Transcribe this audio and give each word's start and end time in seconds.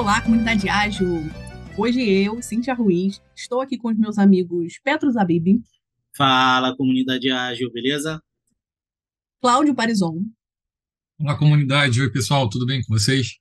Olá, 0.00 0.18
comunidade 0.22 0.66
ágil! 0.66 1.24
Hoje 1.76 2.00
eu, 2.00 2.40
Cintia 2.40 2.72
Ruiz, 2.72 3.20
estou 3.36 3.60
aqui 3.60 3.76
com 3.76 3.90
os 3.90 3.98
meus 3.98 4.16
amigos 4.16 4.80
Petro 4.82 5.10
Zabib. 5.10 5.60
Fala, 6.16 6.74
comunidade 6.74 7.30
ágil, 7.30 7.70
beleza? 7.70 8.18
Cláudio 9.42 9.74
Parizon. 9.74 10.24
Olá, 11.18 11.36
comunidade. 11.36 12.00
Oi, 12.00 12.10
pessoal, 12.10 12.48
tudo 12.48 12.64
bem 12.64 12.80
com 12.82 12.94
vocês? 12.94 13.36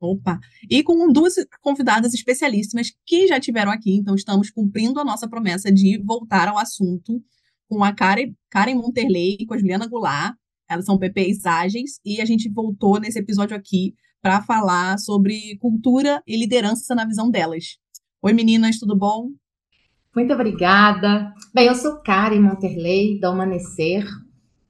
Opa! 0.00 0.40
E 0.70 0.82
com 0.82 1.12
duas 1.12 1.34
convidadas 1.60 2.14
especialíssimas 2.14 2.90
que 3.04 3.28
já 3.28 3.38
tiveram 3.38 3.70
aqui, 3.70 3.94
então 3.94 4.14
estamos 4.14 4.50
cumprindo 4.50 4.98
a 4.98 5.04
nossa 5.04 5.28
promessa 5.28 5.70
de 5.70 6.02
voltar 6.02 6.48
ao 6.48 6.56
assunto 6.56 7.22
com 7.68 7.84
a 7.84 7.92
Karen, 7.92 8.32
Karen 8.48 8.76
Monterley 8.76 9.36
e 9.40 9.44
com 9.44 9.52
a 9.52 9.58
Juliana 9.58 9.86
Goulart. 9.86 10.34
Elas 10.66 10.86
são 10.86 10.98
PPs 10.98 11.44
ágeis 11.44 12.00
e 12.02 12.22
a 12.22 12.24
gente 12.24 12.48
voltou 12.48 12.98
nesse 12.98 13.18
episódio 13.18 13.54
aqui 13.54 13.92
para 14.22 14.42
falar 14.42 14.98
sobre 14.98 15.56
cultura 15.60 16.22
e 16.26 16.36
liderança 16.36 16.94
na 16.94 17.04
visão 17.04 17.30
delas. 17.30 17.78
Oi, 18.20 18.32
meninas, 18.32 18.78
tudo 18.78 18.96
bom? 18.96 19.28
Muito 20.14 20.32
obrigada. 20.32 21.32
Bem, 21.54 21.68
eu 21.68 21.74
sou 21.74 22.02
Karen 22.02 22.40
Monterley, 22.40 23.20
da 23.20 23.28
Amanecer. 23.28 24.04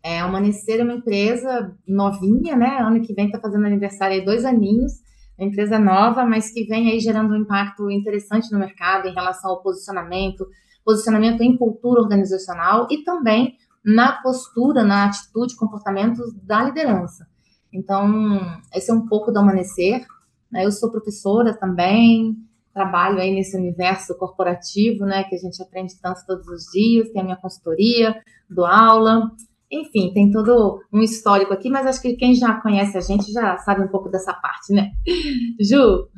É, 0.02 0.20
a 0.20 0.24
Amanecer 0.24 0.80
é 0.80 0.84
uma 0.84 0.94
empresa 0.94 1.74
novinha, 1.86 2.56
né? 2.56 2.78
Ano 2.80 3.00
que 3.00 3.14
vem 3.14 3.26
está 3.26 3.40
fazendo 3.40 3.66
aniversário 3.66 4.18
aí 4.18 4.24
dois 4.24 4.44
aninhos. 4.44 4.92
Uma 5.38 5.48
empresa 5.48 5.78
nova, 5.78 6.24
mas 6.26 6.52
que 6.52 6.64
vem 6.64 6.90
aí 6.90 7.00
gerando 7.00 7.32
um 7.32 7.36
impacto 7.36 7.90
interessante 7.90 8.52
no 8.52 8.58
mercado 8.58 9.08
em 9.08 9.14
relação 9.14 9.50
ao 9.50 9.62
posicionamento, 9.62 10.46
posicionamento 10.84 11.40
em 11.40 11.56
cultura 11.56 12.00
organizacional 12.02 12.86
e 12.90 13.02
também 13.04 13.56
na 13.84 14.20
postura, 14.20 14.84
na 14.84 15.06
atitude, 15.06 15.56
comportamentos 15.56 16.34
da 16.42 16.64
liderança. 16.64 17.26
Então, 17.72 18.40
esse 18.74 18.90
é 18.90 18.94
um 18.94 19.06
pouco 19.06 19.30
do 19.30 19.38
amanhecer. 19.38 20.06
Né? 20.50 20.64
Eu 20.64 20.72
sou 20.72 20.90
professora 20.90 21.54
também, 21.54 22.36
trabalho 22.72 23.18
aí 23.18 23.34
nesse 23.34 23.56
universo 23.56 24.16
corporativo, 24.16 25.04
né, 25.04 25.24
que 25.24 25.34
a 25.34 25.38
gente 25.38 25.60
aprende 25.60 26.00
tanto 26.00 26.24
todos 26.26 26.46
os 26.46 26.70
dias, 26.72 27.10
tem 27.10 27.20
a 27.20 27.24
minha 27.24 27.36
consultoria, 27.36 28.22
dou 28.48 28.64
aula, 28.64 29.32
enfim, 29.70 30.12
tem 30.14 30.30
todo 30.30 30.80
um 30.92 31.00
histórico 31.00 31.52
aqui, 31.52 31.68
mas 31.68 31.86
acho 31.86 32.00
que 32.00 32.14
quem 32.14 32.34
já 32.34 32.54
conhece 32.60 32.96
a 32.96 33.00
gente 33.00 33.32
já 33.32 33.58
sabe 33.58 33.82
um 33.82 33.88
pouco 33.88 34.08
dessa 34.08 34.32
parte, 34.32 34.72
né? 34.72 34.92
Ju? 35.60 36.08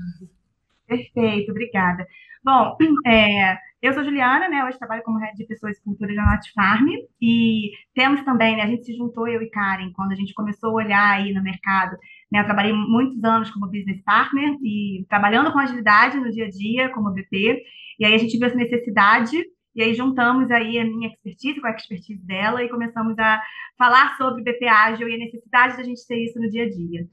Perfeito, 0.87 1.51
obrigada. 1.51 2.07
Bom, 2.45 2.77
é, 3.07 3.57
eu 3.83 3.95
sou 3.95 4.05
Juliana, 4.05 4.49
né? 4.49 4.65
Hoje 4.65 4.79
trabalho 4.79 5.03
como 5.03 5.19
head 5.19 5.37
de 5.37 5.47
pessoas 5.47 5.79
e 5.79 5.83
cultura 5.83 6.15
da 6.15 6.23
Nat 6.23 6.47
Farm 6.55 6.87
e 7.21 7.71
temos 7.95 8.23
também, 8.25 8.57
né? 8.57 8.63
A 8.63 8.67
gente 8.67 8.85
se 8.85 8.95
juntou 8.95 9.27
eu 9.27 9.41
e 9.41 9.49
Karen 9.49 9.91
quando 9.93 10.13
a 10.13 10.15
gente 10.15 10.35
começou 10.35 10.71
a 10.71 10.85
olhar 10.85 11.13
aí 11.17 11.33
no 11.33 11.43
mercado. 11.43 11.97
Né, 12.31 12.41
eu 12.41 12.45
trabalhei 12.45 12.73
muitos 12.73 13.23
anos 13.25 13.51
como 13.51 13.67
business 13.67 14.01
partner 14.03 14.57
e 14.63 15.05
trabalhando 15.09 15.53
com 15.53 15.59
agilidade 15.59 16.19
no 16.19 16.31
dia 16.31 16.47
a 16.47 16.51
dia 16.51 16.91
como 16.91 17.11
BP. 17.11 17.63
E 17.99 18.05
aí 18.05 18.15
a 18.15 18.19
gente 18.19 18.39
viu 18.39 18.47
essa 18.47 18.57
necessidade 18.57 19.37
e 19.75 19.83
aí 19.83 19.95
juntamos 19.95 20.51
aí 20.51 20.79
a 20.79 20.85
minha 20.85 21.09
expertise 21.09 21.61
com 21.61 21.67
a 21.67 21.71
expertise 21.71 22.25
dela 22.27 22.63
e 22.63 22.69
começamos 22.69 23.19
a 23.19 23.43
falar 23.79 24.17
sobre 24.17 24.43
BP 24.43 24.67
ágil 24.69 25.09
e 25.09 25.15
a 25.15 25.19
necessidade 25.19 25.77
da 25.77 25.83
gente 25.83 26.07
ter 26.07 26.23
isso 26.23 26.39
no 26.39 26.49
dia 26.51 26.65
a 26.65 26.69
dia. 26.69 27.09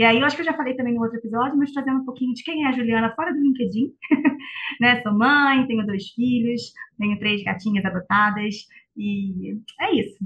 E 0.00 0.02
aí, 0.02 0.18
eu 0.18 0.24
acho 0.24 0.34
que 0.34 0.40
eu 0.40 0.46
já 0.46 0.56
falei 0.56 0.74
também 0.74 0.94
no 0.94 1.02
outro 1.02 1.18
episódio, 1.18 1.58
mas 1.58 1.72
trazendo 1.72 2.00
um 2.00 2.04
pouquinho 2.06 2.32
de 2.32 2.42
quem 2.42 2.64
é 2.64 2.68
a 2.68 2.72
Juliana 2.72 3.14
fora 3.14 3.34
do 3.34 3.38
LinkedIn. 3.38 3.92
né? 4.80 5.02
Sou 5.02 5.12
mãe, 5.12 5.66
tenho 5.66 5.84
dois 5.84 6.08
filhos, 6.12 6.72
tenho 6.96 7.18
três 7.18 7.44
gatinhas 7.44 7.84
adotadas, 7.84 8.66
e 8.96 9.58
é 9.78 9.94
isso. 9.94 10.16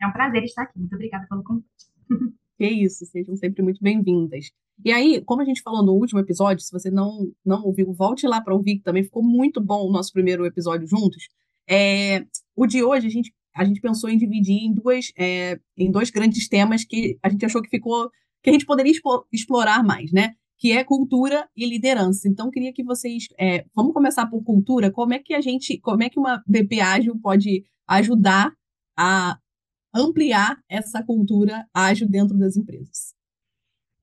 É 0.00 0.06
um 0.06 0.12
prazer 0.12 0.44
estar 0.44 0.62
aqui. 0.62 0.78
Muito 0.78 0.94
obrigada 0.94 1.26
pelo 1.28 1.42
convite. 1.42 1.66
Que 2.56 2.68
isso, 2.68 3.04
sejam 3.06 3.34
sempre 3.34 3.60
muito 3.60 3.82
bem-vindas. 3.82 4.52
E 4.84 4.92
aí, 4.92 5.20
como 5.24 5.42
a 5.42 5.44
gente 5.44 5.62
falou 5.62 5.84
no 5.84 5.94
último 5.94 6.20
episódio, 6.20 6.62
se 6.62 6.70
você 6.70 6.88
não, 6.88 7.32
não 7.44 7.64
ouviu, 7.64 7.92
volte 7.92 8.24
lá 8.28 8.40
para 8.40 8.54
ouvir, 8.54 8.76
que 8.76 8.84
também 8.84 9.02
ficou 9.02 9.24
muito 9.24 9.60
bom 9.60 9.84
o 9.84 9.90
nosso 9.90 10.12
primeiro 10.12 10.46
episódio 10.46 10.86
juntos. 10.86 11.28
É, 11.68 12.24
o 12.54 12.68
de 12.68 12.84
hoje, 12.84 13.08
a 13.08 13.10
gente, 13.10 13.34
a 13.52 13.64
gente 13.64 13.80
pensou 13.80 14.08
em 14.08 14.16
dividir 14.16 14.62
em, 14.62 14.72
duas, 14.72 15.12
é, 15.18 15.58
em 15.76 15.90
dois 15.90 16.08
grandes 16.08 16.48
temas 16.48 16.84
que 16.84 17.18
a 17.20 17.28
gente 17.28 17.44
achou 17.44 17.60
que 17.60 17.68
ficou 17.68 18.08
que 18.42 18.50
a 18.50 18.52
gente 18.52 18.66
poderia 18.66 18.92
explorar 19.32 19.84
mais, 19.84 20.12
né? 20.12 20.34
Que 20.58 20.72
é 20.72 20.84
cultura 20.84 21.48
e 21.56 21.66
liderança. 21.66 22.28
Então, 22.28 22.50
queria 22.50 22.72
que 22.72 22.84
vocês. 22.84 23.24
É, 23.38 23.64
vamos 23.74 23.92
começar 23.92 24.26
por 24.26 24.42
cultura. 24.42 24.90
Como 24.90 25.14
é 25.14 25.18
que 25.18 25.34
a 25.34 25.40
gente. 25.40 25.78
Como 25.78 26.02
é 26.02 26.08
que 26.08 26.18
uma 26.18 26.42
BP 26.46 26.80
ágil 26.80 27.18
pode 27.20 27.64
ajudar 27.88 28.52
a 28.96 29.38
ampliar 29.94 30.56
essa 30.68 31.02
cultura 31.02 31.66
ágil 31.74 32.08
dentro 32.08 32.36
das 32.38 32.56
empresas? 32.56 33.14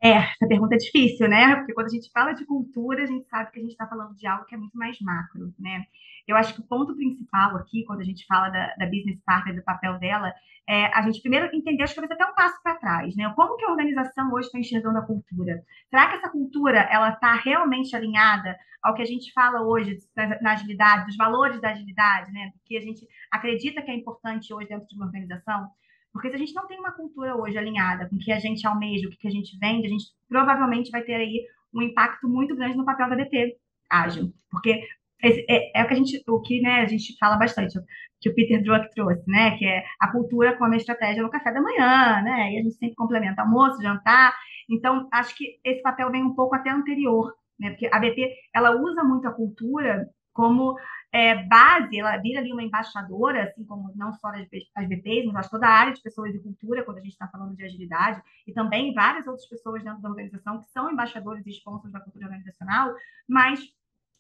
É, 0.02 0.12
essa 0.12 0.48
pergunta 0.48 0.76
é 0.76 0.78
difícil, 0.78 1.28
né? 1.28 1.56
Porque 1.58 1.74
quando 1.74 1.88
a 1.88 1.90
gente 1.90 2.10
fala 2.12 2.32
de 2.32 2.46
cultura, 2.46 3.04
a 3.04 3.06
gente 3.06 3.28
sabe 3.28 3.52
que 3.52 3.60
a 3.60 3.62
gente 3.62 3.72
está 3.72 3.86
falando 3.86 4.16
de 4.16 4.26
algo 4.26 4.46
que 4.46 4.56
é 4.56 4.58
muito 4.58 4.78
mais 4.78 4.98
macro, 5.02 5.54
né? 5.60 5.86
Eu 6.26 6.38
acho 6.38 6.54
que 6.54 6.62
o 6.62 6.64
ponto 6.64 6.96
principal 6.96 7.58
aqui, 7.58 7.84
quando 7.84 8.00
a 8.02 8.06
gente 8.06 8.26
fala 8.26 8.50
da, 8.50 8.76
da 8.76 8.86
business 8.86 9.20
partner, 9.26 9.56
do 9.56 9.64
papel 9.64 9.98
dela, 10.00 10.34
é 10.68 10.86
a 10.98 11.02
gente 11.02 11.22
primeiro 11.22 11.54
entender, 11.54 11.84
acho 11.84 11.96
que 11.96 12.00
talvez 12.00 12.20
até 12.20 12.32
um 12.32 12.36
passo 12.36 12.62
para 12.64 12.76
trás, 12.76 13.16
né? 13.16 13.34
Como 13.36 13.58
que 13.58 13.66
a 13.66 13.72
organização 13.72 14.32
hoje 14.32 14.46
está 14.48 14.60
enxergando 14.60 15.00
a 15.00 15.06
cultura? 15.06 15.64
Será 15.90 16.08
que 16.08 16.16
essa 16.16 16.30
cultura, 16.30 16.80
ela 16.92 17.10
está 17.10 17.34
realmente 17.34 17.96
alinhada 17.96 18.58
ao 18.82 18.94
que 18.94 19.02
a 19.02 19.06
gente 19.06 19.34
fala 19.34 19.62
hoje 19.64 19.98
na, 20.16 20.42
na 20.42 20.52
agilidade, 20.54 21.08
dos 21.08 21.18
valores 21.18 21.60
da 21.60 21.72
agilidade, 21.72 22.32
né? 22.32 22.52
Do 22.54 22.60
que 22.64 22.78
a 22.78 22.82
gente 22.82 23.06
acredita 23.32 23.82
que 23.82 23.92
é 23.92 23.96
importante 23.96 24.54
hoje 24.54 24.70
dentro 24.70 24.88
de 24.88 24.96
uma 24.96 25.08
organização? 25.08 25.70
Porque 26.12 26.30
se 26.30 26.36
a 26.36 26.40
gente 26.40 26.54
não 26.54 26.68
tem 26.68 26.80
uma 26.80 26.92
cultura 26.92 27.36
hoje 27.36 27.58
alinhada 27.58 28.10
com 28.10 28.16
o 28.16 28.20
que 28.20 28.32
a 28.32 28.40
gente 28.40 28.66
almeja, 28.66 29.08
o 29.08 29.12
que 29.12 29.28
a 29.28 29.32
gente 29.32 29.58
vende, 29.60 29.88
a 29.88 29.90
gente 29.90 30.06
provavelmente 30.28 30.90
vai 30.90 31.04
ter 31.04 31.16
aí 31.16 31.46
um 31.74 31.82
impacto 31.82 32.28
muito 32.28 32.56
grande 32.56 32.78
no 32.78 32.86
papel 32.86 33.10
da 33.10 33.16
DT 33.16 33.58
ágil. 33.90 34.34
Porque 34.50 34.82
esse, 35.22 35.46
é, 35.50 35.80
é, 35.80 35.84
o 35.84 35.88
que 35.88 35.94
a 35.94 35.98
gente, 35.98 36.24
o 36.28 36.42
que 36.42 36.62
né, 36.62 36.82
a 36.82 36.88
gente 36.88 37.18
fala 37.18 37.38
bastante, 37.38 37.78
que 38.22 38.30
o 38.30 38.36
Peter 38.36 38.62
Druck 38.64 38.90
trouxe, 38.94 39.24
né? 39.28 39.58
Que 39.58 39.66
é 39.66 39.84
a 40.00 40.12
cultura 40.12 40.58
como 40.58 40.74
a 40.74 40.78
estratégia 40.78 41.24
no 41.24 41.30
café 41.30 41.52
da 41.52 41.62
manhã, 41.62 42.22
né? 42.22 42.54
E 42.54 42.60
a 42.60 42.64
gente 42.64 42.76
sempre 42.76 42.96
complementa 42.96 43.42
almoço, 43.42 43.82
jantar. 43.82 44.34
Então, 44.70 45.08
acho 45.12 45.36
que 45.36 45.60
esse 45.64 45.82
papel 45.82 46.12
vem 46.12 46.24
um 46.24 46.36
pouco 46.36 46.56
até 46.56 46.70
anterior, 46.70 47.34
né? 47.60 47.72
Porque 47.72 47.90
a 47.92 48.00
BP 48.00 48.34
ela 48.54 48.72
usa 48.82 49.04
muito 49.04 49.28
a 49.28 49.34
cultura 49.34 50.08
como 50.34 50.76
é, 51.12 51.44
base, 51.48 52.00
ela 52.00 52.18
vira 52.18 52.40
ali 52.40 52.52
uma 52.52 52.64
embaixadora, 52.64 53.44
assim 53.44 53.66
como 53.66 53.92
não 53.96 54.14
só 54.14 54.28
as, 54.30 54.88
BPs, 54.88 55.32
mas 55.32 55.50
toda 55.50 55.68
a 55.68 55.72
área 55.72 55.94
de 55.94 56.02
pessoas 56.02 56.34
e 56.36 56.40
cultura, 56.40 56.84
quando 56.84 57.00
a 57.00 57.02
gente 57.02 57.14
está 57.14 57.28
falando 57.28 57.56
de 57.56 57.64
agilidade, 57.64 58.22
e 58.46 58.54
também 58.54 58.94
várias 58.94 59.26
outras 59.26 59.48
pessoas 59.48 59.84
dentro 59.84 60.02
da 60.02 60.10
organização 60.10 60.60
que 60.60 60.70
são 60.70 60.92
embaixadores 60.92 61.46
e 61.46 61.52
sponsors 61.52 61.92
da 61.92 62.00
cultura 62.00 62.26
organizacional, 62.26 62.94
mas 63.28 63.60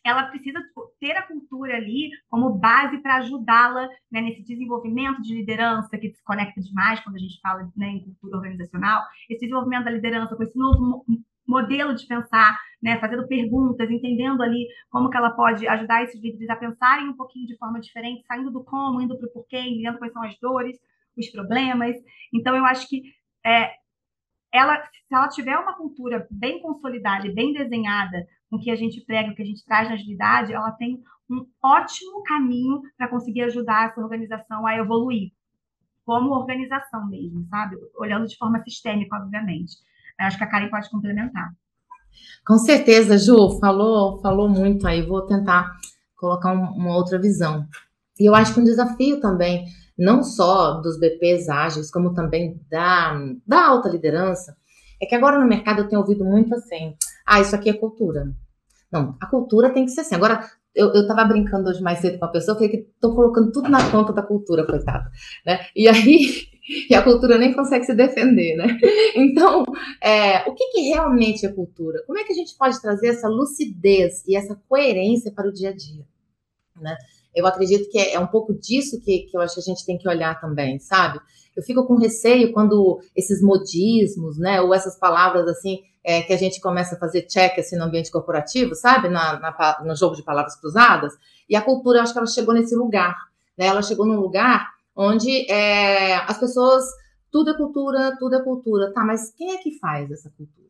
ela 0.04 0.24
precisa 0.28 0.60
ter 1.00 1.12
a 1.12 1.28
cultura 1.28 1.76
ali 1.76 2.10
como 2.30 2.58
base 2.58 2.98
para 3.00 3.18
ajudá-la 3.18 3.88
né, 4.10 4.22
nesse 4.22 4.42
desenvolvimento 4.44 5.22
de 5.22 5.36
liderança 5.36 5.98
que 5.98 6.10
se 6.10 6.24
conecta 6.24 6.62
demais 6.62 7.00
quando 7.02 7.18
a 7.18 7.20
gente 7.20 7.40
fala 7.42 7.70
né, 7.76 7.88
em 7.88 8.04
cultura 8.04 8.38
organizacional, 8.38 9.04
esse 9.30 9.42
desenvolvimento 9.42 9.86
da 9.86 9.92
liderança 9.92 10.36
com 10.36 10.44
esse 10.44 10.58
novo 10.58 11.06
modelo 11.50 11.96
de 11.96 12.06
pensar, 12.06 12.58
né, 12.82 13.00
fazendo 13.00 13.28
perguntas, 13.28 13.90
entendendo 13.90 14.42
ali 14.44 14.68
como 14.90 15.10
que 15.10 15.18
ela 15.18 15.32
pode 15.32 15.68
ajudar 15.68 16.04
esses 16.04 16.22
líderes 16.22 16.50
a 16.50 16.56
pensarem 16.56 17.10
um 17.10 17.18
pouquinho 17.18 17.48
de 17.48 17.58
forma 17.58 17.80
diferente, 17.80 18.24
saindo 18.28 18.52
do 18.52 18.64
como, 18.64 19.02
indo 19.02 19.18
para 19.18 19.28
o 19.28 19.32
porquê, 19.32 19.58
entendendo 19.58 19.98
quais 19.98 20.14
são 20.14 20.24
as 20.24 20.38
dores, 20.40 20.78
os 21.18 21.30
problemas. 21.32 21.96
Então, 22.32 22.56
eu 22.56 22.64
acho 22.66 22.88
que 22.88 23.02
é, 23.44 23.72
ela, 24.54 24.80
se 24.86 25.14
ela 25.16 25.28
tiver 25.28 25.58
uma 25.58 25.76
cultura 25.76 26.28
bem 26.30 26.62
consolidada 26.62 27.28
e 27.28 27.34
bem 27.34 27.52
desenhada, 27.52 28.28
com 28.50 28.58
o 28.58 28.60
que 28.60 28.70
a 28.70 28.76
gente 28.76 29.04
prega, 29.04 29.32
o 29.32 29.36
que 29.36 29.42
a 29.42 29.46
gente 29.46 29.66
traz 29.66 29.88
na 29.88 29.96
agilidade, 29.96 30.54
ela 30.54 30.72
tem 30.72 31.02
um 31.30 31.46
ótimo 31.64 32.24
caminho 32.24 32.82
para 32.98 33.08
conseguir 33.08 33.42
ajudar 33.44 33.90
essa 33.90 34.02
organização 34.02 34.66
a 34.66 34.76
evoluir, 34.76 35.32
como 36.06 36.32
organização 36.32 37.08
mesmo, 37.08 37.46
sabe? 37.50 37.76
Olhando 37.98 38.28
de 38.28 38.38
forma 38.38 38.60
sistêmica, 38.64 39.16
obviamente. 39.16 39.74
Eu 40.20 40.26
acho 40.26 40.38
que 40.38 40.44
a 40.44 40.48
Karen 40.48 40.70
pode 40.70 40.90
complementar. 40.90 41.52
Com 42.46 42.58
certeza, 42.58 43.18
Ju, 43.18 43.60
falou, 43.60 44.20
falou 44.22 44.50
muito 44.50 44.88
aí. 44.88 45.02
Vou 45.02 45.26
tentar 45.26 45.72
colocar 46.16 46.52
um, 46.52 46.64
uma 46.76 46.96
outra 46.96 47.20
visão. 47.20 47.66
E 48.20 48.28
eu 48.28 48.36
acho 48.36 48.54
que 48.54 48.60
um 48.60 48.64
desafio 48.66 49.22
também, 49.22 49.66
não 49.98 50.22
só 50.24 50.82
dos 50.82 51.00
BPs 51.00 51.48
ágeis, 51.48 51.90
como 51.90 52.14
também 52.14 52.60
da, 52.70 53.18
da 53.48 53.68
alta 53.68 53.88
liderança, 53.88 54.56
é 55.02 55.06
que 55.06 55.16
agora 55.16 55.40
no 55.40 55.48
mercado 55.48 55.80
eu 55.80 55.88
tenho 55.88 56.02
ouvido 56.02 56.26
muito 56.26 56.54
assim: 56.54 56.96
ah, 57.26 57.40
isso 57.40 57.56
aqui 57.56 57.70
é 57.70 57.74
cultura. 57.74 58.34
Não, 58.92 59.16
a 59.22 59.28
cultura 59.28 59.70
tem 59.70 59.86
que 59.86 59.92
ser 59.92 60.02
assim. 60.02 60.16
Agora, 60.16 60.44
eu, 60.76 60.94
eu 60.94 61.08
tava 61.08 61.24
brincando 61.26 61.70
hoje 61.70 61.82
mais 61.82 62.00
cedo 62.00 62.20
com 62.20 62.26
uma 62.26 62.32
pessoa, 62.32 62.56
falei 62.56 62.70
que 62.70 62.88
tô 63.00 63.16
colocando 63.16 63.52
tudo 63.52 63.70
na 63.70 63.90
conta 63.90 64.12
da 64.12 64.22
cultura, 64.22 64.66
coitada. 64.66 65.10
Né? 65.46 65.60
E 65.76 65.88
aí, 65.88 66.48
e 66.90 66.94
a 66.94 67.02
cultura 67.02 67.38
nem 67.38 67.54
consegue 67.54 67.86
se 67.86 67.96
defender, 67.96 68.56
né? 68.56 68.78
Então, 69.16 69.66
é, 70.02 70.48
o 70.50 70.54
que, 70.54 70.68
que 70.68 70.82
realmente 70.82 71.46
é 71.46 71.50
cultura? 71.52 72.04
Como 72.06 72.18
é 72.20 72.24
que 72.24 72.32
a 72.32 72.36
gente 72.36 72.56
pode 72.56 72.80
trazer 72.82 73.08
essa 73.08 73.28
lucidez 73.28 74.24
e 74.28 74.36
essa 74.36 74.56
coerência 74.68 75.32
para 75.32 75.48
o 75.48 75.52
dia 75.52 75.70
a 75.70 75.76
dia? 75.76 76.06
Né? 76.80 76.96
Eu 77.36 77.48
acredito 77.48 77.90
que 77.90 77.98
é, 77.98 78.14
é 78.14 78.20
um 78.20 78.28
pouco 78.28 78.54
disso 78.54 79.02
que, 79.02 79.24
que 79.24 79.36
eu 79.36 79.42
acho 79.42 79.56
que 79.56 79.62
a 79.62 79.64
gente 79.64 79.86
tem 79.86 79.98
que 79.98 80.08
olhar 80.08 80.40
também, 80.40 80.80
sabe? 80.80 81.20
Eu 81.56 81.64
fico 81.64 81.86
com 81.86 81.98
receio 81.98 82.54
quando 82.54 83.00
esses 83.16 83.42
modismos, 83.42 84.38
né, 84.38 84.62
ou 84.62 84.74
essas 84.74 84.98
palavras 84.98 85.48
assim, 85.48 85.82
é, 86.04 86.22
que 86.22 86.34
a 86.34 86.38
gente 86.38 86.62
começa 86.62 86.96
a 86.96 87.00
fazer 87.00 87.24
check 87.24 87.58
assim, 87.60 87.78
no 87.78 87.86
ambiente 87.86 88.12
corporativo, 88.12 88.76
sabe? 88.76 89.10
Na, 89.10 89.40
na, 89.40 89.84
no 89.86 89.96
jogo 89.96 90.16
de 90.16 90.24
palavras 90.24 90.56
cruzadas. 90.56 91.14
E 91.50 91.56
a 91.56 91.62
cultura, 91.62 92.00
eu 92.00 92.04
acho 92.04 92.14
que 92.14 92.20
ela 92.20 92.28
chegou 92.28 92.54
nesse 92.54 92.76
lugar. 92.76 93.16
Né? 93.58 93.66
Ela 93.66 93.82
chegou 93.82 94.06
num 94.06 94.20
lugar 94.20 94.70
onde 94.96 95.50
é, 95.52 96.16
as 96.16 96.38
pessoas. 96.38 96.86
Tudo 97.32 97.52
é 97.52 97.58
cultura, 97.58 98.16
tudo 98.18 98.36
é 98.36 98.44
cultura. 98.44 98.92
Tá, 98.92 99.04
mas 99.04 99.32
quem 99.36 99.52
é 99.52 99.58
que 99.58 99.78
faz 99.78 100.12
essa 100.12 100.32
cultura? 100.32 100.68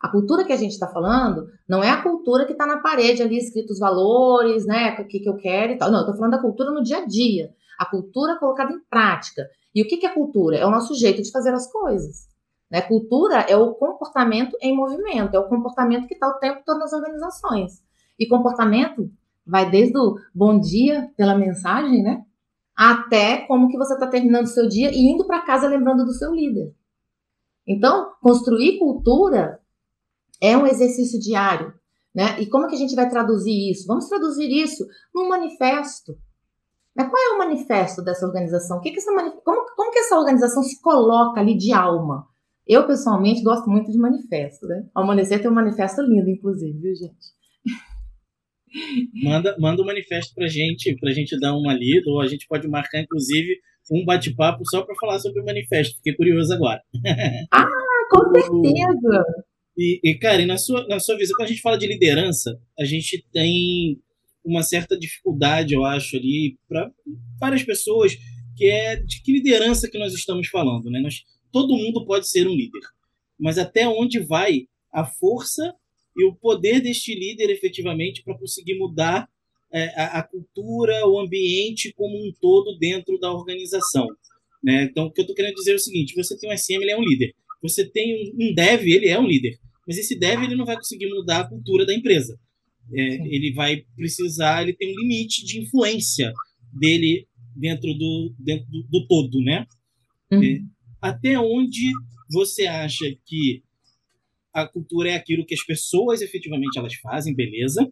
A 0.00 0.08
cultura 0.08 0.44
que 0.44 0.52
a 0.52 0.56
gente 0.56 0.72
está 0.72 0.86
falando 0.86 1.48
não 1.68 1.82
é 1.82 1.90
a 1.90 2.02
cultura 2.02 2.46
que 2.46 2.52
está 2.52 2.64
na 2.64 2.78
parede 2.78 3.22
ali, 3.22 3.36
escritos 3.36 3.78
valores, 3.78 4.64
né? 4.64 4.96
O 4.98 5.06
que, 5.06 5.20
que 5.20 5.28
eu 5.28 5.36
quero 5.36 5.72
e 5.72 5.78
tal. 5.78 5.90
Não, 5.90 5.98
eu 5.98 6.02
estou 6.02 6.16
falando 6.16 6.32
da 6.32 6.40
cultura 6.40 6.70
no 6.70 6.82
dia 6.82 6.98
a 6.98 7.06
dia. 7.06 7.52
A 7.78 7.84
cultura 7.84 8.38
colocada 8.38 8.72
em 8.72 8.80
prática. 8.88 9.48
E 9.74 9.82
o 9.82 9.86
que, 9.86 9.98
que 9.98 10.06
é 10.06 10.14
cultura? 10.14 10.56
É 10.56 10.64
o 10.64 10.70
nosso 10.70 10.94
jeito 10.94 11.22
de 11.22 11.30
fazer 11.30 11.52
as 11.52 11.70
coisas. 11.70 12.28
Né? 12.70 12.80
Cultura 12.80 13.40
é 13.40 13.56
o 13.56 13.74
comportamento 13.74 14.56
em 14.60 14.74
movimento, 14.74 15.34
é 15.34 15.38
o 15.38 15.48
comportamento 15.48 16.06
que 16.06 16.14
está 16.14 16.28
o 16.28 16.38
tempo 16.38 16.62
todo 16.64 16.78
nas 16.78 16.92
organizações. 16.92 17.82
E 18.18 18.26
comportamento 18.26 19.10
vai 19.46 19.68
desde 19.68 19.98
o 19.98 20.16
bom 20.34 20.58
dia 20.60 21.10
pela 21.16 21.34
mensagem, 21.34 22.02
né? 22.02 22.24
Até 22.82 23.46
como 23.46 23.68
que 23.68 23.76
você 23.76 23.92
está 23.92 24.06
terminando 24.06 24.44
o 24.44 24.48
seu 24.48 24.66
dia 24.66 24.90
e 24.90 25.12
indo 25.12 25.26
para 25.26 25.42
casa 25.42 25.68
lembrando 25.68 26.02
do 26.02 26.14
seu 26.14 26.32
líder. 26.32 26.74
Então, 27.68 28.12
construir 28.22 28.78
cultura 28.78 29.60
é 30.40 30.56
um 30.56 30.66
exercício 30.66 31.20
diário, 31.20 31.74
né? 32.14 32.40
E 32.40 32.46
como 32.46 32.66
que 32.68 32.74
a 32.74 32.78
gente 32.78 32.94
vai 32.94 33.06
traduzir 33.06 33.70
isso? 33.70 33.86
Vamos 33.86 34.08
traduzir 34.08 34.50
isso 34.50 34.86
num 35.14 35.28
manifesto. 35.28 36.16
Mas 36.96 37.10
qual 37.10 37.22
é 37.22 37.34
o 37.34 37.38
manifesto 37.38 38.02
dessa 38.02 38.26
organização? 38.26 38.80
Que 38.80 38.92
que 38.92 38.98
essa 38.98 39.12
como, 39.44 39.66
como 39.76 39.92
que 39.92 39.98
essa 39.98 40.18
organização 40.18 40.62
se 40.62 40.80
coloca 40.80 41.38
ali 41.38 41.58
de 41.58 41.74
alma? 41.74 42.26
Eu, 42.66 42.86
pessoalmente, 42.86 43.42
gosto 43.42 43.68
muito 43.68 43.92
de 43.92 43.98
manifesto, 43.98 44.66
né? 44.66 44.88
O 44.96 45.00
Amanhecer 45.00 45.42
tem 45.42 45.50
um 45.50 45.54
manifesto 45.54 46.00
lindo, 46.00 46.30
inclusive, 46.30 46.78
viu, 46.78 46.94
gente? 46.94 47.26
Manda, 49.14 49.56
manda 49.58 49.82
um 49.82 49.86
manifesto 49.86 50.34
pra 50.34 50.46
gente, 50.46 50.96
pra 50.96 51.12
gente 51.12 51.38
dar 51.38 51.56
uma 51.56 51.74
lida, 51.74 52.10
ou 52.10 52.20
a 52.20 52.26
gente 52.26 52.46
pode 52.46 52.68
marcar, 52.68 53.00
inclusive, 53.00 53.58
um 53.90 54.04
bate-papo 54.04 54.62
só 54.68 54.82
para 54.82 54.94
falar 54.94 55.18
sobre 55.18 55.40
o 55.40 55.44
manifesto. 55.44 55.96
Fiquei 55.96 56.14
curioso 56.14 56.52
agora. 56.52 56.80
ah, 57.52 57.66
com 58.10 58.32
certeza! 58.32 59.24
E, 59.76 60.00
e 60.04 60.14
cara, 60.14 60.42
e 60.42 60.46
na 60.46 60.58
sua, 60.58 60.86
na 60.86 61.00
sua 61.00 61.16
visão, 61.16 61.34
quando 61.36 61.48
a 61.48 61.50
gente 61.50 61.62
fala 61.62 61.78
de 61.78 61.86
liderança, 61.86 62.60
a 62.78 62.84
gente 62.84 63.24
tem 63.32 63.98
uma 64.44 64.62
certa 64.62 64.98
dificuldade, 64.98 65.74
eu 65.74 65.84
acho, 65.84 66.16
ali, 66.16 66.58
para 66.68 66.90
várias 67.38 67.62
pessoas, 67.62 68.16
que 68.56 68.66
é 68.66 68.96
de 68.96 69.22
que 69.22 69.32
liderança 69.32 69.88
que 69.90 69.98
nós 69.98 70.12
estamos 70.12 70.48
falando. 70.48 70.90
Né? 70.90 71.00
Nós, 71.00 71.24
todo 71.52 71.76
mundo 71.76 72.04
pode 72.04 72.28
ser 72.28 72.46
um 72.46 72.54
líder, 72.54 72.80
mas 73.38 73.58
até 73.58 73.88
onde 73.88 74.20
vai 74.20 74.66
a 74.92 75.04
força 75.04 75.74
e 76.16 76.24
o 76.24 76.34
poder 76.34 76.80
deste 76.80 77.14
líder 77.14 77.50
efetivamente 77.50 78.22
para 78.22 78.38
conseguir 78.38 78.78
mudar 78.78 79.28
é, 79.72 79.84
a, 80.00 80.18
a, 80.18 80.22
cultura, 80.22 81.06
o 81.06 81.18
ambiente 81.18 81.92
como 81.94 82.16
um 82.16 82.32
todo 82.40 82.76
dentro 82.78 83.18
da 83.18 83.32
organização. 83.32 84.06
Né? 84.62 84.84
Então, 84.84 85.06
o 85.06 85.12
que 85.12 85.20
eu 85.20 85.22
estou 85.22 85.36
querendo 85.36 85.54
dizer 85.54 85.72
é 85.72 85.76
o 85.76 85.78
seguinte: 85.78 86.14
você 86.14 86.36
tem 86.38 86.50
um 86.50 86.56
SM, 86.56 86.74
ele 86.74 86.90
é 86.90 86.98
um 86.98 87.04
líder. 87.04 87.32
Você 87.62 87.88
tem 87.88 88.32
um 88.38 88.54
dev, 88.54 88.86
ele 88.86 89.08
é 89.08 89.18
um 89.18 89.26
líder. 89.26 89.58
Mas 89.86 89.98
esse 89.98 90.18
dev 90.18 90.42
ele 90.42 90.56
não 90.56 90.64
vai 90.64 90.76
conseguir 90.76 91.08
mudar 91.08 91.40
a 91.40 91.48
cultura 91.48 91.86
da 91.86 91.94
empresa. 91.94 92.38
É, 92.92 93.02
ele 93.26 93.52
vai 93.54 93.84
precisar, 93.96 94.62
ele 94.62 94.72
tem 94.72 94.92
um 94.92 95.00
limite 95.00 95.44
de 95.44 95.60
influência 95.60 96.32
dele 96.72 97.26
dentro 97.56 97.92
do, 97.94 98.34
dentro 98.38 98.66
do, 98.70 98.82
do 98.84 99.06
todo, 99.06 99.40
né? 99.42 99.66
Uhum. 100.32 100.42
É, 100.42 100.58
até 101.00 101.38
onde 101.38 101.92
você 102.30 102.66
acha 102.66 103.04
que 103.26 103.62
a 104.52 104.66
cultura 104.66 105.10
é 105.10 105.14
aquilo 105.14 105.46
que 105.46 105.54
as 105.54 105.64
pessoas 105.64 106.20
efetivamente 106.22 106.78
elas 106.78 106.94
fazem, 106.96 107.34
beleza? 107.34 107.88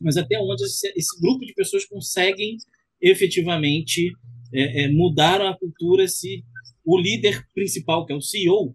Mas 0.00 0.16
até 0.16 0.38
onde 0.38 0.64
esse, 0.64 0.92
esse 0.96 1.20
grupo 1.20 1.44
de 1.44 1.54
pessoas 1.54 1.84
conseguem 1.84 2.56
efetivamente 3.00 4.12
é, 4.52 4.84
é, 4.84 4.88
mudar 4.88 5.40
a 5.40 5.56
cultura 5.56 6.08
se 6.08 6.44
o 6.84 6.98
líder 6.98 7.44
principal, 7.54 8.06
que 8.06 8.12
é 8.12 8.16
o 8.16 8.22
CEO, 8.22 8.74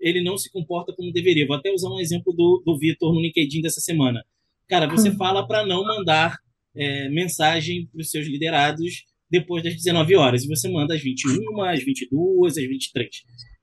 ele 0.00 0.22
não 0.22 0.36
se 0.36 0.50
comporta 0.50 0.92
como 0.94 1.12
deveria. 1.12 1.46
Vou 1.46 1.56
até 1.56 1.70
usar 1.72 1.88
um 1.88 1.98
exemplo 1.98 2.32
do, 2.32 2.62
do 2.64 2.78
Vitor 2.78 3.12
no 3.12 3.20
LinkedIn 3.20 3.62
dessa 3.62 3.80
semana. 3.80 4.24
Cara, 4.68 4.86
você 4.86 5.10
hum. 5.10 5.16
fala 5.16 5.46
para 5.46 5.66
não 5.66 5.84
mandar 5.84 6.36
é, 6.74 7.08
mensagem 7.08 7.86
para 7.86 8.00
os 8.00 8.10
seus 8.10 8.26
liderados 8.26 9.04
depois 9.30 9.62
das 9.62 9.74
19 9.74 10.14
horas. 10.16 10.44
E 10.44 10.48
você 10.48 10.68
manda 10.68 10.94
às 10.94 11.02
21, 11.02 11.62
às 11.62 11.82
22, 11.82 12.58
às 12.58 12.64
23. 12.64 13.08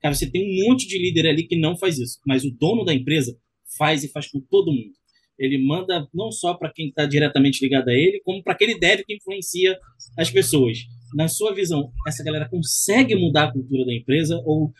Cara, 0.05 0.13
você 0.13 0.29
tem 0.29 0.43
um 0.43 0.69
monte 0.69 0.87
de 0.87 0.99
líder 0.99 1.27
ali 1.27 1.47
que 1.47 1.55
não 1.55 1.75
faz 1.75 1.97
isso. 1.97 2.19
Mas 2.27 2.45
o 2.45 2.51
dono 2.51 2.85
da 2.85 2.93
empresa 2.93 3.35
faz 3.75 4.03
e 4.03 4.07
faz 4.07 4.29
com 4.29 4.39
todo 4.39 4.71
mundo. 4.71 4.93
Ele 5.35 5.57
manda 5.57 6.07
não 6.13 6.31
só 6.31 6.53
para 6.53 6.71
quem 6.71 6.89
está 6.89 7.07
diretamente 7.07 7.59
ligado 7.59 7.89
a 7.89 7.91
ele, 7.91 8.21
como 8.23 8.43
para 8.43 8.53
aquele 8.53 8.77
deve 8.77 9.03
que 9.03 9.15
influencia 9.15 9.75
as 10.15 10.29
pessoas. 10.29 10.77
Na 11.15 11.27
sua 11.27 11.55
visão, 11.55 11.91
essa 12.07 12.23
galera 12.23 12.47
consegue 12.47 13.15
mudar 13.15 13.45
a 13.45 13.51
cultura 13.51 13.83
da 13.83 13.95
empresa 13.95 14.39
ou 14.45 14.71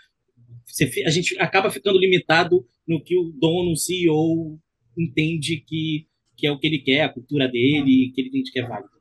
você, 0.64 1.04
a 1.04 1.10
gente 1.10 1.36
acaba 1.40 1.72
ficando 1.72 1.98
limitado 1.98 2.64
no 2.88 3.04
que 3.04 3.18
o 3.18 3.34
dono, 3.36 3.72
o 3.72 3.76
CEO, 3.76 4.60
entende 4.96 5.58
que, 5.68 6.06
que 6.38 6.46
é 6.46 6.52
o 6.52 6.60
que 6.60 6.68
ele 6.68 6.78
quer, 6.78 7.02
a 7.02 7.10
cultura 7.10 7.48
dele, 7.48 8.12
que 8.14 8.22
ele 8.22 8.28
entende 8.28 8.52
que 8.52 8.60
é 8.60 8.68
válido. 8.68 8.92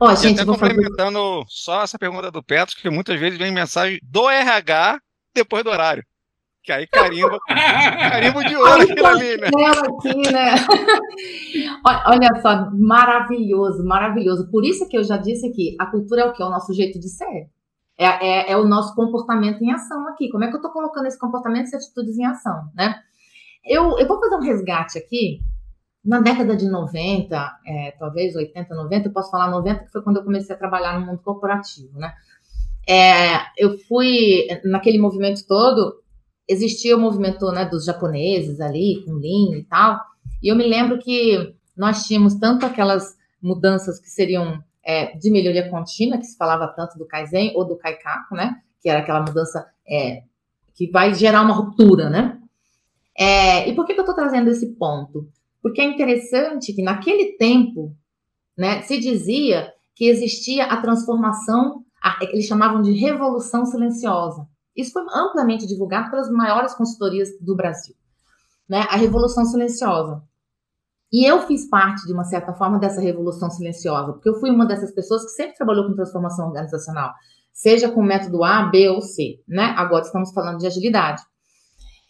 Ó, 0.00 0.14
gente, 0.14 0.38
e 0.38 0.40
até 0.42 0.44
complementando 0.44 1.18
fazer... 1.18 1.44
só 1.48 1.82
essa 1.82 1.98
pergunta 1.98 2.30
do 2.30 2.40
Petro, 2.40 2.76
que 2.76 2.88
muitas 2.88 3.18
vezes 3.18 3.36
vem 3.36 3.50
mensagem 3.50 3.98
do 4.04 4.30
RH 4.30 5.00
depois 5.34 5.64
do 5.64 5.70
horário. 5.70 6.04
Que 6.62 6.72
aí 6.72 6.86
carimba, 6.86 7.38
carimbo 7.48 8.44
de 8.44 8.54
ouro 8.54 8.82
aquilo 8.82 9.06
ali, 9.06 9.36
né? 9.38 9.48
Aqui, 9.48 10.32
né? 10.32 10.54
Olha 12.06 12.40
só, 12.42 12.70
maravilhoso, 12.72 13.82
maravilhoso. 13.84 14.50
Por 14.50 14.64
isso 14.64 14.86
que 14.86 14.98
eu 14.98 15.02
já 15.02 15.16
disse 15.16 15.46
aqui, 15.46 15.74
a 15.80 15.86
cultura 15.86 16.20
é 16.22 16.24
o 16.26 16.32
que? 16.34 16.42
É 16.42 16.46
o 16.46 16.50
nosso 16.50 16.74
jeito 16.74 17.00
de 17.00 17.08
ser. 17.08 17.48
É, 17.96 18.06
é, 18.06 18.52
é, 18.52 18.56
o 18.58 18.66
nosso 18.66 18.94
comportamento 18.94 19.62
em 19.62 19.72
ação 19.72 20.06
aqui. 20.08 20.28
Como 20.30 20.44
é 20.44 20.48
que 20.48 20.54
eu 20.54 20.58
estou 20.58 20.70
colocando 20.70 21.06
esse 21.06 21.18
comportamento 21.18 21.70
e 21.70 21.76
atitudes 21.76 22.18
em 22.18 22.26
ação, 22.26 22.70
né? 22.74 22.96
Eu, 23.64 23.98
eu 23.98 24.06
vou 24.06 24.20
fazer 24.20 24.36
um 24.36 24.40
resgate 24.40 24.98
aqui. 24.98 25.40
Na 26.02 26.18
década 26.18 26.56
de 26.56 26.66
90, 26.66 27.58
é, 27.66 27.90
talvez 27.98 28.34
80, 28.34 28.74
90, 28.74 29.08
eu 29.08 29.12
posso 29.12 29.30
falar 29.30 29.50
90, 29.50 29.84
que 29.84 29.92
foi 29.92 30.02
quando 30.02 30.16
eu 30.16 30.24
comecei 30.24 30.54
a 30.54 30.58
trabalhar 30.58 30.98
no 30.98 31.04
mundo 31.04 31.20
corporativo, 31.22 31.98
né? 31.98 32.14
É, 32.90 33.46
eu 33.56 33.78
fui, 33.78 34.48
naquele 34.64 34.98
movimento 34.98 35.46
todo, 35.46 36.00
existia 36.48 36.96
o 36.96 37.00
movimento 37.00 37.50
né, 37.52 37.64
dos 37.64 37.84
japoneses 37.84 38.60
ali, 38.60 39.04
com 39.04 39.12
Lean 39.12 39.58
e 39.58 39.64
tal, 39.68 40.00
e 40.42 40.48
eu 40.48 40.56
me 40.56 40.66
lembro 40.66 40.98
que 40.98 41.54
nós 41.76 42.04
tínhamos 42.04 42.34
tanto 42.34 42.66
aquelas 42.66 43.16
mudanças 43.40 44.00
que 44.00 44.08
seriam 44.08 44.60
é, 44.84 45.16
de 45.16 45.30
melhoria 45.30 45.70
contínua, 45.70 46.18
que 46.18 46.26
se 46.26 46.36
falava 46.36 46.66
tanto 46.68 46.98
do 46.98 47.06
Kaizen 47.06 47.52
ou 47.54 47.64
do 47.64 47.76
Kaikaku, 47.76 48.34
né? 48.34 48.56
Que 48.82 48.88
era 48.88 49.00
aquela 49.00 49.20
mudança 49.20 49.66
é, 49.88 50.22
que 50.74 50.90
vai 50.90 51.14
gerar 51.14 51.42
uma 51.42 51.54
ruptura, 51.54 52.10
né? 52.10 52.40
É, 53.16 53.68
e 53.68 53.74
por 53.74 53.86
que, 53.86 53.94
que 53.94 54.00
eu 54.00 54.04
estou 54.04 54.16
trazendo 54.16 54.50
esse 54.50 54.74
ponto? 54.74 55.28
Porque 55.62 55.80
é 55.80 55.84
interessante 55.84 56.72
que 56.72 56.82
naquele 56.82 57.36
tempo, 57.36 57.94
né, 58.56 58.82
se 58.82 58.98
dizia 58.98 59.72
que 59.94 60.06
existia 60.06 60.64
a 60.64 60.80
transformação, 60.80 61.84
eles 62.22 62.46
chamavam 62.46 62.80
de 62.80 62.92
revolução 62.92 63.64
silenciosa. 63.66 64.46
Isso 64.76 64.92
foi 64.92 65.02
amplamente 65.12 65.66
divulgado 65.66 66.10
pelas 66.10 66.30
maiores 66.30 66.74
consultorias 66.74 67.28
do 67.40 67.54
Brasil. 67.54 67.94
Né? 68.68 68.86
A 68.88 68.96
revolução 68.96 69.44
silenciosa. 69.44 70.22
E 71.12 71.28
eu 71.28 71.42
fiz 71.42 71.68
parte, 71.68 72.06
de 72.06 72.12
uma 72.12 72.24
certa 72.24 72.52
forma, 72.54 72.78
dessa 72.78 73.00
revolução 73.00 73.50
silenciosa, 73.50 74.12
porque 74.12 74.28
eu 74.28 74.38
fui 74.38 74.50
uma 74.50 74.64
dessas 74.64 74.92
pessoas 74.92 75.24
que 75.24 75.30
sempre 75.30 75.56
trabalhou 75.56 75.86
com 75.86 75.94
transformação 75.94 76.46
organizacional, 76.46 77.12
seja 77.52 77.90
com 77.90 78.00
método 78.00 78.44
A, 78.44 78.62
B 78.66 78.88
ou 78.88 79.02
C, 79.02 79.40
né? 79.46 79.74
Agora 79.76 80.04
estamos 80.04 80.32
falando 80.32 80.58
de 80.58 80.68
agilidade. 80.68 81.20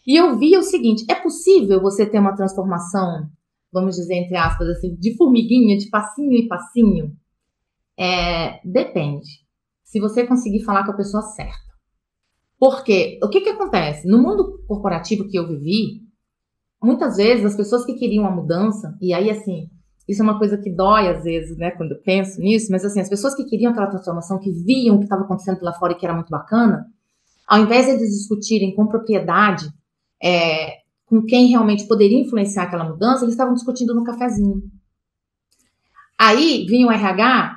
E 0.07 0.21
eu 0.21 0.39
vi 0.39 0.55
o 0.57 0.63
seguinte: 0.63 1.05
é 1.11 1.15
possível 1.15 1.81
você 1.81 2.05
ter 2.05 2.19
uma 2.19 2.35
transformação, 2.35 3.27
vamos 3.73 3.97
dizer, 3.97 4.17
entre 4.17 4.37
aspas, 4.37 4.69
assim, 4.69 4.95
de 4.97 5.17
formiguinha, 5.17 5.79
de 5.79 5.89
passinho 5.89 6.37
em 6.37 6.47
passinho? 6.47 7.17
É, 7.99 8.61
depende. 8.65 9.29
Se 9.91 9.99
você 9.99 10.25
conseguir 10.25 10.63
falar 10.63 10.85
com 10.85 10.93
a 10.93 10.97
pessoa 10.97 11.21
certa. 11.21 11.59
Porque 12.61 13.19
o 13.21 13.29
que, 13.29 13.41
que 13.41 13.49
acontece? 13.49 14.07
No 14.07 14.23
mundo 14.23 14.63
corporativo 14.69 15.27
que 15.27 15.37
eu 15.37 15.49
vivi, 15.49 16.03
muitas 16.81 17.17
vezes 17.17 17.45
as 17.45 17.57
pessoas 17.57 17.85
que 17.85 17.95
queriam 17.95 18.25
a 18.25 18.31
mudança, 18.31 18.97
e 19.01 19.13
aí 19.13 19.29
assim, 19.29 19.69
isso 20.09 20.23
é 20.23 20.25
uma 20.25 20.39
coisa 20.39 20.57
que 20.57 20.71
dói 20.71 21.09
às 21.09 21.25
vezes, 21.25 21.57
né, 21.59 21.73
quando 21.73 21.93
eu 21.93 22.03
penso 22.03 22.41
nisso, 22.41 22.71
mas 22.71 22.85
assim, 22.85 23.01
as 23.01 23.09
pessoas 23.09 23.35
que 23.35 23.45
queriam 23.45 23.73
aquela 23.73 23.89
transformação, 23.89 24.39
que 24.39 24.53
viam 24.53 24.95
o 24.95 24.99
que 25.01 25.07
estava 25.07 25.25
acontecendo 25.25 25.61
lá 25.61 25.73
fora 25.73 25.93
e 25.93 25.97
que 25.97 26.07
era 26.07 26.15
muito 26.15 26.31
bacana, 26.31 26.87
ao 27.49 27.59
invés 27.59 27.87
de 27.87 27.93
eles 27.93 28.11
discutirem 28.11 28.73
com 28.77 28.87
propriedade 28.87 29.67
é, 30.23 30.77
com 31.07 31.21
quem 31.27 31.49
realmente 31.49 31.89
poderia 31.89 32.21
influenciar 32.21 32.63
aquela 32.63 32.85
mudança, 32.85 33.25
eles 33.25 33.35
estavam 33.35 33.55
discutindo 33.55 33.93
no 33.93 34.05
cafezinho. 34.05 34.63
Aí 36.17 36.65
vinha 36.69 36.87
o 36.87 36.93
RH 36.93 37.57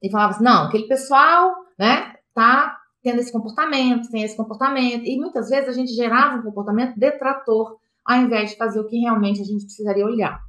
e 0.00 0.08
falava 0.08 0.34
assim, 0.34 0.44
não, 0.44 0.66
aquele 0.66 0.86
pessoal, 0.86 1.61
né, 1.82 2.14
tá 2.32 2.78
tendo 3.02 3.18
esse 3.18 3.32
comportamento, 3.32 4.08
tem 4.08 4.22
esse 4.22 4.36
comportamento, 4.36 5.04
e 5.04 5.18
muitas 5.18 5.48
vezes 5.48 5.68
a 5.68 5.72
gente 5.72 5.92
gerava 5.92 6.36
um 6.36 6.42
comportamento 6.42 6.96
detrator 6.96 7.76
ao 8.04 8.18
invés 8.18 8.50
de 8.50 8.56
fazer 8.56 8.78
o 8.78 8.86
que 8.86 8.98
realmente 8.98 9.40
a 9.40 9.44
gente 9.44 9.64
precisaria 9.64 10.06
olhar. 10.06 10.40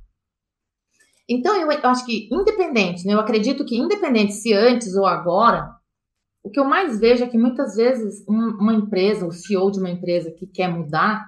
Então, 1.28 1.56
eu, 1.56 1.72
acho 1.90 2.06
que 2.06 2.30
independente, 2.32 3.04
né, 3.08 3.14
eu 3.16 3.20
acredito 3.20 3.66
que 3.66 3.76
independente 3.76 4.34
se 4.34 4.54
antes 4.54 4.96
ou 4.96 5.08
agora, 5.08 5.68
o 6.44 6.52
que 6.52 6.60
eu 6.60 6.66
mais 6.66 7.00
vejo 7.00 7.24
é 7.24 7.28
que 7.28 7.38
muitas 7.38 7.76
vezes 7.76 8.24
um, 8.30 8.50
uma 8.60 8.74
empresa, 8.76 9.26
o 9.26 9.32
CEO 9.32 9.72
de 9.72 9.80
uma 9.80 9.90
empresa 9.90 10.32
que 10.32 10.46
quer 10.46 10.68
mudar, 10.68 11.26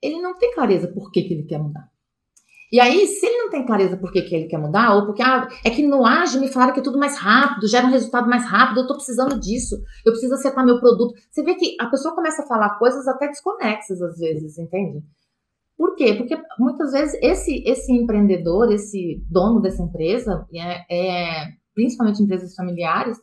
ele 0.00 0.20
não 0.20 0.38
tem 0.38 0.54
clareza 0.54 0.86
por 0.86 1.10
que, 1.10 1.22
que 1.22 1.34
ele 1.34 1.44
quer 1.44 1.58
mudar. 1.58 1.90
E 2.70 2.78
aí, 2.78 3.06
se 3.06 3.24
ele 3.24 3.38
não 3.38 3.50
tem 3.50 3.64
clareza 3.64 3.96
por 3.96 4.12
que, 4.12 4.20
que 4.22 4.34
ele 4.34 4.46
quer 4.46 4.58
mudar, 4.58 4.94
ou 4.94 5.06
porque 5.06 5.22
ah, 5.22 5.48
é 5.64 5.70
que 5.70 5.86
no 5.86 6.04
ágil 6.04 6.40
me 6.40 6.48
falaram 6.48 6.74
que 6.74 6.80
é 6.80 6.82
tudo 6.82 6.98
mais 6.98 7.18
rápido, 7.18 7.66
gera 7.66 7.86
um 7.86 7.90
resultado 7.90 8.28
mais 8.28 8.44
rápido, 8.44 8.78
eu 8.78 8.82
estou 8.82 8.96
precisando 8.96 9.40
disso, 9.40 9.76
eu 10.04 10.12
preciso 10.12 10.34
acertar 10.34 10.66
meu 10.66 10.78
produto. 10.78 11.14
Você 11.30 11.42
vê 11.42 11.54
que 11.54 11.76
a 11.80 11.86
pessoa 11.86 12.14
começa 12.14 12.42
a 12.42 12.46
falar 12.46 12.78
coisas 12.78 13.08
até 13.08 13.26
desconexas 13.28 14.02
às 14.02 14.18
vezes, 14.18 14.58
entende? 14.58 15.02
Por 15.78 15.94
quê? 15.94 16.14
Porque 16.14 16.36
muitas 16.58 16.92
vezes 16.92 17.18
esse, 17.22 17.62
esse 17.64 17.92
empreendedor, 17.92 18.70
esse 18.70 19.24
dono 19.30 19.60
dessa 19.60 19.82
empresa, 19.82 20.46
é, 20.52 20.84
é 20.90 21.46
principalmente 21.74 22.22
empresas 22.22 22.54
familiares, 22.54 23.16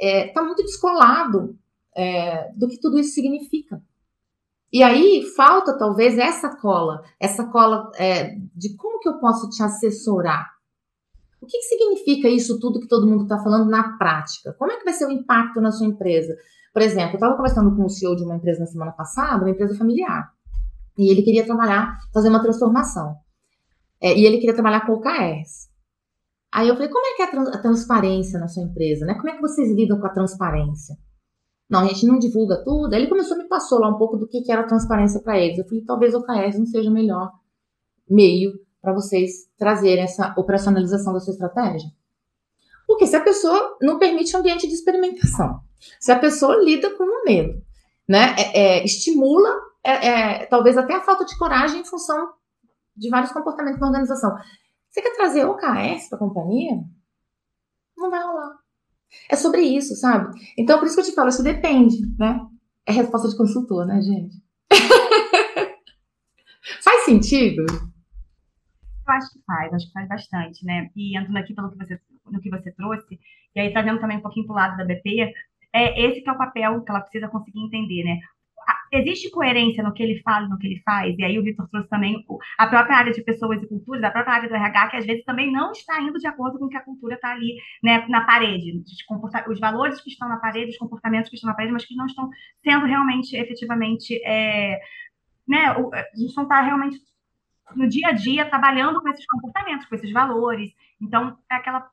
está 0.00 0.18
é, 0.18 0.28
tá 0.28 0.42
muito 0.42 0.62
descolado 0.62 1.58
é, 1.94 2.50
do 2.56 2.68
que 2.68 2.80
tudo 2.80 2.98
isso 2.98 3.12
significa. 3.12 3.82
E 4.72 4.82
aí 4.82 5.22
falta 5.36 5.76
talvez 5.76 6.16
essa 6.16 6.56
cola, 6.56 7.02
essa 7.20 7.44
cola 7.44 7.90
é, 7.96 8.36
de 8.56 8.74
como 8.76 8.98
que 9.00 9.08
eu 9.08 9.18
posso 9.18 9.50
te 9.50 9.62
assessorar. 9.62 10.50
O 11.42 11.46
que, 11.46 11.58
que 11.58 11.64
significa 11.64 12.28
isso 12.28 12.58
tudo 12.58 12.80
que 12.80 12.88
todo 12.88 13.06
mundo 13.06 13.24
está 13.24 13.38
falando 13.42 13.68
na 13.68 13.98
prática? 13.98 14.54
Como 14.58 14.72
é 14.72 14.76
que 14.76 14.84
vai 14.84 14.94
ser 14.94 15.06
o 15.06 15.10
impacto 15.10 15.60
na 15.60 15.72
sua 15.72 15.86
empresa? 15.86 16.34
Por 16.72 16.80
exemplo, 16.80 17.12
eu 17.12 17.14
estava 17.14 17.36
conversando 17.36 17.76
com 17.76 17.84
o 17.84 17.90
CEO 17.90 18.16
de 18.16 18.24
uma 18.24 18.36
empresa 18.36 18.60
na 18.60 18.66
semana 18.66 18.92
passada, 18.92 19.44
uma 19.44 19.50
empresa 19.50 19.76
familiar, 19.76 20.30
e 20.96 21.10
ele 21.10 21.22
queria 21.22 21.44
trabalhar, 21.44 21.98
fazer 22.14 22.28
uma 22.28 22.40
transformação. 22.40 23.16
É, 24.00 24.16
e 24.16 24.24
ele 24.24 24.38
queria 24.38 24.54
trabalhar 24.54 24.86
com 24.86 24.94
OKRs. 24.94 25.68
Aí 26.50 26.68
eu 26.68 26.74
falei, 26.74 26.88
como 26.88 27.06
é 27.06 27.16
que 27.16 27.22
é 27.22 27.24
a, 27.26 27.30
trans 27.30 27.48
a 27.48 27.58
transparência 27.58 28.38
na 28.38 28.48
sua 28.48 28.62
empresa? 28.62 29.04
Né? 29.04 29.14
Como 29.14 29.28
é 29.28 29.34
que 29.34 29.40
vocês 29.40 29.70
lidam 29.70 30.00
com 30.00 30.06
a 30.06 30.12
transparência? 30.12 30.96
Não, 31.72 31.80
a 31.80 31.86
gente 31.86 32.06
não 32.06 32.18
divulga 32.18 32.62
tudo. 32.62 32.92
Aí 32.92 33.00
ele 33.00 33.08
começou, 33.08 33.34
me 33.34 33.48
passou 33.48 33.78
lá 33.78 33.88
um 33.88 33.96
pouco 33.96 34.18
do 34.18 34.28
que, 34.28 34.42
que 34.42 34.52
era 34.52 34.66
transparência 34.66 35.18
para 35.22 35.38
eles. 35.38 35.56
Eu 35.58 35.64
falei, 35.64 35.82
talvez 35.82 36.12
o 36.12 36.18
OKS 36.18 36.58
não 36.58 36.66
seja 36.66 36.90
o 36.90 36.92
melhor 36.92 37.32
meio 38.06 38.60
para 38.82 38.92
vocês 38.92 39.48
trazerem 39.56 40.04
essa 40.04 40.34
operacionalização 40.36 41.14
da 41.14 41.20
sua 41.20 41.32
estratégia. 41.32 41.88
Porque 42.86 43.06
se 43.06 43.16
a 43.16 43.22
pessoa 43.22 43.78
não 43.80 43.98
permite 43.98 44.36
ambiente 44.36 44.68
de 44.68 44.74
experimentação, 44.74 45.60
se 45.98 46.12
a 46.12 46.18
pessoa 46.18 46.62
lida 46.62 46.90
com 46.90 47.04
o 47.04 47.24
medo, 47.24 47.62
né, 48.06 48.36
é, 48.36 48.80
é, 48.80 48.84
estimula 48.84 49.48
é, 49.82 50.08
é, 50.08 50.46
talvez 50.46 50.76
até 50.76 50.94
a 50.94 51.00
falta 51.00 51.24
de 51.24 51.38
coragem 51.38 51.80
em 51.80 51.84
função 51.86 52.34
de 52.94 53.08
vários 53.08 53.32
comportamentos 53.32 53.80
na 53.80 53.86
organização. 53.86 54.36
Você 54.90 55.00
quer 55.00 55.16
trazer 55.16 55.46
OKS 55.46 56.10
para 56.10 56.16
a 56.16 56.18
companhia? 56.18 56.82
Não 57.96 58.10
vai 58.10 58.22
rolar. 58.22 58.61
É 59.28 59.36
sobre 59.36 59.62
isso, 59.62 59.94
sabe? 59.96 60.34
Então, 60.56 60.78
por 60.78 60.86
isso 60.86 60.96
que 60.96 61.02
eu 61.02 61.06
te 61.06 61.14
falo, 61.14 61.28
isso 61.28 61.42
depende, 61.42 61.96
né? 62.18 62.40
É 62.86 62.92
resposta 62.92 63.28
de 63.28 63.36
consultor, 63.36 63.86
né, 63.86 64.00
gente? 64.00 64.36
faz 66.82 67.04
sentido? 67.04 67.64
Eu 69.06 69.14
acho 69.14 69.32
que 69.32 69.40
faz, 69.46 69.72
acho 69.72 69.86
que 69.86 69.92
faz 69.92 70.08
bastante, 70.08 70.64
né? 70.64 70.90
E 70.96 71.16
entrando 71.16 71.36
aqui 71.36 71.54
pelo 71.54 71.70
que 71.70 71.78
você, 71.78 72.00
no 72.30 72.40
que 72.40 72.50
você 72.50 72.72
trouxe, 72.72 73.18
e 73.54 73.60
aí 73.60 73.72
trazendo 73.72 74.00
também 74.00 74.18
um 74.18 74.22
pouquinho 74.22 74.46
para 74.46 74.52
o 74.52 74.56
lado 74.56 74.76
da 74.76 74.84
BP, 74.84 75.32
é 75.74 76.06
esse 76.06 76.20
que 76.20 76.28
é 76.28 76.32
o 76.32 76.38
papel 76.38 76.82
que 76.82 76.90
ela 76.90 77.00
precisa 77.00 77.28
conseguir 77.28 77.60
entender, 77.60 78.04
né? 78.04 78.20
Existe 78.92 79.30
coerência 79.30 79.82
no 79.82 79.92
que 79.92 80.02
ele 80.02 80.20
fala 80.22 80.46
e 80.46 80.48
no 80.48 80.58
que 80.58 80.66
ele 80.66 80.82
faz, 80.84 81.16
e 81.18 81.24
aí 81.24 81.38
o 81.38 81.42
Vitor 81.42 81.68
trouxe 81.68 81.88
também 81.88 82.24
a 82.58 82.66
própria 82.66 82.96
área 82.96 83.12
de 83.12 83.22
pessoas 83.22 83.62
e 83.62 83.66
culturas, 83.66 84.04
a 84.04 84.10
própria 84.10 84.34
área 84.34 84.48
do 84.48 84.54
RH, 84.54 84.88
que 84.88 84.96
às 84.96 85.06
vezes 85.06 85.24
também 85.24 85.50
não 85.50 85.72
está 85.72 86.00
indo 86.00 86.18
de 86.18 86.26
acordo 86.26 86.58
com 86.58 86.66
o 86.66 86.68
que 86.68 86.76
a 86.76 86.84
cultura 86.84 87.14
está 87.14 87.32
ali 87.32 87.56
né, 87.82 88.06
na 88.08 88.24
parede, 88.24 88.82
os 89.48 89.60
valores 89.60 90.00
que 90.00 90.10
estão 90.10 90.28
na 90.28 90.36
parede, 90.36 90.70
os 90.70 90.78
comportamentos 90.78 91.30
que 91.30 91.36
estão 91.36 91.48
na 91.48 91.56
parede, 91.56 91.72
mas 91.72 91.84
que 91.84 91.96
não 91.96 92.06
estão 92.06 92.28
sendo 92.62 92.86
realmente, 92.86 93.36
efetivamente, 93.36 94.20
é, 94.24 94.80
né, 95.48 95.66
a 95.68 96.16
gente 96.16 96.36
não 96.36 96.44
está 96.44 96.60
realmente 96.60 96.98
no 97.74 97.88
dia 97.88 98.08
a 98.08 98.12
dia 98.12 98.48
trabalhando 98.48 99.00
com 99.00 99.08
esses 99.08 99.26
comportamentos, 99.26 99.86
com 99.86 99.94
esses 99.94 100.12
valores. 100.12 100.72
Então, 101.00 101.38
é 101.50 101.54
aquela 101.54 101.88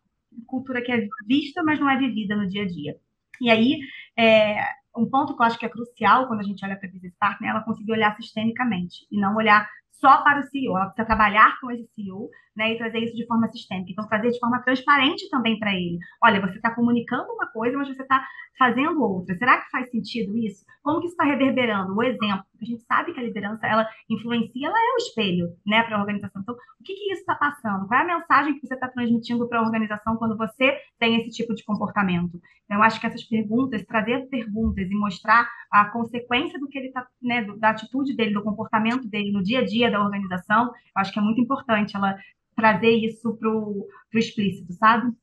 cultura 0.45 0.81
que 0.81 0.91
é 0.91 1.07
vista, 1.25 1.63
mas 1.63 1.79
não 1.79 1.89
é 1.89 1.97
vivida 1.97 2.35
no 2.35 2.47
dia 2.47 2.63
a 2.63 2.67
dia. 2.67 2.95
E 3.41 3.49
aí, 3.49 3.79
é, 4.17 4.61
um 4.95 5.09
ponto 5.09 5.35
que 5.35 5.41
eu 5.41 5.45
acho 5.45 5.57
que 5.57 5.65
é 5.65 5.69
crucial 5.69 6.27
quando 6.27 6.41
a 6.41 6.43
gente 6.43 6.63
olha 6.65 6.77
para 6.77 6.87
a 6.87 6.91
business 6.91 7.15
partner 7.19 7.49
é 7.49 7.53
ela 7.53 7.63
conseguir 7.63 7.91
olhar 7.91 8.15
sistemicamente 8.15 9.07
e 9.11 9.19
não 9.19 9.35
olhar 9.35 9.69
só 9.99 10.23
para 10.23 10.39
o 10.39 10.43
CEO. 10.43 10.75
Ela 10.75 10.85
precisa 10.87 11.05
trabalhar 11.05 11.59
com 11.59 11.71
esse 11.71 11.87
CEO 11.93 12.29
né, 12.55 12.73
e 12.73 12.77
trazer 12.77 12.99
isso 12.99 13.15
de 13.15 13.25
forma 13.25 13.47
sistêmica. 13.47 13.91
Então, 13.91 14.07
trazer 14.07 14.31
de 14.31 14.39
forma 14.39 14.61
transparente 14.61 15.29
também 15.29 15.57
para 15.59 15.73
ele. 15.73 15.97
Olha, 16.21 16.41
você 16.41 16.55
está 16.55 16.73
comunicando 16.73 17.31
uma 17.31 17.47
coisa, 17.47 17.77
mas 17.77 17.87
você 17.87 18.01
está 18.01 18.25
fazendo 18.57 19.01
outra. 19.01 19.35
Será 19.37 19.61
que 19.61 19.71
faz 19.71 19.89
sentido 19.89 20.37
isso? 20.37 20.65
Como 20.83 20.99
que 20.99 21.05
isso 21.05 21.13
está 21.13 21.23
reverberando? 21.23 21.95
O 21.95 22.03
exemplo, 22.03 22.43
a 22.61 22.65
gente 22.65 22.81
sabe 22.83 23.13
que 23.13 23.19
a 23.19 23.23
liderança, 23.23 23.65
ela 23.65 23.87
influencia, 24.09 24.67
ela 24.67 24.77
é 24.77 24.93
o 24.95 24.97
espelho, 24.97 25.47
né, 25.65 25.81
para 25.83 25.95
a 25.95 26.01
organização. 26.01 26.41
Então, 26.41 26.55
o 26.55 26.83
que, 26.83 26.93
que 26.93 27.13
isso 27.13 27.21
está 27.21 27.35
passando? 27.35 27.87
Qual 27.87 27.99
é 27.99 28.03
a 28.03 28.17
mensagem 28.17 28.59
que 28.59 28.67
você 28.67 28.73
está 28.73 28.89
transmitindo 28.89 29.47
para 29.47 29.59
a 29.59 29.63
organização 29.63 30.17
quando 30.17 30.37
você 30.37 30.77
tem 30.99 31.21
esse 31.21 31.29
tipo 31.29 31.55
de 31.55 31.63
comportamento? 31.63 32.39
Então, 32.65 32.77
eu 32.77 32.83
acho 32.83 32.99
que 32.99 33.07
essas 33.07 33.23
perguntas, 33.23 33.85
trazer 33.85 34.27
perguntas 34.29 34.89
e 34.89 34.95
mostrar 34.95 35.49
a 35.71 35.85
consequência 35.85 36.59
do 36.59 36.67
que 36.67 36.77
ele 36.77 36.87
está, 36.87 37.07
né, 37.21 37.45
da 37.57 37.69
atitude 37.69 38.15
dele, 38.15 38.33
do 38.33 38.43
comportamento 38.43 39.07
dele 39.07 39.31
no 39.31 39.41
dia 39.41 39.59
a 39.59 39.65
dia 39.65 39.88
da 39.89 40.03
organização, 40.03 40.65
eu 40.67 40.71
acho 40.95 41.11
que 41.11 41.19
é 41.19 41.21
muito 41.21 41.41
importante 41.41 41.95
ela 41.95 42.17
trazer 42.55 42.91
isso 42.91 43.35
para 43.37 43.49
o 43.49 43.87
explícito, 44.13 44.73
sabe? 44.73 45.13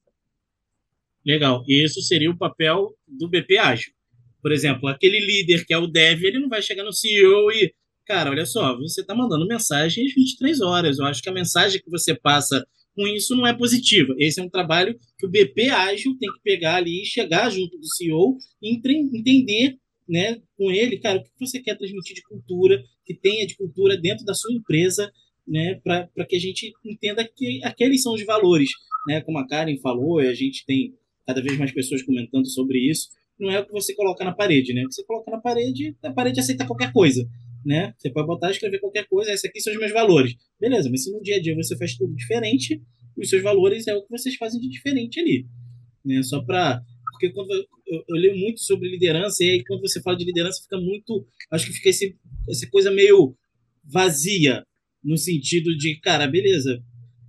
Legal. 1.25 1.65
E 1.67 1.85
isso 1.85 2.01
seria 2.03 2.31
o 2.31 2.39
papel 2.39 2.95
do 3.07 3.29
BP 3.29 3.59
Ágil. 3.59 3.93
Por 4.41 4.53
exemplo, 4.53 4.89
aquele 4.89 5.19
líder 5.19 5.65
que 5.67 5.75
é 5.75 5.79
o 5.79 5.89
dev, 5.89 6.23
ele 6.23 6.39
não 6.39 6.49
vai 6.49 6.63
chegar 6.63 6.85
no 6.85 6.93
CEO 6.93 7.51
e, 7.51 7.75
cara, 8.07 8.31
olha 8.31 8.47
só, 8.47 8.77
você 8.79 9.01
está 9.01 9.15
mandando 9.15 9.47
mensagem 9.47 10.07
às 10.07 10.15
23 10.15 10.61
horas. 10.61 10.99
Eu 10.99 11.05
acho 11.05 11.21
que 11.21 11.29
a 11.29 11.35
mensagem 11.35 11.83
que 11.83 11.91
você 11.91 12.15
passa 12.15 12.65
com 12.95 13.07
isso 13.09 13.35
não 13.35 13.47
é 13.47 13.53
positiva. 13.53 14.15
Esse 14.19 14.41
é 14.41 14.43
um 14.43 14.49
trabalho 14.49 14.97
que 15.19 15.27
o 15.27 15.29
BP 15.29 15.69
Ágil 15.69 16.17
tem 16.19 16.33
que 16.33 16.41
pegar 16.43 16.77
ali 16.77 17.03
e 17.03 17.07
chegar 17.07 17.51
junto 17.51 17.77
do 17.77 17.87
CEO 17.87 18.39
e 18.63 18.75
entender 18.75 19.77
né, 20.09 20.41
com 20.57 20.71
ele, 20.71 20.99
cara, 20.99 21.19
o 21.19 21.23
que 21.23 21.31
você 21.39 21.61
quer 21.61 21.77
transmitir 21.77 22.15
de 22.15 22.23
cultura, 22.23 22.83
que 23.05 23.15
tenha 23.15 23.47
de 23.47 23.57
cultura 23.57 23.97
dentro 23.97 24.25
da 24.25 24.35
sua 24.35 24.53
empresa, 24.53 25.11
né, 25.47 25.81
para 25.83 26.27
que 26.27 26.37
a 26.37 26.41
gente 26.41 26.73
entenda 26.85 27.25
que 27.25 27.61
aqueles 27.65 28.03
são 28.03 28.15
os 28.15 28.25
valores, 28.25 28.69
né, 29.09 29.21
como 29.21 29.39
a 29.39 29.47
Karen 29.47 29.79
falou, 29.79 30.19
a 30.19 30.35
gente 30.35 30.65
tem 30.67 30.95
cada 31.27 31.43
vez 31.43 31.59
mais 31.59 31.73
pessoas 31.73 32.03
comentando 32.03 32.49
sobre 32.49 32.79
isso, 32.79 33.09
não 33.39 33.51
é 33.51 33.61
o 33.61 33.67
que 33.67 33.73
você 33.73 33.95
coloca 33.95 34.25
na 34.25 34.33
parede, 34.33 34.73
né? 34.73 34.83
O 34.85 34.89
que 34.89 34.95
você 34.95 35.05
coloca 35.05 35.31
na 35.31 35.39
parede, 35.39 35.95
a 36.03 36.13
parede 36.13 36.41
aceita 36.41 36.67
qualquer 36.67 36.93
coisa, 36.93 37.23
né? 37.65 37.93
Você 37.99 38.11
pode 38.11 38.27
botar 38.27 38.51
escrever 38.51 38.79
qualquer 38.81 39.07
coisa, 39.07 39.31
esses 39.31 39.45
aqui 39.45 39.61
são 39.61 39.73
os 39.73 39.79
meus 39.79 39.93
valores. 39.93 40.35
Beleza, 40.59 40.89
mas 40.91 41.05
se 41.05 41.13
no 41.13 41.21
dia 41.21 41.37
a 41.37 41.43
dia 41.43 41.55
você 41.55 41.77
faz 41.77 41.95
tudo 41.97 42.15
diferente, 42.15 42.81
os 43.17 43.29
seus 43.29 43.43
valores 43.43 43.87
é 43.87 43.95
o 43.95 44.03
que 44.03 44.11
vocês 44.11 44.37
fazem 44.37 44.61
de 44.61 44.69
diferente 44.69 45.21
ali, 45.21 45.47
né? 46.05 46.23
Só 46.23 46.43
para 46.43 46.81
porque 47.13 47.31
quando 47.31 47.49
eu, 47.87 48.03
leio 48.17 48.37
muito 48.37 48.61
sobre 48.61 48.89
liderança 48.89 49.45
e 49.45 49.51
aí 49.51 49.65
quando 49.65 49.81
você 49.81 50.01
fala 50.03 50.17
de 50.17 50.25
liderança 50.25 50.63
fica 50.63 50.79
muito, 50.79 51.27
acho 51.51 51.67
que 51.67 51.73
fica 51.73 51.91
esse, 51.91 52.17
essa 52.49 52.69
coisa 52.69 52.91
meio 52.91 53.37
vazia, 53.85 54.65
no 55.03 55.17
sentido 55.17 55.77
de, 55.77 56.01
cara, 56.01 56.27
beleza, 56.27 56.83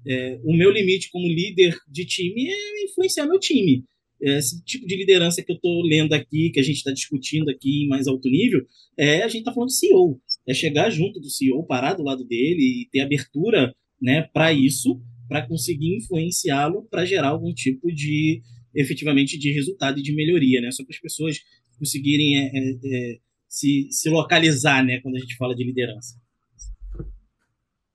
é, 0.06 0.40
o 0.44 0.56
meu 0.56 0.72
limite 0.72 1.10
como 1.12 1.28
líder 1.28 1.78
de 1.88 2.06
time 2.06 2.48
é 2.48 2.86
influenciar 2.86 3.28
meu 3.28 3.40
time. 3.40 3.84
É, 4.22 4.40
esse 4.40 4.64
tipo 4.64 4.88
de 4.88 4.96
liderança 4.96 5.44
que 5.44 5.52
eu 5.52 5.56
estou 5.56 5.84
lendo 5.84 6.14
aqui, 6.14 6.50
que 6.50 6.60
a 6.60 6.64
gente 6.64 6.78
está 6.78 6.92
discutindo 6.92 7.50
aqui 7.50 7.84
em 7.84 7.88
mais 7.88 8.08
alto 8.08 8.28
nível, 8.30 8.66
é 8.98 9.22
a 9.22 9.28
gente 9.28 9.40
está 9.40 9.54
falando 9.54 9.70
do 9.70 9.74
CEO. 9.74 10.20
É 10.48 10.54
chegar 10.54 10.90
junto 10.90 11.20
do 11.20 11.30
CEO, 11.30 11.66
parar 11.68 11.94
do 11.94 12.04
lado 12.04 12.26
dele 12.26 12.82
e 12.84 12.90
ter 12.90 13.02
abertura 13.02 13.76
né, 14.02 14.24
para 14.34 14.52
isso, 14.54 15.00
para 15.28 15.46
conseguir 15.46 15.98
influenciá-lo 15.98 16.88
para 16.90 17.06
gerar 17.06 17.30
algum 17.30 17.54
tipo 17.54 17.92
de, 17.92 18.42
efetivamente, 18.78 19.38
de 19.38 19.52
resultado 19.52 20.00
e 20.00 20.04
de 20.04 20.14
melhoria, 20.14 20.62
né? 20.62 20.72
Só 20.72 20.84
para 20.86 20.94
as 20.94 21.02
pessoas 21.02 21.40
conseguirem 21.78 22.38
é, 22.38 22.52
é, 22.54 22.60
é, 22.86 23.20
se, 23.48 23.88
se 23.92 24.10
localizar, 24.10 24.84
né, 24.84 25.00
quando 25.02 25.16
a 25.16 25.20
gente 25.20 25.36
fala 25.36 25.56
de 25.56 25.64
liderança. 25.64 26.16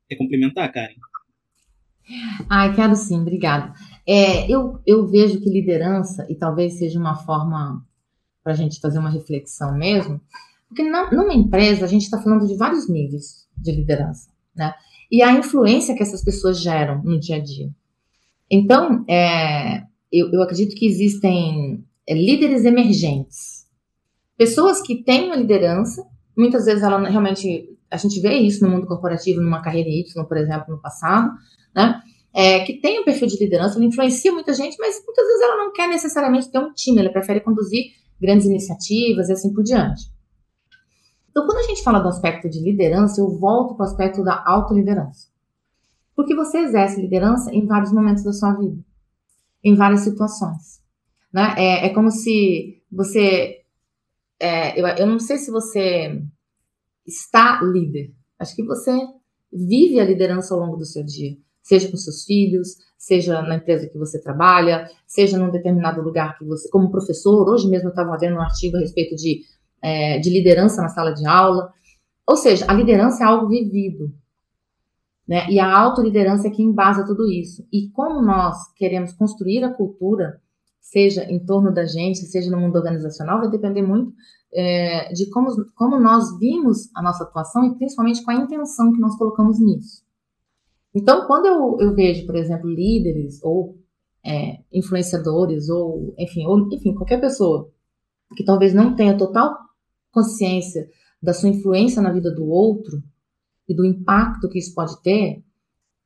Quer 0.08 0.16
complementar, 0.16 0.70
Karen? 0.72 0.94
Ai, 2.48 2.74
quero 2.74 2.94
sim, 2.96 3.20
obrigada. 3.20 3.72
É, 4.06 4.50
eu, 4.50 4.80
eu 4.86 5.06
vejo 5.06 5.40
que 5.40 5.48
liderança, 5.48 6.26
e 6.28 6.34
talvez 6.34 6.74
seja 6.74 6.98
uma 6.98 7.16
forma 7.16 7.86
para 8.42 8.52
a 8.52 8.56
gente 8.56 8.80
fazer 8.80 8.98
uma 8.98 9.10
reflexão 9.10 9.76
mesmo, 9.76 10.20
porque 10.68 10.82
na, 10.82 11.10
numa 11.12 11.34
empresa 11.34 11.84
a 11.84 11.88
gente 11.88 12.02
está 12.02 12.20
falando 12.20 12.46
de 12.46 12.56
vários 12.56 12.88
níveis 12.88 13.46
de 13.56 13.72
liderança, 13.72 14.30
né? 14.54 14.74
E 15.10 15.22
a 15.22 15.32
influência 15.32 15.94
que 15.94 16.02
essas 16.02 16.24
pessoas 16.24 16.60
geram 16.60 17.02
no 17.02 17.20
dia 17.20 17.36
a 17.36 17.38
dia. 17.38 17.70
Então, 18.50 19.04
é, 19.08 19.84
eu, 20.12 20.30
eu 20.30 20.42
acredito 20.42 20.76
que 20.76 20.86
existem 20.86 21.84
é, 22.06 22.14
líderes 22.14 22.64
emergentes, 22.64 23.66
pessoas 24.36 24.82
que 24.82 25.02
têm 25.02 25.26
uma 25.26 25.36
liderança, 25.36 26.04
muitas 26.36 26.66
vezes 26.66 26.82
ela 26.82 27.08
realmente 27.08 27.68
a 27.90 27.96
gente 27.96 28.20
vê 28.20 28.34
isso 28.38 28.64
no 28.64 28.70
mundo 28.70 28.86
corporativo, 28.86 29.40
numa 29.40 29.60
carreira 29.60 29.88
Y, 29.88 30.24
por 30.26 30.36
exemplo, 30.36 30.74
no 30.74 30.80
passado, 30.80 31.30
né? 31.74 32.00
É, 32.34 32.60
que 32.60 32.80
tem 32.80 33.00
um 33.00 33.04
perfil 33.04 33.28
de 33.28 33.38
liderança, 33.38 33.76
ela 33.76 33.84
influencia 33.84 34.32
muita 34.32 34.54
gente, 34.54 34.78
mas 34.78 35.02
muitas 35.04 35.26
vezes 35.26 35.42
ela 35.42 35.56
não 35.58 35.72
quer 35.72 35.86
necessariamente 35.86 36.50
ter 36.50 36.58
um 36.58 36.72
time, 36.72 37.00
ela 37.00 37.12
prefere 37.12 37.40
conduzir 37.40 37.92
grandes 38.18 38.46
iniciativas 38.46 39.28
e 39.28 39.32
assim 39.32 39.52
por 39.52 39.62
diante. 39.62 40.10
Então, 41.30 41.44
quando 41.46 41.58
a 41.58 41.62
gente 41.62 41.82
fala 41.82 41.98
do 41.98 42.08
aspecto 42.08 42.48
de 42.48 42.60
liderança, 42.60 43.20
eu 43.20 43.38
volto 43.38 43.74
para 43.74 43.84
o 43.84 43.88
aspecto 43.88 44.24
da 44.24 44.42
autoliderança. 44.46 45.28
Porque 46.16 46.34
você 46.34 46.58
exerce 46.58 47.00
liderança 47.00 47.54
em 47.54 47.66
vários 47.66 47.92
momentos 47.92 48.24
da 48.24 48.32
sua 48.32 48.54
vida, 48.54 48.82
em 49.62 49.74
várias 49.74 50.00
situações. 50.00 50.80
Né? 51.32 51.54
É, 51.56 51.86
é 51.86 51.88
como 51.90 52.10
se 52.10 52.82
você. 52.90 53.62
É, 54.40 54.80
eu, 54.80 54.86
eu 54.86 55.06
não 55.06 55.18
sei 55.18 55.38
se 55.38 55.50
você 55.50 56.22
está 57.06 57.60
líder. 57.62 58.12
Acho 58.38 58.56
que 58.56 58.64
você 58.64 58.92
vive 59.52 60.00
a 60.00 60.04
liderança 60.04 60.54
ao 60.54 60.60
longo 60.60 60.76
do 60.76 60.84
seu 60.84 61.04
dia, 61.04 61.36
seja 61.62 61.88
com 61.90 61.96
seus 61.96 62.24
filhos, 62.24 62.76
seja 62.98 63.42
na 63.42 63.56
empresa 63.56 63.88
que 63.88 63.98
você 63.98 64.20
trabalha, 64.20 64.90
seja 65.06 65.38
num 65.38 65.50
determinado 65.50 66.02
lugar 66.02 66.36
que 66.38 66.44
você, 66.44 66.68
como 66.70 66.90
professor, 66.90 67.48
hoje 67.48 67.68
mesmo 67.68 67.88
eu 67.88 67.90
estava 67.90 68.16
vendo 68.18 68.36
um 68.36 68.40
artigo 68.40 68.76
a 68.76 68.80
respeito 68.80 69.14
de 69.14 69.42
é, 69.82 70.18
de 70.18 70.30
liderança 70.30 70.80
na 70.80 70.88
sala 70.88 71.12
de 71.12 71.26
aula. 71.26 71.72
Ou 72.26 72.36
seja, 72.36 72.64
a 72.68 72.72
liderança 72.74 73.24
é 73.24 73.26
algo 73.26 73.48
vivido. 73.48 74.14
Né? 75.26 75.48
E 75.50 75.58
a 75.58 75.78
autoliderança 75.78 76.48
é 76.48 76.50
que 76.50 76.62
embasa 76.62 77.06
tudo 77.06 77.30
isso. 77.30 77.66
E 77.72 77.88
como 77.90 78.20
nós 78.20 78.56
queremos 78.74 79.12
construir 79.12 79.62
a 79.64 79.72
cultura, 79.72 80.40
seja 80.80 81.24
em 81.24 81.44
torno 81.44 81.72
da 81.72 81.84
gente, 81.84 82.18
seja 82.18 82.50
no 82.50 82.60
mundo 82.60 82.76
organizacional, 82.76 83.38
vai 83.38 83.50
depender 83.50 83.82
muito 83.82 84.12
é, 84.52 85.12
de 85.12 85.30
como, 85.30 85.48
como 85.74 85.98
nós 85.98 86.38
vimos 86.38 86.90
a 86.94 87.02
nossa 87.02 87.24
atuação 87.24 87.64
e 87.64 87.74
principalmente 87.76 88.22
com 88.22 88.30
a 88.30 88.34
intenção 88.34 88.92
que 88.92 89.00
nós 89.00 89.16
colocamos 89.16 89.58
nisso. 89.58 90.02
Então, 90.94 91.26
quando 91.26 91.46
eu, 91.46 91.76
eu 91.80 91.94
vejo, 91.94 92.26
por 92.26 92.36
exemplo, 92.36 92.68
líderes 92.68 93.42
ou 93.42 93.78
é, 94.24 94.58
influenciadores 94.72 95.68
ou 95.70 96.14
enfim, 96.18 96.46
ou, 96.46 96.68
enfim, 96.72 96.94
qualquer 96.94 97.20
pessoa 97.20 97.70
que 98.36 98.44
talvez 98.44 98.74
não 98.74 98.94
tenha 98.94 99.16
total 99.16 99.56
consciência 100.10 100.86
da 101.22 101.32
sua 101.32 101.48
influência 101.48 102.02
na 102.02 102.12
vida 102.12 102.30
do 102.34 102.46
outro 102.46 103.02
e 103.72 103.76
do 103.76 103.84
impacto 103.84 104.48
que 104.48 104.58
isso 104.58 104.74
pode 104.74 105.00
ter, 105.02 105.42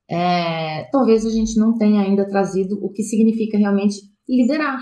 é, 0.09 0.85
talvez 0.91 1.27
a 1.27 1.31
gente 1.31 1.59
não 1.59 1.77
tenha 1.77 2.01
ainda 2.01 2.29
trazido 2.29 2.79
o 2.83 2.91
que 2.91 3.03
significa 3.03 3.59
realmente 3.59 3.97
liderar. 4.29 4.81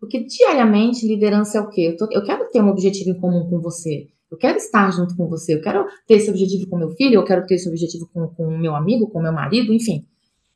Porque 0.00 0.24
diariamente 0.24 1.06
liderança 1.06 1.58
é 1.58 1.60
o 1.60 1.68
quê? 1.68 1.92
Eu, 1.92 1.96
tô, 1.96 2.08
eu, 2.10 2.24
quero 2.24 2.48
ter 2.50 2.62
um 2.62 2.68
objetivo 2.68 3.10
em 3.10 3.20
comum 3.20 3.48
com 3.48 3.60
você. 3.60 4.08
Eu 4.30 4.36
quero 4.36 4.56
estar 4.56 4.90
junto 4.90 5.16
com 5.16 5.28
você. 5.28 5.54
Eu 5.54 5.62
quero 5.62 5.86
ter 6.06 6.14
esse 6.14 6.30
objetivo 6.30 6.68
com 6.68 6.76
meu 6.76 6.90
filho. 6.90 7.14
Eu 7.14 7.24
quero 7.24 7.46
ter 7.46 7.54
esse 7.54 7.68
objetivo 7.68 8.08
com 8.12 8.30
o 8.38 8.58
meu 8.58 8.74
amigo, 8.74 9.08
com 9.08 9.22
meu 9.22 9.32
marido, 9.32 9.72
enfim. 9.72 10.06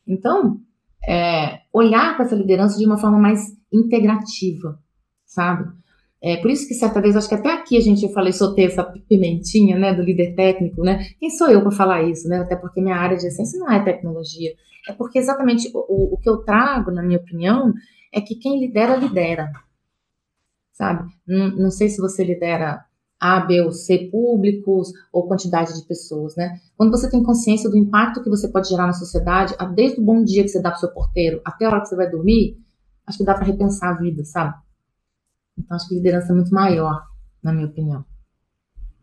Então, 0.07 0.61
é, 1.07 1.61
olhar 1.73 2.17
para 2.17 2.27
essa 2.27 2.35
liderança 2.35 2.79
de 2.79 2.85
uma 2.85 2.99
forma 2.99 3.19
mais 3.19 3.41
integrativa, 3.73 4.79
sabe? 5.25 5.71
É, 6.21 6.37
por 6.39 6.51
isso 6.51 6.67
que 6.67 6.75
certa 6.75 7.01
vez, 7.01 7.15
acho 7.15 7.29
que 7.29 7.35
até 7.35 7.53
aqui 7.53 7.77
a 7.77 7.81
gente, 7.81 8.03
eu 8.03 8.11
falei, 8.11 8.33
soltei 8.33 8.67
essa 8.67 8.83
pimentinha, 9.09 9.79
né, 9.79 9.95
do 9.95 10.03
líder 10.03 10.35
técnico, 10.35 10.83
né? 10.83 11.07
Quem 11.19 11.31
sou 11.31 11.49
eu 11.49 11.63
para 11.63 11.71
falar 11.71 12.03
isso, 12.03 12.29
né? 12.29 12.39
Até 12.39 12.57
porque 12.57 12.81
minha 12.81 12.97
área 12.97 13.17
de 13.17 13.27
essência 13.27 13.59
não 13.59 13.71
é 13.71 13.83
tecnologia. 13.85 14.53
É 14.89 14.93
porque 14.93 15.19
exatamente 15.19 15.71
o, 15.73 16.15
o 16.15 16.19
que 16.19 16.29
eu 16.29 16.39
trago, 16.39 16.91
na 16.91 17.03
minha 17.03 17.19
opinião, 17.19 17.73
é 18.13 18.21
que 18.21 18.35
quem 18.35 18.59
lidera, 18.59 18.97
lidera. 18.97 19.49
Sabe? 20.73 21.09
Não, 21.27 21.51
não 21.57 21.71
sei 21.71 21.89
se 21.89 22.01
você 22.01 22.25
lidera 22.25 22.85
A, 23.21 23.41
B 23.41 23.61
ou 23.63 23.71
C 23.71 24.09
públicos 24.11 24.93
ou 25.13 25.29
quantidade 25.29 25.73
de 25.75 25.87
pessoas, 25.87 26.35
né? 26.35 26.59
Quando 26.77 26.91
você 26.91 27.09
tem 27.09 27.23
consciência 27.23 27.71
do 27.71 27.77
impacto 27.77 28.23
que 28.25 28.31
você 28.31 28.49
pode 28.49 28.69
gerar 28.69 28.87
na 28.87 28.93
sociedade, 28.93 29.55
desde 29.75 30.01
o 30.01 30.05
bom 30.05 30.25
dia 30.25 30.43
que 30.43 30.49
você 30.49 30.61
dá 30.61 30.71
para 30.71 30.79
o 30.79 30.81
seu 30.81 30.93
porteiro 30.93 31.41
até 31.45 31.65
a 31.65 31.69
hora 31.69 31.81
que 31.81 31.89
você 31.89 31.97
vai 31.97 32.11
dormir, 32.11 32.57
acho 33.07 33.19
que 33.19 33.25
dá 33.25 33.35
para 33.35 33.45
repensar 33.45 33.91
a 33.91 34.01
vida, 34.01 34.25
sabe? 34.25 34.55
Então, 35.59 35.77
acho 35.77 35.89
que 35.89 35.97
liderança 35.97 36.33
é 36.33 36.37
muito 36.37 36.55
maior, 36.55 37.03
na 37.43 37.53
minha 37.53 37.67
opinião. 37.67 38.05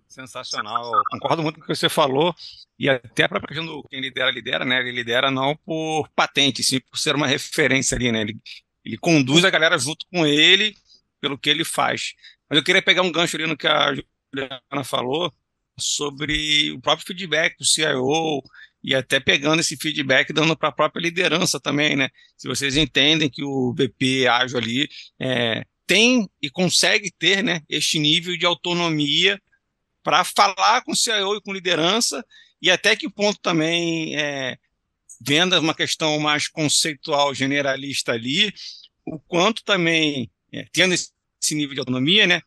Sensacional. 0.08 0.92
Concordo 1.12 1.44
muito 1.44 1.56
com 1.56 1.64
o 1.64 1.68
que 1.68 1.76
você 1.76 1.90
falou. 1.90 2.34
E 2.80 2.90
até 2.90 3.24
a 3.24 3.30
própria 3.30 3.50
questão 3.50 3.66
do 3.66 3.84
quem 3.90 4.00
lidera, 4.00 4.32
lidera, 4.32 4.64
né? 4.64 4.80
Ele 4.80 4.92
lidera 4.92 5.30
não 5.30 5.56
por 5.58 6.08
patente, 6.16 6.64
sim 6.64 6.80
por 6.80 6.98
ser 6.98 7.16
uma 7.16 7.28
referência 7.28 7.96
ali, 7.96 8.12
né? 8.12 8.22
Ele, 8.22 8.38
ele 8.84 8.98
conduz 8.98 9.44
a 9.44 9.50
galera 9.50 9.78
junto 9.78 10.06
com 10.14 10.26
ele 10.26 10.74
pelo 11.20 11.38
que 11.38 11.50
ele 11.50 11.66
faz. 11.66 12.14
Mas 12.50 12.58
eu 12.58 12.64
queria 12.64 12.82
pegar 12.82 13.02
um 13.02 13.12
gancho 13.12 13.36
ali 13.36 13.46
no 13.46 13.58
que 13.58 13.68
a 13.68 13.94
Juliana 13.94 14.84
falou 14.84 15.34
sobre 15.78 16.72
o 16.72 16.80
próprio 16.80 17.08
feedback 17.08 17.58
do 17.58 17.66
CIO 17.66 18.42
e 18.84 18.96
até 18.96 19.20
pegando 19.20 19.60
esse 19.60 19.76
feedback 19.76 20.32
dando 20.32 20.56
para 20.56 20.70
a 20.70 20.72
própria 20.72 21.02
liderança 21.02 21.60
também, 21.60 21.96
né? 21.96 22.10
Se 22.38 22.48
vocês 22.48 22.78
entendem 22.78 23.30
que 23.30 23.44
o 23.44 23.74
BP 23.74 24.28
ágil 24.28 24.58
ali 24.58 24.88
é, 25.20 25.66
tem 25.88 26.30
e 26.42 26.50
consegue 26.50 27.12
ter 27.12 27.44
né, 27.44 27.62
este 27.70 28.00
nível 28.00 28.38
de 28.38 28.46
autonomia 28.46 29.42
para 30.04 30.24
falar 30.24 30.84
com 30.84 30.92
o 30.92 30.96
CIO 30.96 31.36
e 31.36 31.42
com 31.42 31.54
liderança, 31.54 32.24
e 32.62 32.70
até 32.70 32.96
que 32.96 33.10
ponto 33.10 33.40
também, 33.40 34.16
é, 34.16 34.58
vendo 35.20 35.60
uma 35.60 35.74
questão 35.74 36.20
mais 36.20 36.48
conceitual, 36.48 37.34
generalista 37.34 38.12
ali, 38.12 38.54
o 39.06 39.20
quanto 39.20 39.64
também, 39.64 40.30
é, 40.52 40.66
tendo 40.72 40.94
esse 40.94 41.56
nível 41.56 41.74
de 41.74 41.80
autonomia, 41.80 42.28
né, 42.28 42.42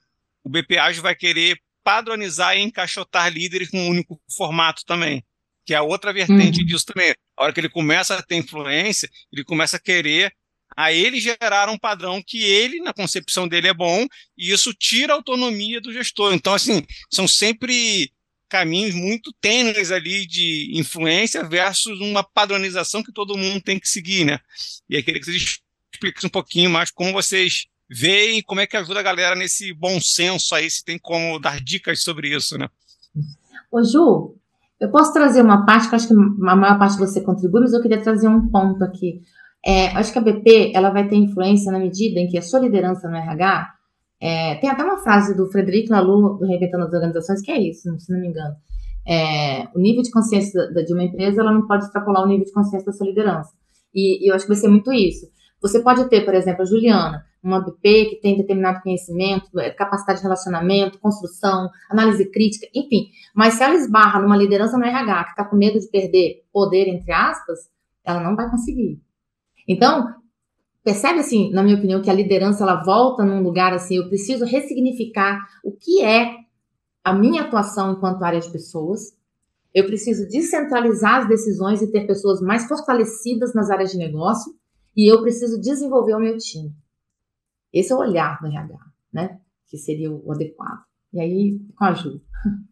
o 0.44 0.48
BPA 0.48 0.92
vai 1.00 1.14
querer 1.14 1.60
padronizar 1.82 2.56
e 2.56 2.60
encaixotar 2.60 3.32
líderes 3.32 3.70
com 3.70 3.78
um 3.78 3.88
único 3.88 4.20
formato 4.36 4.84
também, 4.84 5.24
que 5.64 5.74
é 5.74 5.76
a 5.76 5.82
outra 5.82 6.12
vertente 6.12 6.60
uhum. 6.60 6.66
disso 6.66 6.86
também. 6.86 7.14
A 7.36 7.44
hora 7.44 7.52
que 7.52 7.60
ele 7.60 7.68
começa 7.68 8.14
a 8.14 8.22
ter 8.22 8.36
influência, 8.36 9.08
ele 9.32 9.44
começa 9.44 9.76
a 9.76 9.80
querer 9.80 10.32
a 10.78 10.92
ele 10.92 11.18
gerar 11.18 11.68
um 11.68 11.76
padrão 11.76 12.22
que 12.24 12.40
ele, 12.40 12.78
na 12.78 12.92
concepção 12.92 13.48
dele, 13.48 13.66
é 13.66 13.74
bom, 13.74 14.06
e 14.38 14.52
isso 14.52 14.72
tira 14.72 15.12
a 15.12 15.16
autonomia 15.16 15.80
do 15.80 15.92
gestor. 15.92 16.32
Então, 16.32 16.54
assim, 16.54 16.86
são 17.12 17.26
sempre 17.26 18.12
caminhos 18.48 18.94
muito 18.94 19.34
tênues 19.40 19.90
ali 19.90 20.24
de 20.24 20.70
influência 20.78 21.42
versus 21.42 22.00
uma 22.00 22.22
padronização 22.22 23.02
que 23.02 23.10
todo 23.10 23.36
mundo 23.36 23.60
tem 23.60 23.80
que 23.80 23.88
seguir, 23.88 24.24
né? 24.24 24.38
E 24.88 24.94
aí 24.94 25.02
queria 25.02 25.18
que 25.18 25.26
vocês 25.26 25.58
expliquem 25.92 26.28
um 26.28 26.30
pouquinho 26.30 26.70
mais 26.70 26.92
como 26.92 27.12
vocês 27.12 27.66
veem, 27.90 28.40
como 28.40 28.60
é 28.60 28.66
que 28.66 28.76
ajuda 28.76 29.00
a 29.00 29.02
galera 29.02 29.34
nesse 29.34 29.74
bom 29.74 30.00
senso 30.00 30.54
aí, 30.54 30.70
se 30.70 30.84
tem 30.84 30.96
como 30.96 31.40
dar 31.40 31.60
dicas 31.60 32.04
sobre 32.04 32.32
isso, 32.32 32.56
né? 32.56 32.68
Ô 33.72 33.82
Ju, 33.82 34.36
eu 34.80 34.92
posso 34.92 35.12
trazer 35.12 35.42
uma 35.42 35.66
parte 35.66 35.88
que 35.88 35.94
eu 35.94 35.96
acho 35.96 36.06
que 36.06 36.14
a 36.14 36.54
maior 36.54 36.78
parte 36.78 36.96
você 36.96 37.20
contribui, 37.20 37.62
mas 37.62 37.72
eu 37.72 37.82
queria 37.82 38.00
trazer 38.00 38.28
um 38.28 38.48
ponto 38.48 38.84
aqui. 38.84 39.20
É, 39.64 39.88
acho 39.88 40.12
que 40.12 40.18
a 40.18 40.22
BP 40.22 40.72
ela 40.74 40.90
vai 40.90 41.08
ter 41.08 41.16
influência 41.16 41.72
na 41.72 41.78
medida 41.78 42.20
em 42.20 42.28
que 42.28 42.38
a 42.38 42.42
sua 42.42 42.60
liderança 42.60 43.08
no 43.08 43.16
RH 43.16 43.68
é, 44.20 44.54
tem 44.56 44.70
até 44.70 44.82
uma 44.82 44.98
frase 44.98 45.36
do 45.36 45.50
Frederico 45.50 45.92
Laloux 45.92 46.38
do 46.38 46.46
Reinventando 46.46 46.84
as 46.84 46.92
Organizações 46.92 47.42
que 47.42 47.50
é 47.50 47.60
isso, 47.60 47.88
se 47.98 48.12
não 48.12 48.20
me 48.20 48.28
engano. 48.28 48.54
É, 49.06 49.66
o 49.74 49.78
nível 49.78 50.02
de 50.02 50.10
consciência 50.10 50.70
de 50.72 50.92
uma 50.92 51.02
empresa 51.04 51.40
ela 51.40 51.52
não 51.52 51.66
pode 51.66 51.84
extrapolar 51.84 52.22
o 52.22 52.26
nível 52.26 52.44
de 52.44 52.52
consciência 52.52 52.86
da 52.86 52.92
sua 52.92 53.06
liderança. 53.06 53.50
E, 53.94 54.24
e 54.24 54.30
eu 54.30 54.34
acho 54.34 54.44
que 54.44 54.52
vai 54.52 54.60
ser 54.60 54.68
muito 54.68 54.92
isso. 54.92 55.26
Você 55.60 55.80
pode 55.80 56.08
ter, 56.08 56.24
por 56.24 56.34
exemplo, 56.34 56.62
a 56.62 56.64
Juliana, 56.64 57.24
uma 57.42 57.60
BP 57.60 58.04
que 58.06 58.20
tem 58.20 58.36
determinado 58.36 58.80
conhecimento, 58.82 59.58
é, 59.58 59.70
capacidade 59.70 60.18
de 60.18 60.24
relacionamento, 60.24 60.98
construção, 60.98 61.68
análise 61.90 62.30
crítica, 62.30 62.66
enfim. 62.74 63.08
Mas 63.34 63.54
se 63.54 63.62
ela 63.62 63.74
esbarra 63.74 64.20
numa 64.20 64.36
liderança 64.36 64.76
no 64.76 64.84
RH 64.84 65.24
que 65.24 65.30
está 65.30 65.44
com 65.44 65.56
medo 65.56 65.78
de 65.78 65.88
perder 65.88 66.44
poder, 66.52 66.88
entre 66.88 67.12
aspas, 67.12 67.58
ela 68.04 68.20
não 68.20 68.36
vai 68.36 68.50
conseguir. 68.50 69.00
Então, 69.68 70.14
percebe 70.82 71.20
assim, 71.20 71.50
na 71.50 71.62
minha 71.62 71.76
opinião, 71.76 72.00
que 72.00 72.08
a 72.08 72.14
liderança 72.14 72.64
ela 72.64 72.82
volta 72.82 73.24
num 73.24 73.42
lugar 73.42 73.74
assim, 73.74 73.96
eu 73.96 74.08
preciso 74.08 74.46
ressignificar 74.46 75.46
o 75.62 75.70
que 75.70 76.02
é 76.02 76.34
a 77.04 77.12
minha 77.12 77.42
atuação 77.42 77.92
enquanto 77.92 78.22
área 78.22 78.40
de 78.40 78.50
pessoas. 78.50 79.16
Eu 79.74 79.84
preciso 79.86 80.26
descentralizar 80.26 81.20
as 81.20 81.28
decisões 81.28 81.82
e 81.82 81.92
ter 81.92 82.06
pessoas 82.06 82.40
mais 82.40 82.66
fortalecidas 82.66 83.54
nas 83.54 83.70
áreas 83.70 83.92
de 83.92 83.98
negócio 83.98 84.54
e 84.96 85.12
eu 85.12 85.20
preciso 85.22 85.60
desenvolver 85.60 86.14
o 86.14 86.20
meu 86.20 86.36
time. 86.38 86.74
Esse 87.72 87.92
é 87.92 87.94
o 87.94 87.98
olhar 87.98 88.40
do 88.40 88.46
RH, 88.46 88.78
né? 89.12 89.40
Que 89.66 89.76
seria 89.76 90.10
o 90.10 90.32
adequado. 90.32 90.84
E 91.12 91.20
aí, 91.20 91.60
com 91.76 91.84
a 91.84 91.92
Ju. 91.92 92.20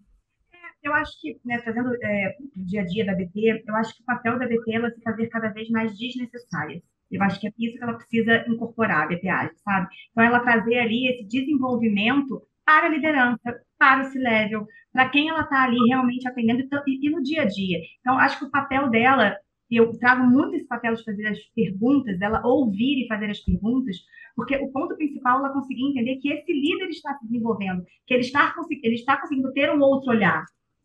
Eu 0.86 0.94
acho 0.94 1.20
que, 1.20 1.36
né, 1.44 1.58
trazendo 1.58 1.92
é, 2.00 2.36
o 2.56 2.64
dia 2.64 2.82
a 2.82 2.84
dia 2.84 3.04
da 3.04 3.12
BT, 3.12 3.64
eu 3.66 3.74
acho 3.74 3.96
que 3.96 4.02
o 4.02 4.06
papel 4.06 4.38
da 4.38 4.46
BT 4.46 4.72
é 4.72 4.90
se 4.90 5.02
fazer 5.02 5.26
cada 5.26 5.48
vez 5.48 5.68
mais 5.68 5.98
desnecessária. 5.98 6.80
Eu 7.10 7.20
acho 7.24 7.40
que 7.40 7.48
é 7.48 7.52
isso 7.58 7.76
que 7.76 7.82
ela 7.82 7.94
precisa 7.94 8.44
incorporar, 8.48 9.02
a 9.02 9.06
BPA, 9.06 9.50
sabe? 9.64 9.88
Então, 10.12 10.22
ela 10.22 10.40
trazer 10.40 10.78
ali 10.78 11.08
esse 11.08 11.24
desenvolvimento 11.24 12.40
para 12.64 12.86
a 12.86 12.88
liderança, 12.88 13.60
para 13.76 14.02
o 14.02 14.12
C-Level, 14.12 14.64
para 14.92 15.08
quem 15.08 15.28
ela 15.28 15.40
está 15.40 15.64
ali 15.64 15.78
realmente 15.88 16.28
atendendo 16.28 16.62
e, 16.86 17.06
e, 17.06 17.10
no 17.10 17.20
dia 17.20 17.42
a 17.42 17.46
dia. 17.46 17.80
Então, 18.00 18.16
acho 18.18 18.38
que 18.38 18.44
o 18.44 18.50
papel 18.50 18.88
dela, 18.88 19.36
eu 19.68 19.92
trago 19.98 20.24
muito 20.24 20.54
esse 20.54 20.68
papel 20.68 20.94
de 20.94 21.02
fazer 21.02 21.26
as 21.26 21.38
perguntas, 21.52 22.16
dela 22.20 22.46
ouvir 22.46 23.04
e 23.04 23.08
fazer 23.08 23.28
as 23.28 23.40
perguntas, 23.40 23.96
porque 24.36 24.56
o 24.56 24.70
ponto 24.70 24.96
principal 24.96 25.38
é 25.38 25.40
ela 25.40 25.52
conseguir 25.52 25.90
entender 25.90 26.16
que 26.16 26.28
esse 26.28 26.52
líder 26.52 26.90
está 26.90 27.14
se 27.14 27.26
desenvolvendo, 27.26 27.84
que 28.06 28.14
ele 28.14 28.22
está, 28.22 28.54
ele 28.82 28.94
está 28.94 29.20
conseguindo 29.20 29.52
ter 29.52 29.70
um 29.70 29.80
outro 29.80 30.10
olhar, 30.10 30.44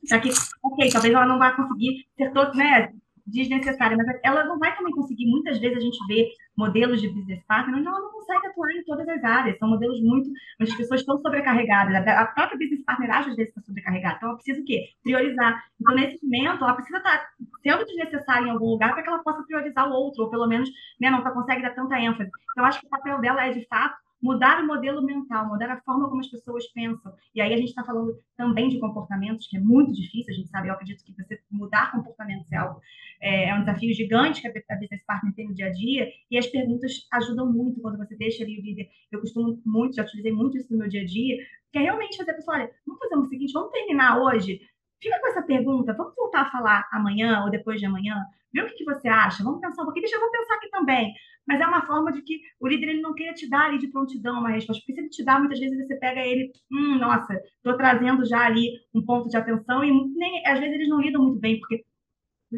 Já 0.09 0.19
que, 0.19 0.29
ok, 0.63 0.89
talvez 0.91 1.13
ela 1.13 1.25
não 1.25 1.37
vá 1.37 1.51
conseguir 1.51 2.05
ser 2.17 2.31
todo, 2.31 2.55
né, 2.55 2.91
desnecessária, 3.25 3.97
mas 3.97 4.19
ela 4.23 4.45
não 4.45 4.59
vai 4.59 4.75
também 4.75 4.93
conseguir, 4.93 5.25
muitas 5.27 5.59
vezes 5.59 5.77
a 5.77 5.81
gente 5.81 5.97
vê 6.07 6.29
modelos 6.55 7.01
de 7.01 7.09
business 7.09 7.43
partner 7.47 7.75
onde 7.75 7.87
ela 7.87 7.99
não 7.99 8.11
consegue 8.11 8.47
atuar 8.47 8.71
em 8.71 8.83
todas 8.83 9.07
as 9.07 9.23
áreas, 9.23 9.57
são 9.57 9.69
modelos 9.69 10.01
muito, 10.01 10.29
as 10.59 10.73
pessoas 10.73 11.01
estão 11.01 11.17
sobrecarregadas, 11.19 11.95
a 12.07 12.25
própria 12.25 12.57
business 12.57 12.83
partner 12.83 13.11
às 13.11 13.25
vezes 13.27 13.49
está 13.49 13.61
sobrecarregada, 13.61 14.17
então 14.17 14.29
ela 14.29 14.37
precisa 14.37 14.61
o 14.61 14.65
quê? 14.65 14.89
Priorizar. 15.03 15.63
Então, 15.79 15.95
nesse 15.95 16.19
momento, 16.23 16.63
ela 16.63 16.73
precisa 16.73 16.97
estar 16.97 17.29
sendo 17.63 17.85
desnecessária 17.85 18.47
em 18.47 18.51
algum 18.51 18.71
lugar 18.71 18.93
para 18.93 19.03
que 19.03 19.09
ela 19.09 19.23
possa 19.23 19.43
priorizar 19.43 19.89
o 19.89 19.93
outro, 19.93 20.23
ou 20.23 20.29
pelo 20.29 20.47
menos 20.47 20.69
né, 20.99 21.09
não 21.09 21.21
consegue 21.21 21.61
dar 21.61 21.75
tanta 21.75 21.99
ênfase. 21.99 22.29
Então, 22.51 22.65
acho 22.65 22.79
que 22.79 22.87
o 22.87 22.89
papel 22.89 23.19
dela 23.19 23.45
é, 23.45 23.51
de 23.51 23.65
fato, 23.67 23.95
mudar 24.21 24.63
o 24.63 24.67
modelo 24.67 25.01
mental, 25.01 25.47
mudar 25.47 25.71
a 25.71 25.81
forma 25.81 26.07
como 26.07 26.21
as 26.21 26.27
pessoas 26.27 26.67
pensam. 26.67 27.13
E 27.33 27.41
aí 27.41 27.53
a 27.53 27.57
gente 27.57 27.69
está 27.69 27.83
falando 27.83 28.15
também 28.37 28.69
de 28.69 28.79
comportamentos, 28.79 29.47
que 29.47 29.57
é 29.57 29.59
muito 29.59 29.91
difícil, 29.93 30.31
a 30.31 30.35
gente 30.35 30.49
sabe, 30.49 30.67
eu 30.67 30.73
acredito 30.73 31.03
que 31.03 31.13
você 31.13 31.39
mudar 31.49 31.91
comportamentos 31.91 32.51
é 32.51 32.57
algo, 32.57 32.79
é, 33.19 33.49
é 33.49 33.55
um 33.55 33.61
desafio 33.61 33.93
gigante 33.93 34.41
que 34.41 34.47
a 34.47 34.75
Business 34.75 35.03
Partner 35.05 35.33
tem 35.33 35.47
no 35.47 35.55
dia 35.55 35.67
a 35.67 35.71
dia, 35.71 36.07
e 36.29 36.37
as 36.37 36.47
perguntas 36.47 37.07
ajudam 37.13 37.51
muito 37.51 37.81
quando 37.81 37.97
você 37.97 38.15
deixa 38.15 38.43
ali 38.43 38.59
o 38.59 38.61
líder. 38.61 38.89
Eu 39.11 39.19
costumo 39.19 39.59
muito, 39.65 39.95
já 39.95 40.03
utilizei 40.03 40.31
muito 40.31 40.57
isso 40.57 40.71
no 40.71 40.79
meu 40.79 40.87
dia 40.87 41.01
a 41.01 41.05
dia, 41.05 41.37
que 41.71 41.79
é 41.79 41.81
realmente 41.81 42.17
fazer 42.17 42.31
a 42.31 42.35
pessoa, 42.35 42.57
olha, 42.57 42.71
vamos 42.85 42.99
fazer 42.99 43.15
o 43.15 43.25
seguinte, 43.25 43.53
vamos 43.53 43.71
terminar 43.71 44.19
hoje, 44.19 44.61
fica 45.01 45.19
com 45.19 45.27
essa 45.27 45.41
pergunta, 45.41 45.93
vamos 45.93 46.13
voltar 46.15 46.41
a 46.41 46.51
falar 46.51 46.87
amanhã 46.91 47.43
ou 47.43 47.49
depois 47.49 47.79
de 47.79 47.85
amanhã, 47.85 48.15
vê 48.53 48.61
o 48.61 48.67
que, 48.67 48.75
que 48.75 48.85
você 48.85 49.07
acha, 49.07 49.43
vamos 49.43 49.61
pensar 49.61 49.81
um 49.81 49.85
pouquinho, 49.85 50.03
deixa 50.03 50.17
eu 50.17 50.21
vou 50.21 50.31
pensar 50.31 50.55
aqui 50.55 50.69
também 50.69 51.13
mas 51.47 51.59
é 51.59 51.65
uma 51.65 51.85
forma 51.85 52.11
de 52.11 52.21
que 52.21 52.39
o 52.59 52.67
líder 52.67 52.89
ele 52.89 53.01
não 53.01 53.13
queira 53.13 53.33
te 53.33 53.49
dar 53.49 53.67
ali 53.67 53.77
de 53.77 53.89
prontidão 53.89 54.39
uma 54.39 54.51
resposta, 54.51 54.81
porque 54.81 54.93
se 54.93 54.99
ele 54.99 55.09
te 55.09 55.23
dá, 55.23 55.39
muitas 55.39 55.59
vezes 55.59 55.77
você 55.77 55.95
pega 55.95 56.21
ele, 56.21 56.51
hum, 56.71 56.97
nossa, 56.99 57.33
estou 57.33 57.75
trazendo 57.77 58.25
já 58.25 58.45
ali 58.45 58.71
um 58.93 59.03
ponto 59.03 59.29
de 59.29 59.37
atenção, 59.37 59.83
e 59.83 59.91
nem, 60.15 60.45
às 60.45 60.59
vezes 60.59 60.75
eles 60.75 60.89
não 60.89 61.01
lidam 61.01 61.23
muito 61.23 61.39
bem, 61.39 61.59
porque 61.59 61.83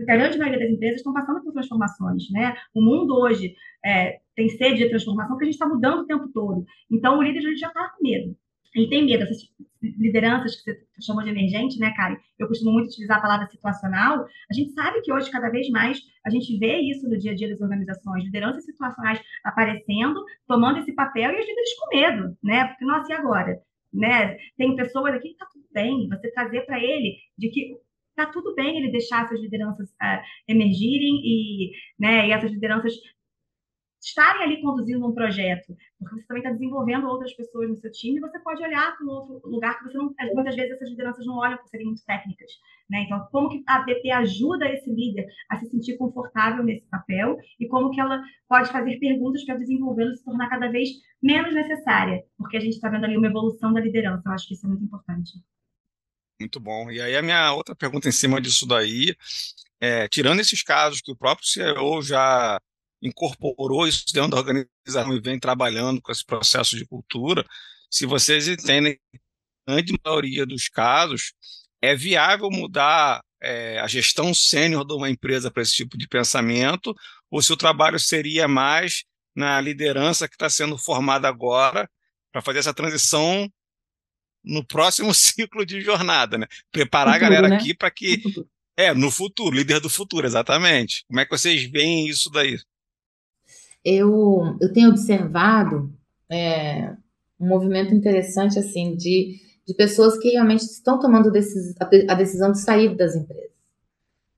a 0.09 0.15
grande 0.15 0.37
maioria 0.37 0.59
das 0.59 0.69
empresas 0.69 0.97
estão 0.97 1.13
passando 1.13 1.43
por 1.43 1.53
transformações, 1.53 2.23
né? 2.31 2.55
O 2.73 2.81
mundo 2.81 3.15
hoje 3.15 3.55
é, 3.85 4.19
tem 4.35 4.49
sede 4.49 4.77
de 4.79 4.89
transformação 4.89 5.33
porque 5.33 5.45
a 5.45 5.47
gente 5.47 5.55
está 5.55 5.67
mudando 5.67 6.01
o 6.01 6.07
tempo 6.07 6.27
todo. 6.33 6.65
Então, 6.91 7.17
o 7.17 7.21
líder 7.21 7.41
já 7.55 7.67
está 7.67 7.89
com 7.89 8.03
medo. 8.03 8.35
Ele 8.75 8.89
tem 8.89 9.05
medo. 9.05 9.23
Essas 9.23 9.37
lideranças 9.81 10.55
que 10.55 10.71
você 10.71 11.01
chamou 11.01 11.23
de 11.23 11.29
emergente, 11.29 11.77
né, 11.79 11.93
Karen? 11.95 12.15
Eu 12.39 12.47
costumo 12.47 12.71
muito 12.71 12.87
utilizar 12.87 13.17
a 13.17 13.21
palavra 13.21 13.47
situacional. 13.47 14.25
A 14.49 14.53
gente 14.53 14.71
sabe 14.71 15.01
que 15.01 15.11
hoje, 15.11 15.29
cada 15.29 15.49
vez 15.49 15.69
mais, 15.69 15.99
a 16.25 16.29
gente 16.29 16.57
vê 16.57 16.77
isso 16.79 17.07
no 17.07 17.17
dia 17.17 17.31
a 17.31 17.35
dia 17.35 17.49
das 17.49 17.61
organizações, 17.61 18.23
lideranças 18.23 18.65
situacionais 18.65 19.21
aparecendo, 19.43 20.23
tomando 20.47 20.79
esse 20.79 20.93
papel 20.93 21.31
e 21.31 21.39
os 21.39 21.45
líderes 21.45 21.79
com 21.79 21.95
medo, 21.95 22.37
né? 22.43 22.67
Porque, 22.67 22.85
nossa, 22.85 23.11
e 23.11 23.15
agora? 23.15 23.59
Né? 23.93 24.37
Tem 24.57 24.75
pessoas 24.75 25.13
aqui 25.13 25.29
que 25.29 25.37
tá 25.37 25.47
tudo 25.51 25.65
bem, 25.71 26.09
você 26.09 26.31
trazer 26.31 26.61
para 26.65 26.79
ele 26.79 27.17
de 27.37 27.49
que 27.49 27.77
tá 28.15 28.25
tudo 28.25 28.55
bem 28.55 28.77
ele 28.77 28.91
deixar 28.91 29.25
essas 29.25 29.39
lideranças 29.39 29.89
uh, 29.89 30.21
emergirem 30.47 31.21
e, 31.23 31.71
né, 31.99 32.27
e 32.27 32.31
essas 32.31 32.51
lideranças 32.51 32.93
estarem 34.03 34.43
ali 34.43 34.61
conduzindo 34.61 35.07
um 35.07 35.13
projeto, 35.13 35.75
porque 35.97 36.15
você 36.15 36.27
também 36.27 36.43
está 36.43 36.51
desenvolvendo 36.51 37.07
outras 37.07 37.33
pessoas 37.33 37.69
no 37.69 37.77
seu 37.77 37.91
time, 37.91 38.19
você 38.19 38.37
pode 38.39 38.61
olhar 38.61 38.95
para 38.95 39.05
um 39.05 39.09
outro 39.09 39.41
lugar 39.49 39.77
que 39.77 39.85
você 39.85 39.97
não, 39.97 40.13
muitas 40.33 40.55
vezes 40.55 40.73
essas 40.73 40.89
lideranças 40.89 41.25
não 41.25 41.37
olham 41.37 41.57
por 41.57 41.67
serem 41.67 41.85
muito 41.85 42.03
técnicas, 42.03 42.51
né? 42.89 43.03
Então, 43.03 43.25
como 43.31 43.49
que 43.49 43.63
a 43.65 43.79
BP 43.79 44.11
ajuda 44.11 44.67
esse 44.69 44.91
líder 44.91 45.25
a 45.49 45.57
se 45.57 45.69
sentir 45.69 45.97
confortável 45.97 46.63
nesse 46.63 46.85
papel 46.89 47.37
e 47.59 47.67
como 47.67 47.91
que 47.91 48.01
ela 48.01 48.21
pode 48.47 48.69
fazer 48.71 48.99
perguntas 48.99 49.45
para 49.45 49.55
desenvolvê-lo 49.55 50.13
se 50.13 50.23
tornar 50.23 50.49
cada 50.49 50.69
vez 50.69 50.89
menos 51.21 51.53
necessária, 51.53 52.21
porque 52.37 52.57
a 52.57 52.59
gente 52.59 52.73
está 52.73 52.89
vendo 52.89 53.05
ali 53.05 53.17
uma 53.17 53.27
evolução 53.27 53.71
da 53.71 53.79
liderança. 53.79 54.23
Eu 54.25 54.33
acho 54.33 54.47
que 54.47 54.53
isso 54.53 54.65
é 54.65 54.69
muito 54.69 54.83
importante. 54.83 55.31
Muito 56.39 56.59
bom. 56.59 56.91
E 56.91 56.99
aí 56.99 57.15
a 57.15 57.21
minha 57.21 57.53
outra 57.53 57.73
pergunta 57.73 58.09
em 58.09 58.11
cima 58.11 58.41
disso 58.41 58.67
daí, 58.67 59.15
é, 59.79 60.09
tirando 60.09 60.41
esses 60.41 60.61
casos 60.61 60.99
que 60.99 61.11
o 61.11 61.15
próprio 61.15 61.47
CEO 61.47 62.01
já 62.01 62.59
incorporou 63.03 63.87
isso 63.87 64.05
dentro 64.13 64.31
da 64.31 64.37
organização 64.37 65.13
e 65.13 65.21
vem 65.21 65.37
trabalhando 65.37 66.01
com 66.01 66.11
esse 66.11 66.25
processo 66.25 66.77
de 66.77 66.85
cultura, 66.85 67.45
se 67.91 68.05
vocês 68.05 68.47
entendem, 68.47 68.97
a 69.67 69.71
grande 69.71 69.93
maioria 70.03 70.45
dos 70.45 70.69
casos, 70.69 71.33
é 71.81 71.95
viável 71.95 72.49
mudar 72.49 73.21
é, 73.41 73.77
a 73.79 73.87
gestão 73.87 74.33
sênior 74.33 74.85
de 74.85 74.93
uma 74.93 75.09
empresa 75.09 75.51
para 75.51 75.61
esse 75.61 75.73
tipo 75.73 75.97
de 75.97 76.07
pensamento, 76.07 76.95
ou 77.29 77.41
se 77.41 77.51
o 77.51 77.57
trabalho 77.57 77.99
seria 77.99 78.47
mais 78.47 79.03
na 79.35 79.59
liderança 79.59 80.27
que 80.27 80.35
está 80.35 80.49
sendo 80.49 80.77
formada 80.77 81.27
agora 81.27 81.89
para 82.31 82.41
fazer 82.41 82.59
essa 82.59 82.73
transição 82.73 83.51
no 84.43 84.65
próximo 84.65 85.13
ciclo 85.13 85.65
de 85.65 85.81
jornada, 85.81 86.37
né? 86.37 86.47
Preparar 86.71 87.15
futuro, 87.15 87.25
a 87.25 87.29
galera 87.29 87.49
né? 87.49 87.57
aqui 87.57 87.75
para 87.75 87.91
que. 87.91 88.21
É, 88.75 88.91
no 88.91 89.11
futuro, 89.11 89.55
líder 89.55 89.79
do 89.79 89.89
futuro, 89.89 90.25
exatamente. 90.25 91.05
Como 91.07 91.19
é 91.19 91.25
que 91.25 91.31
vocês 91.31 91.69
veem 91.69 92.07
isso 92.07 92.29
daí? 92.31 92.57
Eu, 93.83 94.57
eu 94.61 94.71
tenho 94.71 94.89
observado 94.89 95.91
é, 96.31 96.93
um 97.39 97.47
movimento 97.47 97.93
interessante 97.93 98.57
assim 98.57 98.95
de, 98.95 99.39
de 99.67 99.73
pessoas 99.75 100.17
que 100.17 100.29
realmente 100.29 100.61
estão 100.61 100.99
tomando 100.99 101.31
decis, 101.31 101.75
a, 101.79 101.85
a 102.13 102.15
decisão 102.15 102.51
de 102.51 102.59
sair 102.59 102.95
das 102.95 103.15
empresas, 103.15 103.51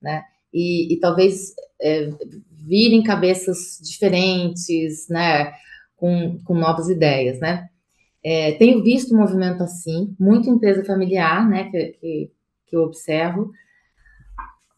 né? 0.02 0.24
E, 0.54 0.94
e 0.94 1.00
talvez 1.00 1.54
é, 1.82 2.10
virem 2.52 3.04
cabeças 3.04 3.80
diferentes, 3.84 5.08
né? 5.10 5.54
Com, 5.96 6.40
com 6.44 6.56
novas 6.56 6.90
ideias, 6.90 7.40
né? 7.40 7.70
É, 8.24 8.54
tenho 8.54 8.84
visto 8.84 9.14
um 9.14 9.20
movimento 9.20 9.62
assim, 9.62 10.16
muito 10.20 10.50
empresa 10.50 10.84
familiar, 10.84 11.48
né? 11.48 11.70
Que, 11.70 11.86
que, 12.00 12.32
que 12.68 12.76
eu 12.76 12.82
observo, 12.82 13.52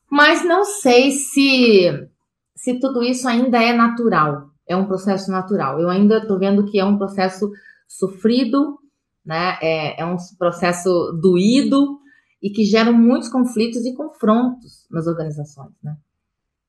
mas 0.10 0.44
não 0.44 0.64
sei 0.66 1.12
se 1.12 2.10
se 2.58 2.80
tudo 2.80 3.04
isso 3.04 3.28
ainda 3.30 3.62
é 3.62 3.72
natural, 3.72 4.47
é 4.68 4.76
um 4.76 4.86
processo 4.86 5.32
natural. 5.32 5.80
Eu 5.80 5.90
ainda 5.90 6.18
estou 6.18 6.38
vendo 6.38 6.66
que 6.66 6.80
é 6.80 6.86
um 6.86 6.98
processo 6.98 7.52
sofrido, 7.88 8.78
né? 9.26 9.58
É, 9.62 10.02
é 10.02 10.06
um 10.06 10.18
processo 10.38 10.90
doído 11.22 12.00
e 12.42 12.50
que 12.50 12.66
gera 12.66 12.92
muitos 12.92 13.30
conflitos 13.30 13.86
e 13.86 13.94
confrontos 13.94 14.86
nas 14.92 15.08
organizações, 15.08 15.74
né? 15.82 15.96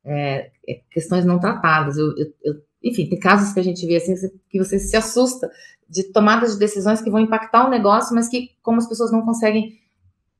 É, 0.05 0.51
é, 0.67 0.81
questões 0.91 1.25
não 1.25 1.39
tratadas. 1.39 1.97
Eu, 1.97 2.17
eu, 2.17 2.27
eu, 2.43 2.55
enfim, 2.83 3.09
tem 3.09 3.19
casos 3.19 3.53
que 3.53 3.61
a 3.61 3.65
gente 3.65 3.85
vê 3.87 3.97
assim 3.97 4.15
que 4.49 4.59
você 4.59 4.79
se 4.79 4.97
assusta 4.97 5.51
de 5.89 6.05
tomadas 6.05 6.53
de 6.53 6.59
decisões 6.59 7.01
que 7.01 7.11
vão 7.11 7.21
impactar 7.21 7.67
o 7.67 7.71
negócio, 7.71 8.15
mas 8.15 8.29
que 8.29 8.51
como 8.63 8.79
as 8.79 8.89
pessoas 8.89 9.11
não 9.11 9.23
conseguem 9.23 9.79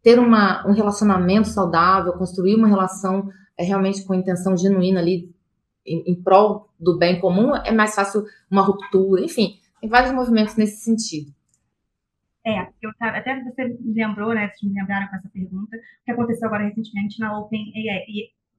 ter 0.03 0.19
uma, 0.19 0.67
um 0.67 0.73
relacionamento 0.73 1.49
saudável, 1.49 2.13
construir 2.13 2.55
uma 2.55 2.69
relação 2.69 3.29
é, 3.57 3.65
realmente 3.65 4.05
com 4.05 4.15
intenção 4.15 4.57
genuína 4.57 5.01
ali 5.01 5.35
em, 5.89 6.13
em 6.13 6.23
prol 6.23 6.69
do 6.79 6.99
bem 6.99 7.21
comum, 7.21 7.55
é 7.57 7.73
mais 7.73 7.95
fácil 7.95 8.25
uma 8.51 8.63
ruptura, 8.63 9.23
enfim, 9.23 9.59
tem 9.81 9.89
vários 9.89 10.13
movimentos 10.13 10.57
nesse 10.57 10.85
sentido. 10.85 11.33
É, 12.47 12.67
eu 12.81 12.91
até 13.01 13.43
você 13.43 13.65
me 13.69 13.95
lembrou, 13.95 14.33
né? 14.33 14.49
Vocês 14.49 14.73
me 14.73 14.81
lembraram 14.81 15.07
com 15.09 15.17
essa 15.17 15.29
pergunta, 15.29 15.77
o 15.77 16.05
que 16.05 16.11
aconteceu 16.11 16.47
agora 16.47 16.65
recentemente 16.65 17.21
na 17.21 17.39
OpenAI, 17.39 18.05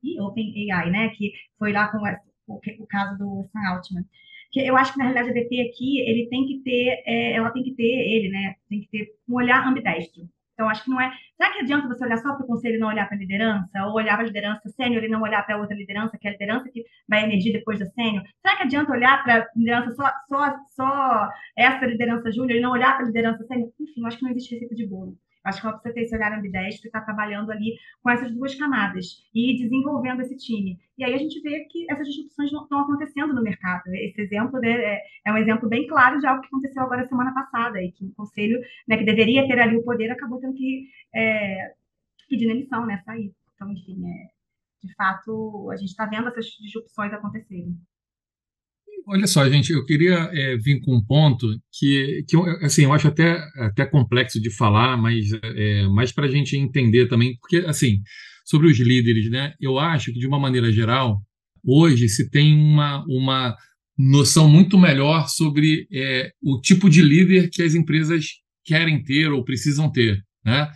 e 0.04 0.22
OpenAI, 0.22 0.92
né? 0.92 1.10
Que 1.10 1.32
foi 1.58 1.72
lá 1.72 1.88
com 1.90 1.98
o, 1.98 2.60
o 2.80 2.88
caso 2.88 3.18
do 3.18 3.50
Sam 3.52 3.68
Altman. 3.70 4.06
Que 4.52 4.62
eu 4.62 4.76
acho 4.78 4.94
que 4.94 5.00
na 5.00 5.06
realidade 5.06 5.30
a 5.30 5.44
DT 5.44 5.70
aqui, 5.70 6.00
ele 6.02 6.28
tem 6.30 6.46
que 6.46 6.62
ter, 6.64 7.04
é, 7.06 7.34
ela 7.34 7.52
tem 7.52 7.64
que 7.64 7.74
ter, 7.74 7.84
ele, 7.84 8.30
né? 8.30 8.56
Tem 8.70 8.82
que 8.82 8.90
ter 8.90 9.08
um 9.28 9.36
olhar 9.36 9.68
ambidestro. 9.68 10.24
Então, 10.60 10.70
acho 10.70 10.84
que 10.84 10.90
não 10.90 11.00
é. 11.00 11.10
Será 11.38 11.54
que 11.54 11.60
adianta 11.60 11.88
você 11.88 12.04
olhar 12.04 12.18
só 12.18 12.36
para 12.36 12.44
o 12.44 12.48
conselho 12.48 12.76
e 12.76 12.80
não 12.80 12.90
olhar 12.90 13.08
para 13.08 13.16
a 13.16 13.20
liderança? 13.20 13.86
Ou 13.86 13.94
olhar 13.94 14.16
para 14.16 14.26
a 14.26 14.28
liderança 14.28 14.68
sênior 14.68 15.02
e 15.06 15.08
não 15.08 15.22
olhar 15.22 15.42
para 15.46 15.58
outra 15.58 15.74
liderança, 15.74 16.18
que 16.18 16.28
é 16.28 16.32
a 16.32 16.34
liderança 16.34 16.70
que 16.70 16.84
vai 17.08 17.24
emergir 17.24 17.54
depois 17.54 17.80
da 17.80 17.86
sênior? 17.86 18.26
Será 18.42 18.58
que 18.58 18.64
adianta 18.64 18.92
olhar 18.92 19.24
para 19.24 19.44
a 19.44 19.48
liderança 19.56 19.92
só, 19.92 20.12
só, 20.28 20.58
só 20.76 21.30
essa 21.58 21.86
liderança 21.86 22.30
júnior 22.30 22.60
e 22.60 22.62
não 22.62 22.72
olhar 22.72 22.94
para 22.94 23.06
a 23.06 23.08
liderança 23.08 23.42
sênior? 23.46 23.72
Enfim, 23.80 24.06
acho 24.06 24.18
que 24.18 24.24
não 24.24 24.32
existe 24.32 24.54
receita 24.54 24.76
de 24.76 24.86
bolo. 24.86 25.18
Acho 25.44 25.62
que 25.62 25.68
ela 25.68 25.78
precisa 25.78 25.94
ter 25.94 26.02
esse 26.02 26.16
olhar 26.16 26.38
ambidestro 26.38 26.86
e 26.86 26.90
estar 26.90 27.00
tá 27.00 27.06
trabalhando 27.06 27.52
ali 27.52 27.76
com 28.04 28.10
essas 28.10 28.32
duas 28.32 28.56
camadas 28.56 29.24
e 29.34 29.58
desenvolvendo 29.58 30.22
esse 30.22 30.36
time. 30.38 30.78
E 30.98 31.04
aí 31.04 31.14
a 31.14 31.18
gente 31.18 31.42
vê 31.42 31.66
que 31.66 31.90
essas 31.90 32.08
disrupções 32.08 32.52
estão 32.52 32.80
acontecendo 32.80 33.34
no 33.34 33.42
mercado. 33.42 33.84
Esse 33.94 34.22
exemplo 34.22 34.60
né, 34.60 34.72
é, 34.72 35.02
é, 35.26 35.32
um 35.32 35.38
exemplo 35.38 35.70
bem 35.70 35.88
claro 35.88 36.20
de 36.20 36.28
algo 36.28 36.42
que 36.42 36.48
aconteceu 36.48 36.84
agora 36.84 37.08
semana 37.08 37.34
passada, 37.34 37.82
e 37.82 37.92
que 37.92 38.06
o 38.06 38.14
conselho, 38.16 38.60
né, 38.88 38.98
que 38.98 39.06
deveria 39.06 39.48
ter 39.48 39.60
ali 39.60 39.78
o 39.78 39.84
poder, 39.84 40.12
acabou 40.12 40.40
tendo 40.40 40.54
que 40.54 40.88
é, 41.16 41.74
pedir 42.30 42.48
demissão, 42.48 42.86
né, 42.86 43.02
sair. 43.06 43.34
Então, 43.56 43.72
enfim, 43.72 44.02
é, 44.06 44.88
de 44.88 44.94
fato, 44.96 45.70
a 45.72 45.78
gente 45.78 45.90
está 45.90 46.06
vendo 46.06 46.28
essas 46.28 46.46
disrupções 46.46 47.14
acontecerem. 47.14 47.78
Olha 49.12 49.26
só, 49.26 49.50
gente, 49.50 49.74
eu 49.74 49.84
queria 49.86 50.30
é, 50.32 50.56
vir 50.58 50.82
com 50.82 50.96
um 50.96 51.04
ponto 51.04 51.48
que, 51.74 52.24
que 52.28 52.38
assim, 52.62 52.84
eu 52.84 52.94
acho 52.94 53.08
até, 53.08 53.44
até 53.56 53.84
complexo 53.84 54.40
de 54.40 54.52
falar, 54.52 54.98
mas 54.98 55.32
é, 55.44 55.88
mais 55.88 56.12
para 56.12 56.28
a 56.28 56.32
gente 56.32 56.56
entender 56.56 57.08
também, 57.08 57.36
porque, 57.42 57.58
assim, 57.66 58.02
sobre 58.46 58.68
os 58.68 58.80
líderes, 58.80 59.28
né, 59.32 59.54
eu 59.60 59.80
acho 59.80 60.14
que, 60.14 60.20
de 60.20 60.28
uma 60.28 60.38
maneira 60.38 60.72
geral, 60.72 61.20
hoje 61.66 62.08
se 62.08 62.30
tem 62.30 62.54
uma, 62.54 63.04
uma 63.08 63.56
noção 63.98 64.48
muito 64.48 64.78
melhor 64.78 65.28
sobre 65.28 65.88
é, 65.92 66.30
o 66.44 66.62
tipo 66.62 66.88
de 66.88 67.02
líder 67.02 67.50
que 67.52 67.64
as 67.64 67.74
empresas 67.74 68.28
querem 68.64 69.04
ter 69.04 69.32
ou 69.32 69.44
precisam 69.44 69.92
ter, 69.92 70.24
né? 70.46 70.70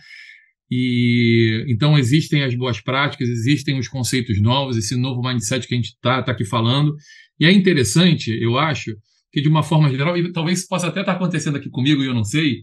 E 0.70 1.64
então 1.68 1.96
existem 1.96 2.42
as 2.42 2.54
boas 2.54 2.80
práticas, 2.80 3.28
existem 3.28 3.78
os 3.78 3.86
conceitos 3.86 4.40
novos, 4.40 4.76
esse 4.76 4.96
novo 4.96 5.22
mindset 5.22 5.68
que 5.68 5.74
a 5.74 5.76
gente 5.76 5.90
está 5.90 6.22
tá 6.22 6.32
aqui 6.32 6.44
falando. 6.44 6.96
E 7.38 7.46
é 7.46 7.52
interessante, 7.52 8.30
eu 8.30 8.58
acho, 8.58 8.96
que 9.32 9.40
de 9.40 9.48
uma 9.48 9.62
forma 9.62 9.90
geral, 9.90 10.16
e 10.16 10.32
talvez 10.32 10.66
possa 10.66 10.88
até 10.88 11.00
estar 11.00 11.12
tá 11.12 11.18
acontecendo 11.18 11.56
aqui 11.56 11.68
comigo 11.68 12.02
e 12.02 12.06
eu 12.06 12.14
não 12.14 12.24
sei, 12.24 12.62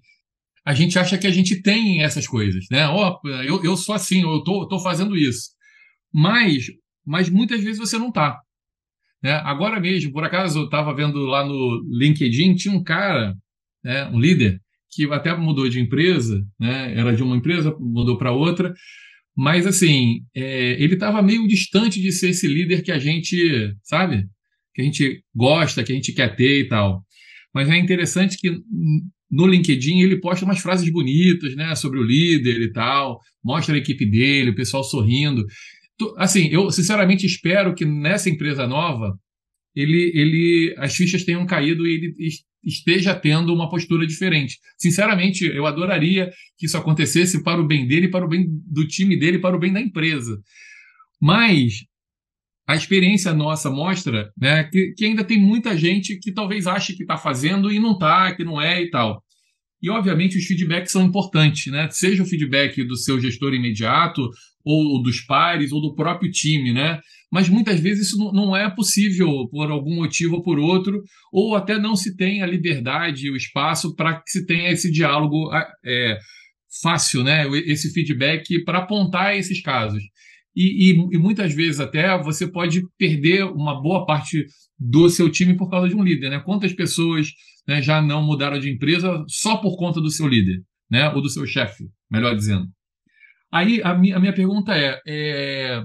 a 0.65 0.73
gente 0.73 0.97
acha 0.97 1.17
que 1.17 1.27
a 1.27 1.31
gente 1.31 1.61
tem 1.61 2.03
essas 2.03 2.27
coisas, 2.27 2.65
né? 2.71 2.87
Ó, 2.87 3.19
oh, 3.23 3.27
eu, 3.29 3.63
eu 3.63 3.75
sou 3.75 3.95
assim, 3.95 4.21
eu 4.21 4.43
tô, 4.43 4.67
tô 4.67 4.79
fazendo 4.79 5.17
isso. 5.17 5.49
Mas, 6.13 6.67
mas 7.05 7.29
muitas 7.29 7.61
vezes 7.63 7.79
você 7.79 7.97
não 7.97 8.09
está. 8.09 8.39
Né? 9.23 9.33
Agora 9.43 9.79
mesmo, 9.79 10.11
por 10.11 10.23
acaso, 10.23 10.59
eu 10.59 10.65
estava 10.65 10.93
vendo 10.95 11.19
lá 11.25 11.45
no 11.45 11.81
LinkedIn, 11.89 12.55
tinha 12.55 12.73
um 12.73 12.83
cara, 12.83 13.35
né, 13.83 14.07
um 14.07 14.19
líder, 14.19 14.61
que 14.91 15.05
até 15.11 15.35
mudou 15.35 15.67
de 15.69 15.79
empresa, 15.79 16.41
né? 16.59 16.97
era 16.97 17.15
de 17.15 17.23
uma 17.23 17.35
empresa, 17.35 17.75
mudou 17.79 18.17
para 18.17 18.31
outra, 18.31 18.73
mas 19.35 19.65
assim, 19.65 20.21
é, 20.35 20.81
ele 20.81 20.95
estava 20.95 21.21
meio 21.21 21.47
distante 21.47 22.01
de 22.01 22.11
ser 22.11 22.29
esse 22.29 22.47
líder 22.47 22.83
que 22.83 22.91
a 22.91 22.99
gente, 22.99 23.73
sabe, 23.83 24.25
que 24.73 24.81
a 24.81 24.85
gente 24.85 25.23
gosta, 25.35 25.83
que 25.83 25.91
a 25.91 25.95
gente 25.95 26.13
quer 26.13 26.35
ter 26.35 26.61
e 26.61 26.67
tal. 26.67 27.03
Mas 27.53 27.69
é 27.69 27.77
interessante 27.77 28.37
que 28.37 28.51
no 29.29 29.47
LinkedIn 29.47 29.99
ele 30.01 30.19
posta 30.19 30.45
umas 30.45 30.59
frases 30.59 30.89
bonitas, 30.91 31.55
né, 31.55 31.73
sobre 31.75 31.99
o 31.99 32.03
líder 32.03 32.61
e 32.61 32.71
tal, 32.71 33.19
mostra 33.43 33.75
a 33.75 33.77
equipe 33.77 34.05
dele, 34.05 34.51
o 34.51 34.55
pessoal 34.55 34.83
sorrindo. 34.83 35.45
Assim, 36.17 36.47
eu 36.47 36.71
sinceramente 36.71 37.25
espero 37.25 37.73
que 37.73 37.85
nessa 37.85 38.29
empresa 38.29 38.67
nova 38.67 39.17
ele, 39.75 40.11
ele 40.13 40.75
as 40.77 40.95
fichas 40.95 41.23
tenham 41.23 41.45
caído 41.45 41.87
e 41.87 41.93
ele 41.95 42.15
esteja 42.63 43.15
tendo 43.15 43.53
uma 43.53 43.69
postura 43.69 44.05
diferente. 44.05 44.57
Sinceramente, 44.77 45.45
eu 45.45 45.65
adoraria 45.65 46.29
que 46.57 46.65
isso 46.65 46.77
acontecesse 46.77 47.43
para 47.43 47.61
o 47.61 47.65
bem 47.65 47.87
dele, 47.87 48.09
para 48.09 48.25
o 48.25 48.27
bem 48.27 48.45
do 48.67 48.87
time 48.87 49.17
dele, 49.17 49.39
para 49.39 49.55
o 49.55 49.59
bem 49.59 49.71
da 49.71 49.81
empresa. 49.81 50.39
Mas 51.19 51.85
a 52.71 52.75
experiência 52.75 53.33
nossa 53.33 53.69
mostra 53.69 54.31
né, 54.39 54.63
que, 54.63 54.93
que 54.97 55.03
ainda 55.03 55.25
tem 55.25 55.37
muita 55.37 55.77
gente 55.77 56.17
que 56.17 56.31
talvez 56.31 56.67
ache 56.67 56.95
que 56.95 57.03
está 57.03 57.17
fazendo 57.17 57.69
e 57.69 57.79
não 57.79 57.91
está, 57.91 58.33
que 58.33 58.45
não 58.45 58.61
é 58.61 58.81
e 58.81 58.89
tal. 58.89 59.21
E, 59.81 59.89
obviamente, 59.89 60.37
os 60.37 60.45
feedbacks 60.45 60.91
são 60.91 61.03
importantes, 61.03 61.71
né? 61.71 61.89
Seja 61.89 62.21
o 62.21 62.25
feedback 62.25 62.83
do 62.83 62.95
seu 62.95 63.19
gestor 63.19 63.53
imediato, 63.53 64.29
ou 64.63 65.01
dos 65.01 65.21
pares, 65.21 65.71
ou 65.71 65.81
do 65.81 65.95
próprio 65.95 66.31
time, 66.31 66.71
né? 66.71 66.99
Mas 67.31 67.49
muitas 67.49 67.79
vezes 67.79 68.07
isso 68.07 68.31
não 68.31 68.55
é 68.55 68.69
possível 68.69 69.47
por 69.49 69.71
algum 69.71 69.95
motivo 69.95 70.35
ou 70.35 70.43
por 70.43 70.59
outro, 70.59 71.01
ou 71.33 71.55
até 71.55 71.79
não 71.79 71.95
se 71.95 72.15
tem 72.15 72.43
a 72.43 72.45
liberdade 72.45 73.25
e 73.25 73.31
o 73.31 73.35
espaço 73.35 73.95
para 73.95 74.21
que 74.21 74.29
se 74.29 74.45
tenha 74.45 74.69
esse 74.69 74.91
diálogo 74.91 75.49
é, 75.83 76.17
fácil, 76.81 77.23
né? 77.23 77.47
Esse 77.65 77.91
feedback 77.91 78.63
para 78.63 78.79
apontar 78.79 79.35
esses 79.35 79.61
casos. 79.61 80.03
E, 80.55 80.91
e, 80.91 81.15
e, 81.15 81.17
muitas 81.17 81.53
vezes 81.53 81.79
até 81.79 82.17
você 82.21 82.45
pode 82.45 82.81
perder 82.97 83.45
uma 83.45 83.81
boa 83.81 84.05
parte 84.05 84.45
do 84.77 85.09
seu 85.09 85.29
time 85.29 85.55
por 85.55 85.69
causa 85.69 85.87
de 85.87 85.95
um 85.95 86.03
líder, 86.03 86.29
né? 86.29 86.39
Quantas 86.39 86.73
pessoas 86.73 87.29
né, 87.67 87.81
já 87.81 88.01
não 88.01 88.21
mudaram 88.21 88.59
de 88.59 88.69
empresa 88.69 89.23
só 89.27 89.57
por 89.57 89.77
conta 89.77 90.01
do 90.01 90.09
seu 90.09 90.27
líder, 90.27 90.61
né? 90.89 91.09
Ou 91.11 91.21
do 91.21 91.29
seu 91.29 91.45
chefe, 91.45 91.85
melhor 92.09 92.35
dizendo. 92.35 92.67
Aí 93.51 93.81
a 93.83 93.93
minha, 93.93 94.17
a 94.17 94.19
minha 94.19 94.33
pergunta 94.33 94.75
é, 94.75 94.99
é 95.07 95.83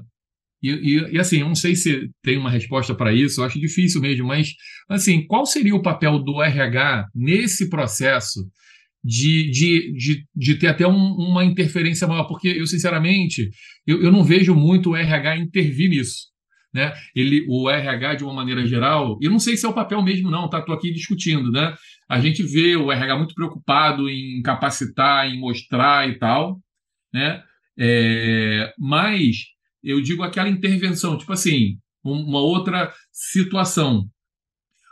e, 0.62 0.70
e, 0.70 1.12
e, 1.12 1.18
assim, 1.18 1.40
eu 1.40 1.46
não 1.46 1.54
sei 1.54 1.76
se 1.76 2.10
tem 2.22 2.36
uma 2.36 2.50
resposta 2.50 2.94
para 2.94 3.12
isso, 3.12 3.40
eu 3.40 3.44
acho 3.44 3.60
difícil 3.60 4.00
mesmo, 4.00 4.26
mas 4.26 4.52
assim, 4.88 5.24
qual 5.26 5.46
seria 5.46 5.74
o 5.74 5.82
papel 5.82 6.18
do 6.18 6.42
RH 6.42 7.06
nesse 7.14 7.68
processo 7.68 8.48
de, 9.06 9.48
de, 9.52 9.92
de, 9.92 10.26
de 10.34 10.54
ter 10.56 10.66
até 10.66 10.86
um, 10.86 11.14
uma 11.14 11.44
interferência 11.44 12.08
maior? 12.08 12.24
Porque 12.24 12.48
eu, 12.48 12.66
sinceramente, 12.66 13.50
eu, 13.86 14.02
eu 14.02 14.10
não 14.10 14.24
vejo 14.24 14.52
muito 14.52 14.90
o 14.90 14.96
RH 14.96 15.36
intervir 15.36 15.88
nisso. 15.88 16.26
Né? 16.74 16.92
Ele, 17.14 17.46
o 17.48 17.70
RH, 17.70 18.16
de 18.16 18.24
uma 18.24 18.34
maneira 18.34 18.66
geral, 18.66 19.16
eu 19.22 19.30
não 19.30 19.38
sei 19.38 19.56
se 19.56 19.64
é 19.64 19.68
o 19.68 19.72
papel 19.72 20.02
mesmo, 20.02 20.28
não, 20.28 20.50
tá? 20.50 20.58
Estou 20.58 20.74
aqui 20.74 20.92
discutindo, 20.92 21.50
né? 21.50 21.74
A 22.08 22.20
gente 22.20 22.42
vê 22.42 22.76
o 22.76 22.90
RH 22.90 23.16
muito 23.16 23.34
preocupado 23.34 24.10
em 24.10 24.42
capacitar, 24.42 25.26
em 25.26 25.38
mostrar 25.38 26.08
e 26.08 26.18
tal, 26.18 26.60
né? 27.14 27.42
É, 27.78 28.74
mas 28.78 29.44
eu 29.82 30.00
digo 30.00 30.22
aquela 30.22 30.48
intervenção, 30.48 31.16
tipo 31.16 31.32
assim, 31.32 31.78
uma 32.04 32.40
outra 32.40 32.92
situação. 33.12 34.06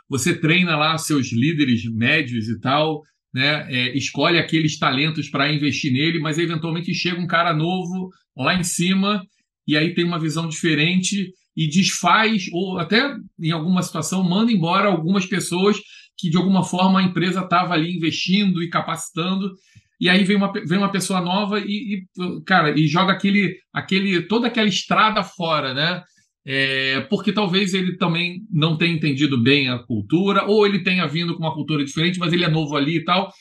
Você 0.09 0.39
treina 0.39 0.75
lá 0.75 0.97
seus 0.97 1.31
líderes 1.31 1.83
médios 1.93 2.47
e 2.47 2.59
tal, 2.59 3.03
né? 3.35 3.67
É, 3.69 3.97
escolhe 3.97 4.39
aqueles 4.39 4.79
talentos 4.79 5.27
para 5.27 5.51
investir 5.51 5.91
nele, 5.91 6.19
mas 6.19 6.39
eventualmente 6.39 6.93
chega 6.93 7.19
um 7.19 7.27
cara 7.27 7.53
novo 7.53 8.09
lá 8.33 8.55
em 8.55 8.63
cima 8.63 9.21
e 9.67 9.75
aí 9.75 9.93
tem 9.93 10.05
uma 10.05 10.17
visão 10.17 10.47
diferente 10.47 11.33
e 11.53 11.67
desfaz, 11.67 12.47
ou 12.53 12.79
até 12.79 13.13
em 13.37 13.51
alguma 13.51 13.81
situação 13.81 14.23
manda 14.23 14.53
embora 14.53 14.87
algumas 14.87 15.25
pessoas 15.25 15.77
que 16.17 16.29
de 16.29 16.37
alguma 16.37 16.63
forma 16.63 17.01
a 17.01 17.03
empresa 17.03 17.41
estava 17.41 17.73
ali 17.73 17.93
investindo 17.93 18.63
e 18.63 18.69
capacitando, 18.69 19.51
e 19.99 20.07
aí 20.07 20.23
vem 20.23 20.37
uma, 20.37 20.53
vem 20.65 20.77
uma 20.77 20.91
pessoa 20.91 21.19
nova 21.19 21.59
e, 21.59 21.65
e, 21.65 22.43
cara, 22.45 22.71
e 22.79 22.87
joga 22.87 23.11
aquele, 23.11 23.57
aquele, 23.73 24.21
toda 24.21 24.47
aquela 24.47 24.69
estrada 24.69 25.23
fora, 25.23 25.73
né? 25.73 26.01
É, 26.47 27.01
porque 27.09 27.31
talvez 27.33 27.73
ele 27.73 27.97
também 27.97 28.41
não 28.51 28.77
tenha 28.77 28.93
entendido 28.93 29.41
bem 29.41 29.69
a 29.69 29.79
cultura, 29.79 30.45
ou 30.45 30.65
ele 30.65 30.83
tenha 30.83 31.07
vindo 31.07 31.35
com 31.35 31.43
uma 31.43 31.53
cultura 31.53 31.83
diferente, 31.83 32.19
mas 32.19 32.31
ele 32.31 32.43
é 32.43 32.49
novo 32.49 32.75
ali 32.75 32.97
e 32.97 33.03
tal. 33.03 33.31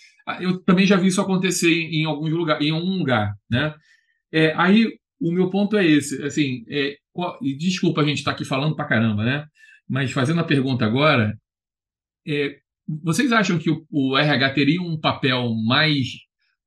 Eu 0.41 0.59
também 0.65 0.87
já 0.87 0.97
vi 0.97 1.09
isso 1.09 1.21
acontecer 1.21 1.71
em, 1.71 2.03
em 2.03 2.05
alguns 2.07 2.31
lugares, 2.31 2.67
em 2.67 2.73
um 2.73 2.99
lugar, 2.99 3.35
né? 3.51 3.75
É, 4.33 4.55
aí 4.57 4.89
o 5.21 5.33
meu 5.33 5.51
ponto 5.51 5.77
é 5.77 5.87
esse, 5.87 6.23
assim, 6.23 6.65
é, 6.69 6.97
e 7.43 7.57
desculpa 7.57 8.01
a 8.01 8.05
gente 8.05 8.19
estar 8.19 8.33
tá 8.33 8.35
aqui 8.35 8.45
falando 8.45 8.75
pra 8.75 8.87
caramba, 8.87 9.25
né? 9.25 9.45
Mas 9.89 10.11
fazendo 10.11 10.41
a 10.41 10.45
pergunta 10.45 10.85
agora, 10.85 11.35
é, 12.27 12.57
vocês 13.03 13.33
acham 13.33 13.59
que 13.59 13.71
o, 13.71 13.85
o, 13.91 14.17
RH 14.17 14.51
teria 14.51 14.83
um 14.83 14.99
papel 14.99 15.55
mais, 15.67 16.07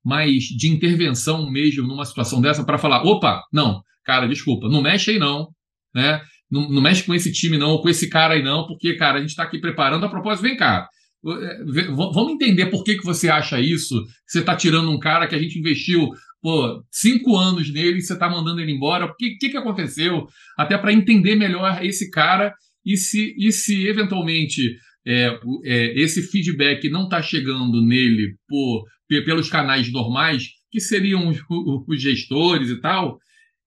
mais 0.04 0.44
de 0.44 0.68
intervenção 0.68 1.50
mesmo 1.50 1.86
numa 1.86 2.04
situação 2.04 2.40
dessa 2.40 2.64
para 2.64 2.78
falar, 2.78 3.02
opa, 3.04 3.42
não, 3.52 3.82
cara, 4.04 4.26
desculpa, 4.26 4.68
não 4.68 4.82
mexe 4.82 5.12
aí 5.12 5.18
não, 5.18 5.48
né? 5.94 6.20
Não, 6.50 6.68
não 6.70 6.80
mexe 6.80 7.02
com 7.02 7.14
esse 7.14 7.32
time 7.32 7.58
não, 7.58 7.70
ou 7.70 7.82
com 7.82 7.88
esse 7.88 8.08
cara 8.08 8.34
aí 8.34 8.42
não, 8.42 8.66
porque, 8.66 8.94
cara, 8.94 9.18
a 9.18 9.20
gente 9.20 9.30
está 9.30 9.42
aqui 9.42 9.58
preparando 9.58 10.04
a 10.04 10.08
propósito, 10.08 10.42
vem 10.42 10.56
cá, 10.56 10.88
é, 11.26 11.62
vamos 11.92 12.32
entender 12.32 12.66
por 12.66 12.84
que, 12.84 12.96
que 12.96 13.04
você 13.04 13.28
acha 13.28 13.60
isso, 13.60 14.04
você 14.26 14.38
está 14.40 14.54
tirando 14.54 14.90
um 14.90 14.98
cara 14.98 15.26
que 15.26 15.34
a 15.34 15.38
gente 15.38 15.58
investiu 15.58 16.08
pô, 16.40 16.82
cinco 16.90 17.36
anos 17.36 17.72
nele 17.72 17.98
e 17.98 18.02
você 18.02 18.12
está 18.12 18.28
mandando 18.28 18.60
ele 18.60 18.72
embora. 18.72 19.06
O 19.06 19.14
que, 19.14 19.36
que, 19.36 19.48
que 19.50 19.56
aconteceu? 19.56 20.26
Até 20.56 20.78
para 20.78 20.92
entender 20.92 21.34
melhor 21.36 21.84
esse 21.84 22.10
cara 22.10 22.54
e 22.84 22.96
se, 22.96 23.34
e 23.36 23.50
se 23.52 23.86
eventualmente 23.86 24.76
é, 25.06 25.38
é, 25.64 26.00
esse 26.00 26.22
feedback 26.22 26.88
não 26.88 27.04
está 27.04 27.20
chegando 27.20 27.84
nele 27.84 28.36
por, 28.48 28.84
pelos 29.08 29.48
canais 29.48 29.90
normais, 29.90 30.48
que 30.70 30.80
seriam 30.80 31.28
os, 31.28 31.38
os 31.86 32.00
gestores 32.00 32.70
e 32.70 32.80
tal. 32.80 33.18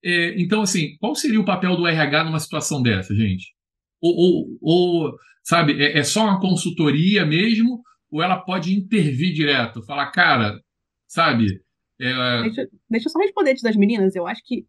É, 0.04 0.42
então, 0.42 0.62
assim, 0.62 0.98
qual 1.00 1.16
seria 1.16 1.40
o 1.40 1.46
papel 1.46 1.76
do 1.76 1.88
RH 1.88 2.24
numa 2.24 2.40
situação 2.40 2.82
dessa, 2.82 3.14
gente? 3.16 3.54
Ou, 4.02 4.16
ou, 4.16 4.58
ou 4.62 5.16
sabe, 5.44 5.82
é, 5.82 6.00
é 6.00 6.04
só 6.04 6.24
uma 6.24 6.40
consultoria 6.40 7.26
mesmo? 7.26 7.82
Ou 8.12 8.22
ela 8.22 8.38
pode 8.38 8.76
intervir 8.76 9.34
direto? 9.34 9.84
Falar, 9.86 10.12
cara, 10.12 10.60
sabe, 11.08 11.62
é... 12.02 12.42
Deixa, 12.42 12.70
deixa, 12.90 13.08
eu 13.08 13.12
só 13.12 13.20
responder 13.20 13.52
antes 13.52 13.62
das 13.64 13.76
meninas. 13.76 14.16
Eu 14.16 14.26
acho 14.26 14.42
que, 14.44 14.66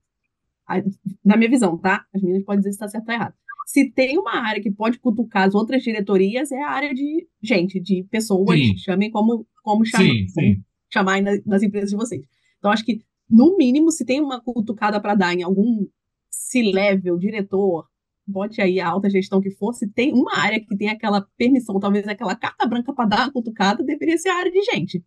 na 1.25 1.37
minha 1.37 1.49
visão, 1.49 1.79
tá? 1.79 2.05
As 2.15 2.21
meninas 2.21 2.45
podem 2.45 2.61
dizer 2.61 2.73
se 2.73 2.77
está 2.77 2.89
certo 2.89 3.09
ou 3.09 3.15
errado. 3.15 3.35
Se 3.67 3.91
tem 3.91 4.19
uma 4.19 4.35
área 4.35 4.63
que 4.63 4.71
pode 4.71 4.99
cutucar 4.99 5.49
as 5.49 5.55
outras 5.55 5.83
diretorias, 5.83 6.53
é 6.53 6.61
a 6.61 6.71
área 6.71 6.93
de 6.93 7.27
gente, 7.43 7.81
de 7.81 8.05
pessoas. 8.11 8.59
Sim. 8.59 8.77
Chamem 8.77 9.11
como, 9.11 9.47
como, 9.63 9.85
chamar, 9.87 10.05
sim, 10.05 10.29
sim. 10.29 10.35
como 10.35 10.65
chamar 10.93 11.23
nas, 11.23 11.45
nas 11.47 11.63
empresas 11.63 11.91
de 11.91 11.97
vocês. 11.97 12.23
Então, 12.59 12.71
acho 12.71 12.85
que, 12.85 13.01
no 13.33 13.57
mínimo, 13.57 13.91
se 13.91 14.05
tem 14.05 14.21
uma 14.21 14.43
cutucada 14.43 15.01
para 15.01 15.15
dar 15.15 15.33
em 15.33 15.43
algum 15.43 15.87
C-level, 16.31 17.17
diretor, 17.17 17.87
bote 18.27 18.61
aí 18.61 18.79
a 18.79 18.89
alta 18.89 19.09
gestão 19.09 19.41
que 19.41 19.51
for, 19.51 19.73
se 19.73 19.91
tem 19.91 20.13
uma 20.13 20.39
área 20.39 20.61
que 20.61 20.77
tem 20.77 20.91
aquela 20.91 21.27
permissão, 21.39 21.81
talvez 21.81 22.07
aquela 22.07 22.37
carta 22.37 22.67
branca 22.67 22.93
para 22.93 23.09
dar 23.09 23.21
uma 23.23 23.33
cutucada, 23.33 23.83
deveria 23.83 24.19
ser 24.19 24.29
a 24.29 24.37
área 24.37 24.53
de 24.53 24.63
gente. 24.63 25.03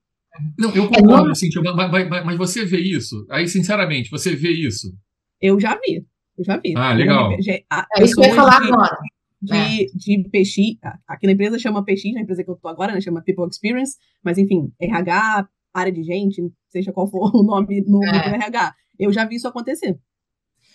Não, 0.57 0.73
eu 0.75 0.85
é 0.85 0.88
concordo, 0.88 1.31
é, 1.31 1.35
Cintia, 1.35 1.61
mas, 1.61 1.91
mas, 1.91 2.25
mas, 2.25 2.38
você 2.38 2.65
vê 2.65 2.79
isso? 2.79 3.25
Aí, 3.29 3.47
sinceramente, 3.47 4.09
você 4.09 4.35
vê 4.35 4.49
isso? 4.49 4.93
Eu 5.39 5.59
já 5.59 5.75
vi, 5.75 6.05
eu 6.38 6.43
já 6.43 6.57
vi. 6.57 6.73
Ah, 6.75 6.93
legal. 6.93 7.31
é 7.31 8.03
isso 8.03 8.15
que 8.15 8.21
eu 8.21 8.25
ia 8.25 8.35
falar 8.35 8.59
de, 8.59 8.67
agora. 8.67 8.97
De, 9.41 9.53
é. 9.53 9.85
de 9.93 10.29
PX, 10.29 10.79
aqui 11.07 11.27
na 11.27 11.33
empresa 11.33 11.59
chama 11.59 11.85
PX, 11.85 12.13
na 12.13 12.21
empresa 12.21 12.43
que 12.43 12.49
eu 12.49 12.55
tô 12.55 12.67
agora, 12.67 12.91
né, 12.91 12.99
chama 12.99 13.23
People 13.23 13.47
Experience, 13.49 13.97
mas 14.23 14.38
enfim, 14.38 14.73
RH, 14.81 15.47
área 15.73 15.91
de 15.91 16.03
gente, 16.03 16.41
seja 16.75 16.91
qual 16.91 17.07
for 17.07 17.31
o 17.33 17.43
nome 17.43 17.81
no, 17.88 18.03
é. 18.03 18.29
do 18.29 18.35
RH. 18.35 18.75
Eu 18.99 19.11
já 19.11 19.25
vi 19.25 19.35
isso 19.35 19.47
acontecer. 19.47 19.97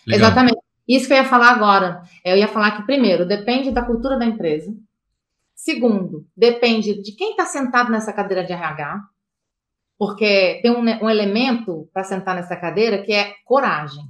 Legal. 0.07 0.29
Exatamente. 0.29 0.59
Isso 0.89 1.07
que 1.07 1.13
eu 1.13 1.19
ia 1.19 1.25
falar 1.25 1.51
agora. 1.51 2.03
Eu 2.25 2.37
ia 2.37 2.49
falar 2.49 2.73
que, 2.73 2.83
primeiro, 2.85 3.27
depende 3.27 3.71
da 3.71 3.85
cultura 3.85 4.19
da 4.19 4.25
empresa. 4.25 4.75
Segundo, 5.55 6.27
depende 6.35 7.03
de 7.03 7.13
quem 7.15 7.33
está 7.33 7.45
sentado 7.45 7.93
nessa 7.93 8.15
cadeira 8.15 8.43
de 8.43 8.53
RH 8.53 8.99
Porque 9.99 10.59
tem 10.63 10.71
um, 10.71 10.81
um 10.81 11.11
elemento 11.11 11.89
para 11.93 12.03
sentar 12.03 12.35
nessa 12.35 12.57
cadeira 12.57 13.03
que 13.03 13.13
é 13.13 13.35
coragem. 13.45 14.05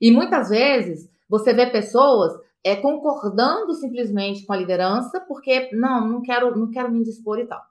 E 0.00 0.10
muitas 0.10 0.48
vezes 0.48 1.08
você 1.28 1.54
vê 1.54 1.66
pessoas 1.66 2.32
é, 2.64 2.74
concordando 2.74 3.72
simplesmente 3.74 4.44
com 4.44 4.52
a 4.52 4.56
liderança, 4.56 5.20
porque 5.20 5.70
não, 5.72 6.08
não 6.08 6.22
quero, 6.22 6.58
não 6.58 6.70
quero 6.70 6.90
me 6.90 6.98
indispor 6.98 7.38
e 7.38 7.46
tal. 7.46 7.62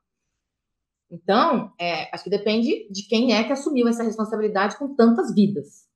Então, 1.12 1.74
é, 1.80 2.14
acho 2.14 2.24
que 2.24 2.30
depende 2.30 2.88
de 2.92 3.08
quem 3.08 3.34
é 3.34 3.44
que 3.44 3.52
assumiu 3.52 3.88
essa 3.88 4.04
responsabilidade 4.04 4.78
com 4.78 4.96
tantas 4.96 5.34
vidas. 5.34 5.88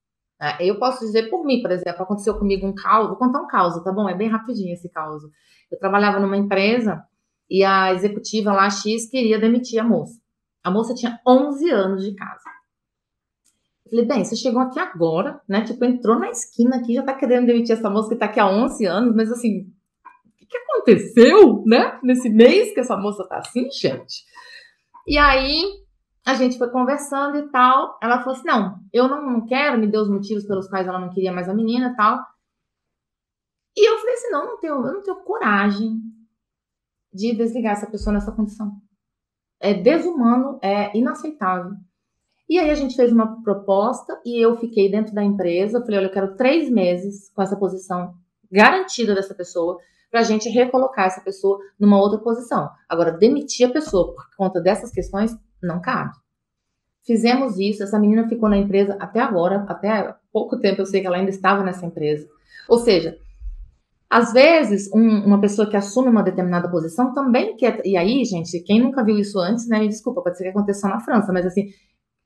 É, 0.41 0.65
eu 0.65 0.79
posso 0.79 0.99
dizer 0.99 1.29
por 1.29 1.45
mim, 1.45 1.61
por 1.61 1.71
exemplo, 1.71 2.01
aconteceu 2.01 2.37
comigo 2.37 2.65
um 2.65 2.73
caos, 2.73 3.07
vou 3.07 3.17
contar 3.17 3.41
um 3.41 3.47
caos, 3.47 3.81
tá 3.83 3.91
bom? 3.91 4.09
É 4.09 4.15
bem 4.15 4.27
rapidinho 4.27 4.73
esse 4.73 4.89
caos. 4.89 5.23
Eu 5.71 5.79
trabalhava 5.79 6.19
numa 6.19 6.35
empresa 6.35 7.03
e 7.49 7.63
a 7.63 7.93
executiva 7.93 8.51
lá, 8.51 8.69
X, 8.69 9.09
queria 9.09 9.39
demitir 9.39 9.79
a 9.79 9.83
moça. 9.83 10.19
A 10.63 10.71
moça 10.71 10.93
tinha 10.93 11.19
11 11.27 11.69
anos 11.69 12.03
de 12.03 12.15
casa. 12.15 12.43
Eu 13.85 13.91
falei, 13.91 14.05
bem, 14.05 14.25
você 14.25 14.35
chegou 14.35 14.61
aqui 14.61 14.79
agora, 14.79 15.39
né? 15.47 15.63
Tipo, 15.63 15.85
entrou 15.85 16.17
na 16.17 16.29
esquina 16.29 16.77
aqui, 16.77 16.95
já 16.95 17.03
tá 17.03 17.13
querendo 17.13 17.45
demitir 17.45 17.75
essa 17.75 17.89
moça 17.89 18.09
que 18.09 18.15
tá 18.15 18.25
aqui 18.25 18.39
há 18.39 18.47
11 18.49 18.85
anos, 18.85 19.15
mas 19.15 19.31
assim, 19.31 19.71
o 20.41 20.45
que 20.47 20.57
aconteceu, 20.57 21.63
né? 21.65 21.99
Nesse 22.01 22.29
mês 22.29 22.73
que 22.73 22.79
essa 22.79 22.97
moça 22.97 23.23
tá 23.27 23.37
assim, 23.37 23.69
gente? 23.71 24.25
E 25.05 25.17
aí, 25.17 25.83
a 26.25 26.33
gente 26.33 26.57
foi 26.57 26.69
conversando 26.69 27.37
e 27.37 27.49
tal. 27.49 27.97
Ela 28.01 28.19
falou 28.19 28.33
assim: 28.33 28.47
não, 28.47 28.79
eu 28.91 29.07
não 29.07 29.45
quero, 29.45 29.77
me 29.77 29.87
deu 29.87 30.01
os 30.01 30.09
motivos 30.09 30.45
pelos 30.45 30.67
quais 30.67 30.87
ela 30.87 30.99
não 30.99 31.09
queria 31.09 31.31
mais 31.31 31.49
a 31.49 31.53
menina 31.53 31.89
e 31.89 31.95
tal. 31.95 32.19
E 33.75 33.89
eu 33.89 33.97
falei 33.97 34.13
assim: 34.13 34.29
não, 34.29 34.45
não 34.45 34.59
tenho, 34.59 34.73
eu 34.75 34.93
não 34.93 35.03
tenho 35.03 35.23
coragem 35.23 36.01
de 37.13 37.35
desligar 37.35 37.73
essa 37.73 37.89
pessoa 37.89 38.13
nessa 38.13 38.31
condição. 38.31 38.71
É 39.59 39.73
desumano, 39.73 40.59
é 40.61 40.95
inaceitável. 40.97 41.73
E 42.49 42.59
aí 42.59 42.69
a 42.69 42.75
gente 42.75 42.95
fez 42.95 43.11
uma 43.11 43.41
proposta 43.41 44.21
e 44.25 44.43
eu 44.43 44.57
fiquei 44.57 44.89
dentro 44.89 45.13
da 45.13 45.23
empresa. 45.23 45.81
Falei: 45.81 45.99
olha, 45.99 46.07
eu 46.07 46.13
quero 46.13 46.35
três 46.35 46.69
meses 46.69 47.29
com 47.33 47.41
essa 47.41 47.57
posição 47.57 48.15
garantida 48.49 49.15
dessa 49.15 49.33
pessoa 49.33 49.79
para 50.13 50.21
a 50.21 50.23
gente 50.23 50.47
recolocar 50.47 51.07
essa 51.07 51.21
pessoa 51.21 51.57
numa 51.79 51.99
outra 51.99 52.19
posição. 52.19 52.69
Agora, 52.87 53.11
demitir 53.11 53.67
a 53.67 53.73
pessoa 53.73 54.13
por 54.13 54.23
conta 54.37 54.61
dessas 54.61 54.91
questões 54.91 55.35
não 55.59 55.81
cabe. 55.81 56.11
Fizemos 57.03 57.57
isso, 57.57 57.81
essa 57.81 57.99
menina 57.99 58.29
ficou 58.29 58.47
na 58.47 58.55
empresa 58.55 58.95
até 58.99 59.19
agora, 59.19 59.65
até 59.67 60.13
pouco 60.31 60.59
tempo 60.59 60.79
eu 60.79 60.85
sei 60.85 61.01
que 61.01 61.07
ela 61.07 61.17
ainda 61.17 61.31
estava 61.31 61.63
nessa 61.63 61.87
empresa. 61.87 62.27
Ou 62.69 62.77
seja, 62.77 63.17
às 64.07 64.31
vezes, 64.31 64.87
um, 64.93 65.25
uma 65.25 65.41
pessoa 65.41 65.67
que 65.67 65.75
assume 65.75 66.09
uma 66.09 66.21
determinada 66.21 66.69
posição 66.69 67.11
também 67.11 67.57
quer. 67.57 67.81
E 67.83 67.97
aí, 67.97 68.23
gente, 68.23 68.59
quem 68.59 68.79
nunca 68.79 69.03
viu 69.03 69.17
isso 69.17 69.39
antes, 69.39 69.67
né? 69.67 69.79
Me 69.79 69.87
desculpa, 69.87 70.21
pode 70.21 70.37
ser 70.37 70.43
que 70.43 70.49
aconteça 70.51 70.87
na 70.87 70.99
França, 70.99 71.33
mas 71.33 71.47
assim, 71.47 71.69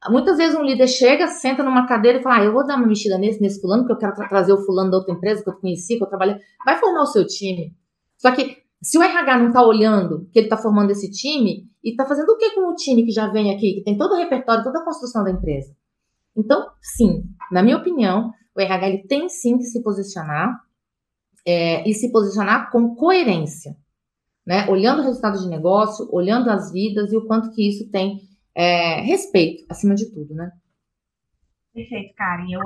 muitas 0.10 0.38
vezes 0.38 0.56
um 0.56 0.64
líder 0.64 0.88
chega, 0.88 1.28
senta 1.28 1.64
numa 1.64 1.88
cadeira 1.88 2.20
e 2.20 2.24
fala: 2.24 2.38
ah, 2.38 2.44
eu 2.44 2.54
vou 2.54 2.66
dar 2.66 2.78
uma 2.78 2.88
mexida 2.88 3.18
nesse, 3.18 3.42
nesse 3.42 3.60
fulano, 3.60 3.84
porque 3.84 3.94
eu 3.94 3.98
quero 3.98 4.16
tra 4.16 4.28
trazer 4.28 4.54
o 4.54 4.66
fulano 4.66 4.92
da 4.92 4.98
outra 4.98 5.14
empresa 5.14 5.44
que 5.44 5.50
eu 5.50 5.56
conheci, 5.56 5.98
que 5.98 6.04
eu 6.04 6.08
trabalhei. 6.08 6.38
Vai 6.66 6.78
formar 6.78 7.02
o 7.02 7.08
seu 7.08 7.26
time. 7.26 7.76
Só 8.18 8.32
que 8.32 8.58
se 8.82 8.98
o 8.98 9.04
RH 9.04 9.38
não 9.40 9.48
está 9.48 9.66
olhando 9.66 10.30
que 10.32 10.40
ele 10.40 10.46
está 10.46 10.58
formando 10.58 10.92
esse 10.92 11.10
time, 11.10 11.68
e 11.84 11.92
está 11.92 12.06
fazendo 12.06 12.30
o 12.30 12.38
que 12.38 12.52
com 12.52 12.70
o 12.70 12.76
time 12.76 13.06
que 13.06 13.12
já 13.12 13.28
vem 13.28 13.56
aqui, 13.56 13.76
que 13.76 13.84
tem 13.84 13.98
todo 13.98 14.12
o 14.12 14.18
repertório, 14.18 14.64
toda 14.64 14.80
a 14.80 14.84
construção 14.84 15.24
da 15.24 15.32
empresa? 15.32 15.74
Então, 16.36 16.68
sim, 16.82 17.24
na 17.50 17.64
minha 17.64 17.78
opinião, 17.78 18.34
o 18.54 18.60
RH 18.60 18.90
ele 18.90 19.08
tem 19.08 19.30
sim 19.30 19.58
que 19.58 19.64
se 19.64 19.82
posicionar 19.82 20.60
é, 21.46 21.88
e 21.90 21.94
se 21.94 22.12
posicionar 22.12 22.70
com 22.72 22.94
coerência, 22.94 23.78
né? 24.46 24.68
Olhando 24.70 25.00
o 25.00 25.04
resultado 25.06 25.40
de 25.40 25.48
negócio, 25.48 26.10
olhando 26.12 26.50
as 26.50 26.72
vidas 26.74 27.14
e 27.14 27.18
o 27.18 27.26
quanto 27.26 27.52
que 27.52 27.68
isso 27.68 27.90
tem 27.90 28.20
é, 28.58 29.02
respeito, 29.02 29.66
acima 29.70 29.94
de 29.94 30.12
tudo, 30.12 30.34
né? 30.34 30.52
Perfeito, 31.72 32.16
Karen. 32.16 32.52
Eu 32.52 32.62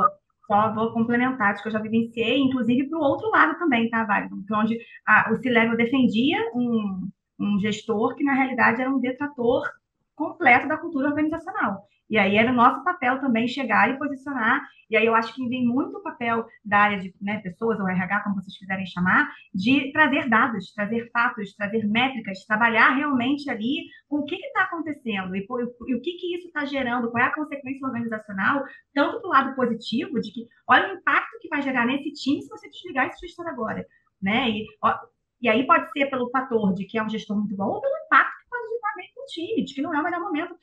só 0.48 0.74
vou 0.74 0.94
complementar, 0.94 1.62
que 1.62 1.68
eu 1.68 1.72
já 1.72 1.80
vivenciei, 1.80 2.40
inclusive 2.40 2.88
para 2.88 2.98
o 2.98 3.02
outro 3.02 3.30
lado 3.30 3.60
também, 3.60 3.90
tá, 3.90 4.06
Vale? 4.06 4.30
Onde 4.54 4.80
a, 5.06 5.30
o 5.34 5.36
C-Level 5.36 5.76
defendia 5.76 6.40
um, 6.56 7.10
um 7.38 7.60
gestor 7.60 8.16
que, 8.16 8.24
na 8.24 8.34
realidade, 8.34 8.82
era 8.82 8.90
um 8.90 9.02
detrator 9.02 9.70
completo 10.16 10.66
da 10.66 10.78
cultura 10.78 11.10
organizacional. 11.10 11.86
E 12.12 12.18
aí 12.18 12.36
era 12.36 12.52
o 12.52 12.56
nosso 12.56 12.84
papel 12.84 13.22
também 13.22 13.48
chegar 13.48 13.90
e 13.90 13.98
posicionar. 13.98 14.62
E 14.90 14.98
aí 14.98 15.06
eu 15.06 15.16
acho 15.16 15.34
que 15.34 15.48
vem 15.48 15.66
muito 15.66 15.98
o 15.98 16.04
papel 16.04 16.46
da 16.64 16.80
área 16.80 17.00
de 17.00 17.16
né, 17.22 17.40
pessoas, 17.40 17.80
ou 17.80 17.88
RH, 17.88 18.20
como 18.20 18.36
vocês 18.36 18.58
quiserem 18.58 18.86
chamar, 18.86 19.32
de 19.54 19.94
trazer 19.94 20.28
dados, 20.28 20.74
trazer 20.74 21.10
fatos, 21.14 21.56
trazer 21.56 21.88
métricas, 21.88 22.46
trabalhar 22.46 22.98
realmente 22.98 23.50
ali 23.50 23.86
com 24.10 24.18
o 24.18 24.26
que 24.26 24.36
está 24.36 24.64
acontecendo 24.64 25.34
e, 25.34 25.40
e, 25.88 25.96
o 25.96 26.02
que, 26.02 26.12
que 26.18 26.36
isso 26.36 26.48
está 26.48 26.66
gerando, 26.66 27.10
qual 27.10 27.24
é 27.24 27.28
a 27.28 27.34
consequência 27.34 27.88
organizacional, 27.88 28.66
tanto 28.94 29.22
do 29.22 29.30
lado 29.30 29.56
positivo, 29.56 30.20
de 30.20 30.34
que 30.34 30.48
olha 30.68 30.94
o 30.94 30.98
impacto 30.98 31.40
que 31.40 31.48
vai 31.48 31.62
gerar 31.62 31.86
nesse 31.86 32.12
time 32.12 32.42
se 32.42 32.50
você 32.50 32.70
desligar 32.70 33.08
esse 33.08 33.26
gestor 33.26 33.48
agora. 33.48 33.88
Né? 34.22 34.50
E, 34.50 34.66
ó, 34.84 34.94
e 35.42 35.48
aí 35.48 35.66
pode 35.66 35.90
ser 35.94 36.08
pelo 36.08 36.30
fator 36.30 36.74
de 36.74 36.84
que 36.84 36.98
é 36.98 37.04
um 37.04 37.10
gestor 37.10 37.38
muito 37.38 37.56
bom, 37.56 37.70
ou 37.70 37.80
pelo 37.80 37.96
impacto 38.06 38.38
que 38.44 38.50
pode 38.50 38.68
gerar 38.68 38.96
mesmo 38.98 39.14
no 39.16 39.26
time, 39.28 39.64
de 39.64 39.74
que 39.74 39.82
não 39.82 39.94
é 39.94 40.02
o 40.02 40.04
melhor 40.04 40.20
momento 40.20 40.54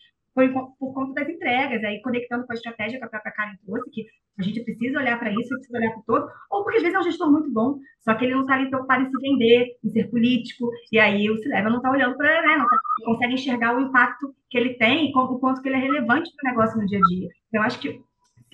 por, 0.53 0.77
por 0.79 0.95
conta 0.95 1.15
das 1.15 1.29
entregas, 1.29 1.83
aí 1.83 2.01
conectando 2.01 2.47
com 2.47 2.53
a 2.53 2.55
estratégia 2.55 2.99
que 2.99 3.05
a 3.05 3.09
própria 3.09 3.33
Karen 3.33 3.57
trouxe, 3.65 3.91
que 3.91 4.07
a 4.39 4.43
gente 4.43 4.63
precisa 4.63 5.01
olhar 5.01 5.19
para 5.19 5.33
isso, 5.33 5.49
precisa 5.49 5.79
olhar 5.79 5.91
para 5.91 6.01
o 6.01 6.05
todo, 6.05 6.31
ou 6.51 6.63
porque 6.63 6.77
às 6.77 6.83
vezes 6.83 6.97
é 6.97 7.01
um 7.01 7.03
gestor 7.03 7.33
muito 7.33 7.51
bom, 7.51 7.79
só 8.01 8.15
que 8.15 8.25
ele 8.25 8.35
não 8.35 8.43
está 8.43 8.55
ali 8.55 8.69
preocupado 8.69 9.03
em 9.03 9.11
se 9.11 9.21
vender, 9.21 9.77
em 9.85 9.91
ser 9.91 10.09
político, 10.09 10.71
e 10.93 10.99
aí 10.99 11.29
o 11.29 11.37
Cileva 11.39 11.69
não 11.69 11.79
está 11.79 11.91
olhando 11.91 12.17
para, 12.17 12.43
né, 12.43 12.57
não, 12.57 12.69
tá, 12.69 12.79
consegue 13.05 13.35
enxergar 13.35 13.77
o 13.77 13.81
impacto 13.81 14.33
que 14.49 14.57
ele 14.57 14.75
tem 14.75 15.11
e 15.11 15.13
o 15.13 15.39
quanto 15.41 15.61
que 15.61 15.69
ele 15.69 15.77
é 15.77 15.81
relevante 15.81 16.31
para 16.37 16.51
o 16.51 16.55
negócio 16.55 16.81
no 16.81 16.87
dia 16.87 16.99
a 16.99 17.09
dia. 17.09 17.29
Então, 17.49 17.61
eu 17.61 17.63
acho 17.63 17.81
que, 17.81 18.01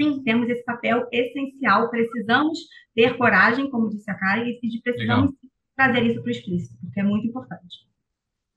sim, 0.00 0.22
temos 0.24 0.48
esse 0.48 0.64
papel 0.64 1.06
essencial, 1.12 1.90
precisamos 1.90 2.58
ter 2.94 3.18
coragem, 3.18 3.68
como 3.68 3.90
disse 3.90 4.10
a 4.10 4.14
Karen, 4.14 4.48
e 4.48 4.80
precisamos 4.82 5.32
Legal. 5.32 5.52
trazer 5.76 6.02
isso 6.04 6.22
para 6.22 6.28
o 6.28 6.32
explícito, 6.32 6.78
porque 6.80 7.00
é 7.00 7.04
muito 7.04 7.26
importante. 7.26 7.84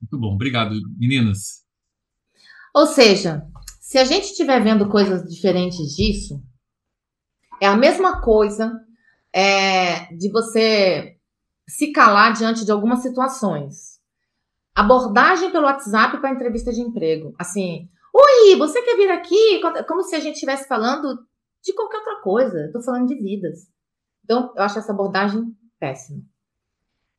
Muito 0.01 0.17
bom, 0.17 0.35
obrigado, 0.35 0.75
meninas. 0.97 1.66
Ou 2.77 2.85
seja, 2.85 3.43
se 3.81 3.97
a 3.97 4.05
gente 4.05 4.25
estiver 4.25 4.63
vendo 4.63 4.87
coisas 4.87 5.23
diferentes 5.23 5.95
disso, 5.95 6.39
é 7.59 7.65
a 7.65 7.75
mesma 7.75 8.21
coisa 8.21 8.71
é, 9.33 10.13
de 10.15 10.29
você 10.31 11.17
se 11.67 11.91
calar 11.91 12.33
diante 12.33 12.63
de 12.63 12.71
algumas 12.71 13.01
situações. 13.01 13.99
Abordagem 14.75 15.51
pelo 15.51 15.65
WhatsApp 15.65 16.19
para 16.19 16.29
entrevista 16.29 16.71
de 16.71 16.81
emprego. 16.81 17.33
Assim, 17.39 17.89
oi, 18.13 18.55
você 18.57 18.79
quer 18.83 18.95
vir 18.95 19.09
aqui? 19.09 19.59
Como 19.87 20.03
se 20.03 20.15
a 20.15 20.19
gente 20.19 20.35
estivesse 20.35 20.67
falando 20.67 21.17
de 21.63 21.73
qualquer 21.73 21.97
outra 21.97 22.21
coisa. 22.21 22.65
Estou 22.65 22.83
falando 22.83 23.07
de 23.07 23.15
vidas. 23.15 23.61
Então, 24.23 24.53
eu 24.55 24.61
acho 24.61 24.77
essa 24.77 24.91
abordagem 24.91 25.51
péssima. 25.79 26.21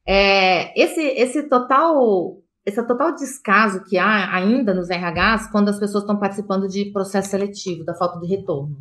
É, 0.06 0.80
esse, 0.80 1.00
esse 1.00 1.48
total 1.48 2.40
esse 2.68 2.82
total 2.86 3.14
descaso 3.14 3.82
que 3.84 3.96
há 3.96 4.34
ainda 4.34 4.74
nos 4.74 4.88
RHs 4.88 5.50
quando 5.50 5.70
as 5.70 5.78
pessoas 5.78 6.04
estão 6.04 6.18
participando 6.18 6.68
de 6.68 6.86
processo 6.92 7.30
seletivo, 7.30 7.84
da 7.84 7.94
falta 7.94 8.20
de 8.20 8.26
retorno. 8.26 8.76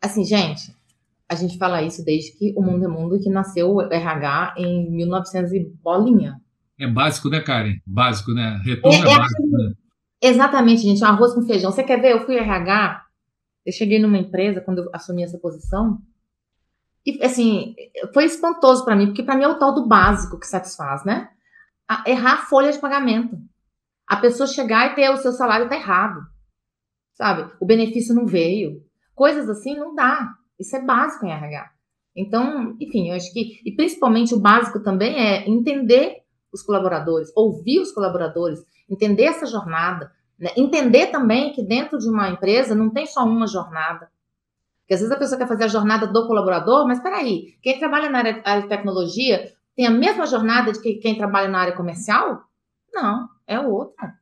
Assim, 0.00 0.24
gente, 0.24 0.74
a 1.28 1.34
gente 1.34 1.58
fala 1.58 1.82
isso 1.82 2.04
desde 2.04 2.32
que 2.32 2.54
o 2.56 2.62
mundo 2.62 2.84
é 2.84 2.88
mundo, 2.88 3.20
que 3.20 3.28
nasceu 3.28 3.74
o 3.74 3.82
RH 3.82 4.54
em 4.56 4.90
1900 4.90 5.52
e 5.52 5.72
bolinha. 5.82 6.40
É 6.80 6.86
básico, 6.86 7.28
né, 7.28 7.40
Karen? 7.40 7.76
Básico, 7.86 8.32
né? 8.32 8.60
Retorno 8.64 8.96
é, 8.96 9.10
é, 9.10 9.12
é 9.12 9.18
básico, 9.18 9.46
né? 9.46 9.72
Exatamente, 10.22 10.82
gente. 10.82 11.04
Arroz 11.04 11.34
com 11.34 11.42
feijão. 11.42 11.70
Você 11.70 11.82
quer 11.82 12.00
ver? 12.00 12.12
Eu 12.12 12.24
fui 12.24 12.36
RH, 12.36 13.02
eu 13.66 13.72
cheguei 13.72 13.98
numa 13.98 14.16
empresa 14.16 14.60
quando 14.60 14.78
eu 14.78 14.90
assumi 14.92 15.22
essa 15.22 15.38
posição, 15.38 16.00
e, 17.04 17.22
assim, 17.24 17.74
foi 18.12 18.24
espantoso 18.24 18.84
para 18.84 18.94
mim, 18.94 19.06
porque 19.06 19.22
para 19.22 19.34
mim 19.34 19.44
é 19.44 19.48
o 19.48 19.58
tal 19.58 19.74
do 19.74 19.86
básico 19.86 20.38
que 20.38 20.46
satisfaz, 20.46 21.04
né? 21.04 21.28
Errar 22.06 22.34
a 22.34 22.46
folha 22.46 22.72
de 22.72 22.78
pagamento. 22.78 23.38
A 24.06 24.16
pessoa 24.16 24.46
chegar 24.46 24.92
e 24.92 24.94
ter 24.94 25.10
o 25.10 25.16
seu 25.16 25.32
salário 25.32 25.68
tá 25.68 25.76
errado. 25.76 26.20
Sabe? 27.14 27.50
O 27.60 27.66
benefício 27.66 28.14
não 28.14 28.26
veio. 28.26 28.82
Coisas 29.14 29.48
assim 29.48 29.76
não 29.76 29.94
dá. 29.94 30.34
Isso 30.58 30.76
é 30.76 30.84
básico 30.84 31.26
em 31.26 31.30
RH. 31.30 31.70
Então, 32.16 32.76
enfim, 32.80 33.10
eu 33.10 33.16
acho 33.16 33.32
que, 33.32 33.60
e 33.64 33.72
principalmente 33.74 34.34
o 34.34 34.40
básico 34.40 34.80
também 34.80 35.16
é 35.16 35.48
entender 35.48 36.22
os 36.52 36.62
colaboradores, 36.62 37.30
ouvir 37.36 37.80
os 37.80 37.92
colaboradores, 37.92 38.60
entender 38.90 39.24
essa 39.24 39.46
jornada, 39.46 40.10
né? 40.38 40.50
entender 40.56 41.08
também 41.08 41.52
que 41.52 41.62
dentro 41.62 41.98
de 41.98 42.08
uma 42.08 42.30
empresa 42.30 42.74
não 42.74 42.90
tem 42.90 43.06
só 43.06 43.24
uma 43.24 43.46
jornada. 43.46 44.10
Porque 44.80 44.94
às 44.94 45.00
vezes 45.00 45.14
a 45.14 45.18
pessoa 45.18 45.38
quer 45.38 45.46
fazer 45.46 45.64
a 45.64 45.68
jornada 45.68 46.06
do 46.06 46.26
colaborador, 46.26 46.86
mas 46.86 46.98
espera 46.98 47.18
quem 47.62 47.78
trabalha 47.78 48.08
na 48.08 48.18
área 48.18 48.62
de 48.62 48.68
tecnologia 48.68 49.52
tem 49.78 49.86
a 49.86 49.92
mesma 49.92 50.26
jornada 50.26 50.72
de 50.72 50.82
que 50.82 50.94
quem 50.94 51.16
trabalha 51.16 51.46
na 51.46 51.60
área 51.60 51.76
comercial? 51.76 52.42
Não, 52.92 53.28
é 53.46 53.60
outra. 53.60 54.12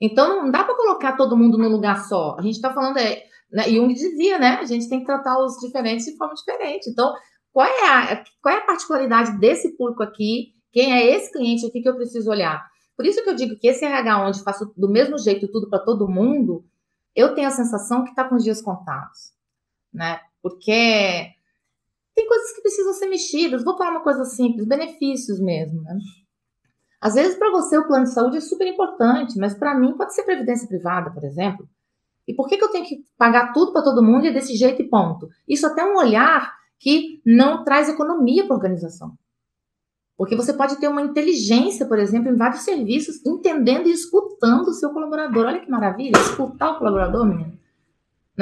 Então 0.00 0.44
não 0.44 0.48
dá 0.48 0.62
para 0.62 0.76
colocar 0.76 1.16
todo 1.16 1.36
mundo 1.36 1.58
num 1.58 1.70
lugar 1.70 2.04
só. 2.04 2.36
A 2.38 2.42
gente 2.42 2.54
está 2.54 2.72
falando, 2.72 2.98
é, 2.98 3.24
né, 3.50 3.64
Jung 3.64 3.92
dizia, 3.92 4.38
né? 4.38 4.58
A 4.60 4.64
gente 4.64 4.88
tem 4.88 5.00
que 5.00 5.06
tratar 5.06 5.36
os 5.40 5.56
diferentes 5.58 6.06
de 6.06 6.16
forma 6.16 6.34
diferente. 6.34 6.88
Então, 6.88 7.12
qual 7.52 7.66
é 7.66 7.88
a, 7.88 8.24
qual 8.40 8.54
é 8.54 8.58
a 8.58 8.64
particularidade 8.64 9.40
desse 9.40 9.76
público 9.76 10.04
aqui? 10.04 10.52
Quem 10.70 10.92
é 10.92 11.04
esse 11.16 11.32
cliente 11.32 11.66
aqui 11.66 11.82
que 11.82 11.88
eu 11.88 11.96
preciso 11.96 12.30
olhar? 12.30 12.64
Por 12.96 13.04
isso 13.04 13.24
que 13.24 13.30
eu 13.30 13.34
digo 13.34 13.58
que 13.58 13.66
esse 13.66 13.84
RH 13.84 14.24
onde 14.24 14.44
faço 14.44 14.72
do 14.76 14.88
mesmo 14.88 15.18
jeito 15.18 15.50
tudo 15.50 15.68
para 15.68 15.80
todo 15.80 16.08
mundo, 16.08 16.64
eu 17.12 17.34
tenho 17.34 17.48
a 17.48 17.50
sensação 17.50 18.04
que 18.04 18.10
está 18.10 18.22
com 18.22 18.36
os 18.36 18.44
dias 18.44 18.62
contados, 18.62 19.32
né? 19.92 20.20
Porque 20.40 21.32
tem 22.14 22.26
coisas 22.26 22.52
que 22.52 22.62
precisam 22.62 22.92
ser 22.92 23.06
mexidas. 23.06 23.64
Vou 23.64 23.76
falar 23.76 23.90
uma 23.90 24.02
coisa 24.02 24.24
simples, 24.24 24.66
benefícios 24.66 25.40
mesmo, 25.40 25.82
né? 25.82 25.98
Às 27.00 27.14
vezes, 27.14 27.36
para 27.36 27.50
você, 27.50 27.76
o 27.76 27.86
plano 27.86 28.04
de 28.04 28.12
saúde 28.12 28.36
é 28.36 28.40
super 28.40 28.66
importante, 28.66 29.36
mas 29.36 29.54
para 29.54 29.74
mim 29.74 29.96
pode 29.96 30.14
ser 30.14 30.22
previdência 30.22 30.68
privada, 30.68 31.10
por 31.10 31.24
exemplo. 31.24 31.68
E 32.28 32.34
por 32.34 32.46
que, 32.46 32.56
que 32.56 32.64
eu 32.64 32.70
tenho 32.70 32.86
que 32.86 33.04
pagar 33.18 33.52
tudo 33.52 33.72
para 33.72 33.82
todo 33.82 34.02
mundo 34.02 34.24
e 34.24 34.28
é 34.28 34.32
desse 34.32 34.54
jeito 34.54 34.80
e 34.80 34.88
ponto? 34.88 35.28
Isso 35.48 35.66
até 35.66 35.82
é 35.82 35.84
um 35.84 35.96
olhar 35.96 36.54
que 36.78 37.20
não 37.26 37.64
traz 37.64 37.88
economia 37.88 38.44
para 38.44 38.54
a 38.54 38.58
organização. 38.58 39.16
Porque 40.16 40.36
você 40.36 40.52
pode 40.52 40.78
ter 40.78 40.86
uma 40.86 41.02
inteligência, 41.02 41.86
por 41.86 41.98
exemplo, 41.98 42.30
em 42.30 42.36
vários 42.36 42.62
serviços, 42.62 43.24
entendendo 43.26 43.88
e 43.88 43.92
escutando 43.92 44.68
o 44.68 44.72
seu 44.72 44.90
colaborador. 44.90 45.46
Olha 45.46 45.60
que 45.60 45.70
maravilha, 45.70 46.16
escutar 46.18 46.72
o 46.72 46.78
colaborador, 46.78 47.26
menino. 47.26 47.58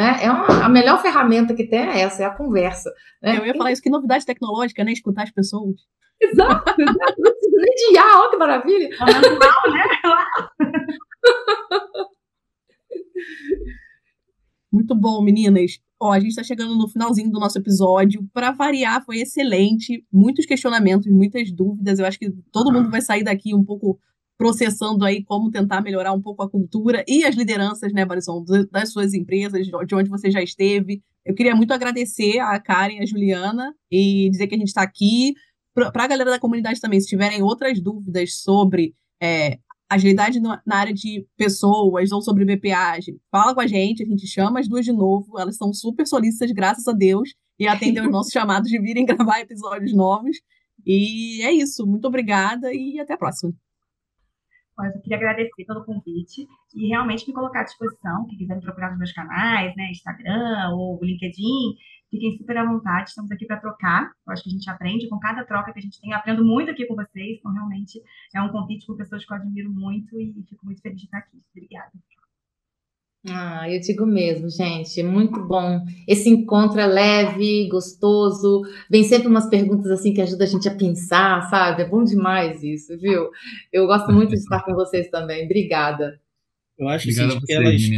Né? 0.01 0.17
É 0.23 0.31
uma, 0.31 0.65
a 0.65 0.69
melhor 0.71 1.03
ferramenta 1.03 1.55
que 1.55 1.69
tem 1.69 1.81
é 1.81 2.01
essa, 2.01 2.23
é 2.23 2.27
a 2.27 2.35
conversa. 2.35 2.91
Né? 3.23 3.37
Eu 3.37 3.45
ia 3.45 3.55
falar 3.55 3.71
isso, 3.71 3.83
que 3.83 3.91
novidade 3.91 4.25
tecnológica, 4.25 4.83
né? 4.83 4.93
Escutar 4.93 5.25
as 5.25 5.31
pessoas. 5.31 5.75
Exato, 6.19 6.71
exato. 6.81 7.15
Não 7.19 7.31
precisa 7.31 7.57
nem 7.59 7.75
de 7.75 7.93
IA, 7.95 8.19
olha 8.19 8.31
que 8.31 8.37
maravilha. 8.39 8.89
Natural, 8.99 9.73
né? 9.75 9.85
Muito 14.73 14.95
bom, 14.95 15.21
meninas. 15.21 15.73
Ó, 16.01 16.11
a 16.13 16.19
gente 16.19 16.31
está 16.31 16.43
chegando 16.43 16.75
no 16.79 16.89
finalzinho 16.89 17.31
do 17.31 17.39
nosso 17.39 17.59
episódio. 17.59 18.27
Para 18.33 18.53
variar, 18.53 19.05
foi 19.05 19.19
excelente. 19.19 20.03
Muitos 20.11 20.47
questionamentos, 20.47 21.13
muitas 21.13 21.53
dúvidas. 21.53 21.99
Eu 21.99 22.07
acho 22.07 22.19
que 22.19 22.31
todo 22.51 22.73
mundo 22.73 22.91
vai 22.91 23.03
sair 23.03 23.23
daqui 23.23 23.55
um 23.55 23.63
pouco 23.63 24.01
processando 24.41 25.05
aí 25.05 25.23
como 25.23 25.51
tentar 25.51 25.83
melhorar 25.83 26.15
um 26.15 26.23
pouco 26.23 26.43
a 26.43 26.49
cultura 26.49 27.05
e 27.07 27.27
as 27.27 27.35
lideranças, 27.35 27.93
né, 27.93 28.07
Barison, 28.07 28.43
das 28.73 28.91
suas 28.91 29.13
empresas, 29.13 29.67
de 29.67 29.95
onde 29.95 30.09
você 30.09 30.31
já 30.31 30.43
esteve. 30.43 31.03
Eu 31.27 31.35
queria 31.35 31.55
muito 31.55 31.75
agradecer 31.75 32.39
a 32.39 32.59
Karen 32.59 32.95
e 32.95 33.03
a 33.03 33.07
Juliana 33.07 33.75
e 33.91 34.31
dizer 34.31 34.47
que 34.47 34.55
a 34.55 34.59
gente 34.59 34.69
está 34.69 34.81
aqui. 34.81 35.35
Para 35.75 36.05
a 36.05 36.07
galera 36.07 36.31
da 36.31 36.39
comunidade 36.39 36.81
também, 36.81 36.99
se 36.99 37.07
tiverem 37.07 37.43
outras 37.43 37.83
dúvidas 37.83 38.41
sobre 38.41 38.95
é, 39.23 39.59
agilidade 39.91 40.41
na 40.41 40.59
área 40.71 40.95
de 40.95 41.27
pessoas 41.37 42.11
ou 42.11 42.23
sobre 42.23 42.47
BPA, 42.47 42.99
fala 43.31 43.55
com 43.55 43.61
a 43.61 43.67
gente, 43.67 44.03
a 44.03 44.07
gente 44.07 44.27
chama 44.27 44.59
as 44.59 44.67
duas 44.67 44.87
de 44.87 44.93
novo, 44.93 45.39
elas 45.39 45.59
são 45.59 45.71
super 45.71 46.07
solícitas, 46.07 46.51
graças 46.51 46.89
a 46.89 46.93
Deus, 46.93 47.35
e 47.59 47.69
atendem 47.69 48.03
os 48.03 48.11
nossos 48.11 48.33
chamados 48.33 48.71
de 48.71 48.81
virem 48.81 49.05
gravar 49.05 49.41
episódios 49.41 49.93
novos. 49.93 50.39
E 50.87 51.43
é 51.43 51.53
isso, 51.53 51.87
muito 51.87 52.09
obrigada 52.09 52.73
e 52.73 52.99
até 52.99 53.13
a 53.13 53.19
próxima. 53.19 53.53
Mas 54.81 54.95
eu 54.95 55.01
queria 55.01 55.17
agradecer 55.17 55.65
pelo 55.65 55.85
convite 55.85 56.47
e 56.75 56.89
realmente 56.89 57.27
me 57.27 57.35
colocar 57.35 57.61
à 57.61 57.65
disposição, 57.65 58.27
quem 58.27 58.39
quiser 58.39 58.57
me 58.57 58.63
procurar 58.63 58.91
nos 58.91 58.99
meus 58.99 59.13
canais, 59.13 59.75
né, 59.77 59.91
Instagram 59.91 60.71
ou 60.71 60.99
LinkedIn, 61.03 61.77
Fiquem 62.11 62.37
super 62.37 62.57
à 62.57 62.67
vontade, 62.67 63.11
estamos 63.11 63.31
aqui 63.31 63.47
para 63.47 63.61
trocar. 63.61 64.11
Eu 64.27 64.33
acho 64.33 64.43
que 64.43 64.49
a 64.49 64.53
gente 64.53 64.69
aprende 64.69 65.09
com 65.09 65.21
cada 65.21 65.45
troca 65.45 65.73
que 65.73 65.79
a 65.79 65.83
gente 65.83 66.01
tem. 66.01 66.11
Eu 66.11 66.19
aprendo 66.19 66.45
muito 66.45 66.69
aqui 66.69 66.85
com 66.85 66.97
vocês, 66.97 67.39
então 67.39 67.53
realmente 67.53 68.03
é 68.35 68.43
um 68.43 68.51
convite 68.51 68.85
com 68.85 68.97
pessoas 68.97 69.25
que 69.25 69.33
eu 69.33 69.37
admiro 69.37 69.71
muito 69.71 70.21
e 70.21 70.45
fico 70.49 70.67
muito 70.67 70.83
feliz 70.83 70.99
de 70.99 71.05
estar 71.05 71.19
aqui. 71.19 71.41
Obrigada. 71.55 71.93
Ah, 73.29 73.71
eu 73.71 73.79
digo 73.81 74.07
mesmo, 74.07 74.49
gente, 74.49 75.03
muito 75.03 75.47
bom. 75.47 75.85
Esse 76.09 76.31
encontro 76.31 76.81
é 76.81 76.87
leve, 76.87 77.69
gostoso, 77.69 78.63
vem 78.91 79.05
sempre 79.05 79.29
umas 79.29 79.49
perguntas 79.51 79.91
assim 79.91 80.15
que 80.15 80.23
ajudam 80.23 80.47
a 80.47 80.51
gente 80.51 80.69
a 80.69 80.75
pensar, 80.75 81.43
sabe? 81.51 81.83
É 81.83 81.89
bom 81.89 82.03
demais 82.03 82.63
isso, 82.63 82.97
viu? 82.99 83.29
Eu 83.71 83.87
gosto 83.87 84.11
muito 84.11 84.31
de 84.31 84.37
estar 84.37 84.65
com 84.65 84.73
vocês 84.75 85.11
também. 85.11 85.45
Obrigada. 85.45 86.19
Eu 86.79 86.89
acho 86.89 87.07
que, 87.07 87.13
sim, 87.13 87.21
elas, 87.21 87.91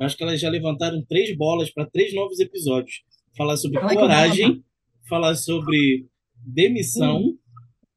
eu 0.00 0.06
acho 0.06 0.16
que 0.16 0.22
elas 0.24 0.40
já 0.40 0.50
levantaram 0.50 1.00
três 1.08 1.36
bolas 1.36 1.70
para 1.70 1.86
três 1.86 2.12
novos 2.12 2.40
episódios 2.40 3.04
falar 3.36 3.56
sobre 3.56 3.78
coragem, 3.78 4.64
falar 5.08 5.36
sobre 5.36 6.06
demissão 6.44 7.18
hum. 7.18 7.38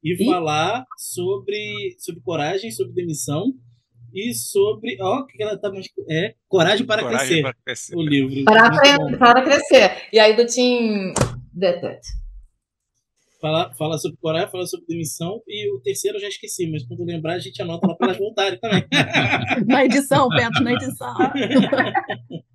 e, 0.04 0.24
falar 0.24 0.86
sobre, 0.96 1.96
sobre 1.98 2.20
coragem, 2.20 2.70
sobre 2.70 2.92
demissão 2.92 3.54
e 4.14 4.34
sobre. 4.34 4.96
Ó, 5.00 5.24
que 5.24 5.42
ela 5.42 5.58
tá 5.58 5.70
mais. 5.70 5.86
É, 6.08 6.34
Coragem 6.48 6.86
para, 6.86 7.02
coragem 7.02 7.26
crescer, 7.26 7.42
para 7.42 7.54
crescer. 7.64 7.96
O 7.96 8.02
livro. 8.02 8.44
Para, 8.44 9.18
para 9.18 9.42
crescer. 9.42 10.08
E 10.12 10.18
aí 10.18 10.36
do 10.36 10.46
Tim 10.46 11.12
Detet. 11.52 12.00
Fala, 13.40 13.72
fala 13.74 13.96
sobre 13.96 14.18
coragem, 14.18 14.50
fala 14.50 14.66
sobre 14.66 14.86
demissão 14.86 15.40
e 15.48 15.74
o 15.74 15.80
terceiro 15.80 16.18
eu 16.18 16.20
já 16.20 16.28
esqueci, 16.28 16.70
mas 16.70 16.86
quando 16.86 17.04
lembrar 17.04 17.34
a 17.34 17.38
gente 17.38 17.62
anota 17.62 17.86
lá 17.86 17.94
para 17.94 18.08
elas 18.08 18.18
voltarem 18.18 18.58
também. 18.60 18.84
na 19.66 19.82
edição, 19.82 20.28
Beto, 20.28 20.62
na 20.62 20.74
edição. 20.74 21.14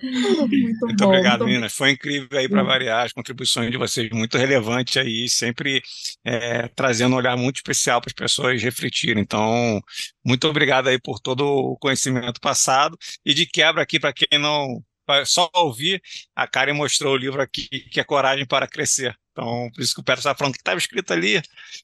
Muito, 0.50 0.86
muito 0.86 0.96
bom, 0.96 1.06
obrigado, 1.06 1.40
muito 1.40 1.50
meninas. 1.50 1.74
Foi 1.74 1.90
incrível 1.90 2.38
aí 2.38 2.48
para 2.48 2.62
variar 2.62 3.04
as 3.04 3.12
contribuições 3.12 3.70
de 3.70 3.76
vocês, 3.76 4.08
muito 4.10 4.38
relevante 4.38 4.98
aí, 4.98 5.28
sempre 5.28 5.82
é, 6.24 6.68
trazendo 6.68 7.14
um 7.14 7.18
olhar 7.18 7.36
muito 7.36 7.56
especial 7.56 8.00
para 8.00 8.08
as 8.08 8.14
pessoas 8.14 8.62
refletirem. 8.62 9.22
Então, 9.22 9.80
muito 10.24 10.48
obrigado 10.48 10.88
aí 10.88 10.98
por 10.98 11.20
todo 11.20 11.44
o 11.44 11.76
conhecimento 11.76 12.40
passado 12.40 12.96
e 13.24 13.34
de 13.34 13.46
quebra 13.46 13.82
aqui 13.82 14.00
para 14.00 14.12
quem 14.12 14.38
não 14.38 14.82
só 15.24 15.50
ouvir, 15.54 16.00
a 16.36 16.46
Karen 16.46 16.74
mostrou 16.74 17.14
o 17.14 17.16
livro 17.16 17.42
aqui, 17.42 17.68
que 17.68 17.98
é 17.98 18.04
Coragem 18.04 18.46
para 18.46 18.68
Crescer. 18.68 19.14
Então, 19.32 19.70
por 19.74 19.82
isso 19.82 19.94
que 19.94 20.00
o 20.00 20.04
Pedro 20.04 20.20
está 20.20 20.34
falando 20.34 20.54
que 20.54 20.60
estava 20.60 20.78
escrito 20.78 21.12
ali. 21.12 21.36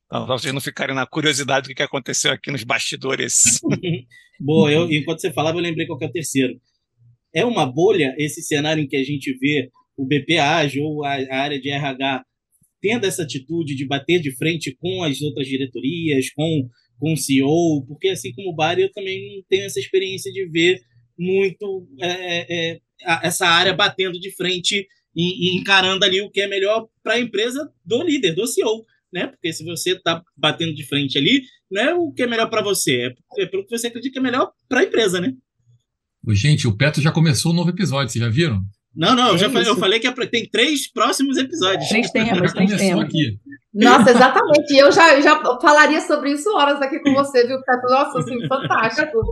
Então, 0.06 0.26
para 0.26 0.38
vocês 0.38 0.52
não 0.52 0.60
ficarem 0.60 0.94
na 0.94 1.06
curiosidade 1.06 1.68
do 1.68 1.74
que 1.74 1.82
aconteceu 1.82 2.32
aqui 2.32 2.50
nos 2.50 2.64
bastidores. 2.64 3.60
Boa, 4.38 4.70
eu, 4.70 4.90
enquanto 4.92 5.20
você 5.20 5.32
falava, 5.32 5.58
eu 5.58 5.62
lembrei 5.62 5.86
qual 5.86 5.98
é 6.00 6.06
o 6.06 6.12
terceiro 6.12 6.54
é 7.36 7.44
uma 7.44 7.66
bolha 7.66 8.14
esse 8.16 8.42
cenário 8.42 8.82
em 8.82 8.88
que 8.88 8.96
a 8.96 9.04
gente 9.04 9.30
vê 9.38 9.68
o 9.94 10.06
BPA 10.06 10.66
ou 10.80 11.04
a, 11.04 11.12
área 11.30 11.60
de 11.60 11.68
RH 11.68 12.24
tendo 12.80 13.04
essa 13.04 13.24
atitude 13.24 13.76
de 13.76 13.86
bater 13.86 14.20
de 14.20 14.34
frente 14.36 14.74
com 14.80 15.02
as 15.02 15.20
outras 15.20 15.46
diretorias, 15.46 16.30
com, 16.30 16.68
com 16.98 17.12
o 17.12 17.16
CEO, 17.16 17.84
porque 17.86 18.08
assim 18.08 18.32
como 18.32 18.50
o 18.50 18.54
Bari, 18.54 18.82
eu 18.82 18.92
também 18.92 19.44
tenho 19.50 19.64
essa 19.64 19.78
experiência 19.78 20.32
de 20.32 20.46
ver 20.48 20.80
muito 21.18 21.86
é, 22.00 22.08
é, 22.08 22.72
é 22.72 22.80
essa 23.22 23.46
área 23.46 23.74
batendo 23.74 24.18
de 24.18 24.34
frente 24.34 24.86
e, 25.14 25.50
e 25.54 25.58
encarando 25.58 26.04
ali 26.04 26.22
o 26.22 26.30
que 26.30 26.40
é 26.40 26.46
melhor 26.46 26.88
para 27.02 27.14
a 27.14 27.20
empresa 27.20 27.70
do 27.84 28.02
líder, 28.02 28.34
do 28.34 28.46
CEO. 28.46 28.84
Né? 29.12 29.26
Porque 29.26 29.52
se 29.52 29.64
você 29.64 29.92
está 29.92 30.22
batendo 30.36 30.74
de 30.74 30.84
frente 30.84 31.18
ali, 31.18 31.42
não 31.70 31.82
é 31.82 31.94
o 31.94 32.12
que 32.12 32.22
é 32.22 32.26
melhor 32.26 32.48
para 32.48 32.62
você, 32.62 33.08
é, 33.38 33.42
é 33.42 33.46
pelo 33.46 33.64
que 33.66 33.76
você 33.76 33.88
acredita 33.88 34.12
que 34.12 34.18
é 34.18 34.22
melhor 34.22 34.52
para 34.68 34.80
a 34.80 34.84
empresa, 34.84 35.20
né? 35.20 35.34
Gente, 36.34 36.66
o 36.66 36.76
Petro 36.76 37.00
já 37.00 37.12
começou 37.12 37.52
um 37.52 37.54
novo 37.54 37.70
episódio, 37.70 38.12
vocês 38.12 38.24
já 38.24 38.30
viram? 38.30 38.62
Não, 38.96 39.14
não, 39.14 39.28
eu 39.28 39.38
já 39.38 39.50
falei, 39.50 39.68
eu 39.68 39.76
falei 39.76 40.00
que 40.00 40.06
é 40.06 40.26
tem 40.26 40.48
três 40.48 40.90
próximos 40.90 41.36
episódios. 41.36 41.86
Três 41.88 42.10
temas, 42.10 42.52
três 42.52 42.76
temas. 42.76 43.04
Aqui. 43.04 43.38
Nossa, 43.74 44.10
exatamente. 44.10 44.74
Eu 44.74 44.90
já, 44.90 45.20
já 45.20 45.38
falaria 45.60 46.00
sobre 46.00 46.32
isso 46.32 46.48
horas 46.56 46.80
aqui 46.80 46.98
com 47.00 47.12
você, 47.12 47.46
viu? 47.46 47.58
Nossa, 47.90 48.20
assim, 48.20 48.38
fantástico. 48.48 49.18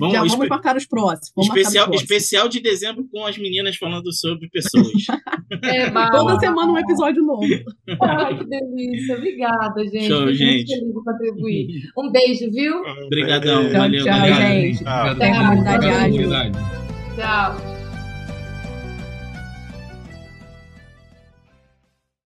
vamos, 0.00 0.12
já 0.12 0.24
vamos 0.24 0.48
marcar 0.48 0.76
os 0.76 0.84
próximos. 0.84 1.30
Vamos 1.36 1.48
especial, 1.48 1.86
próximos. 1.86 2.10
especial 2.10 2.48
de 2.48 2.60
dezembro 2.60 3.06
com 3.08 3.24
as 3.24 3.38
meninas 3.38 3.76
falando 3.76 4.12
sobre 4.12 4.48
pessoas. 4.48 4.90
É, 5.62 5.88
Toda 6.10 6.40
semana 6.40 6.72
um 6.72 6.78
episódio 6.78 7.22
novo. 7.22 7.46
Ai, 8.02 8.36
que 8.36 8.44
delícia. 8.44 9.16
Obrigada, 9.16 9.84
gente. 9.84 10.08
Show, 10.08 10.32
gente. 10.32 10.48
Muito 10.48 10.66
feliz 10.66 10.92
por 10.92 11.04
contribuir. 11.04 11.66
Um 11.96 12.10
beijo, 12.10 12.50
viu? 12.50 12.82
Obrigadão. 13.06 13.62
Tchau, 13.62 13.72
valeu, 13.72 14.04
tchau, 14.04 14.18
obrigado. 14.18 14.40
gente. 14.40 14.84
Até 14.86 15.30
a 15.30 15.38
comunidade 15.38 15.86
ágil. 15.86 16.83
Tchau. 17.16 17.73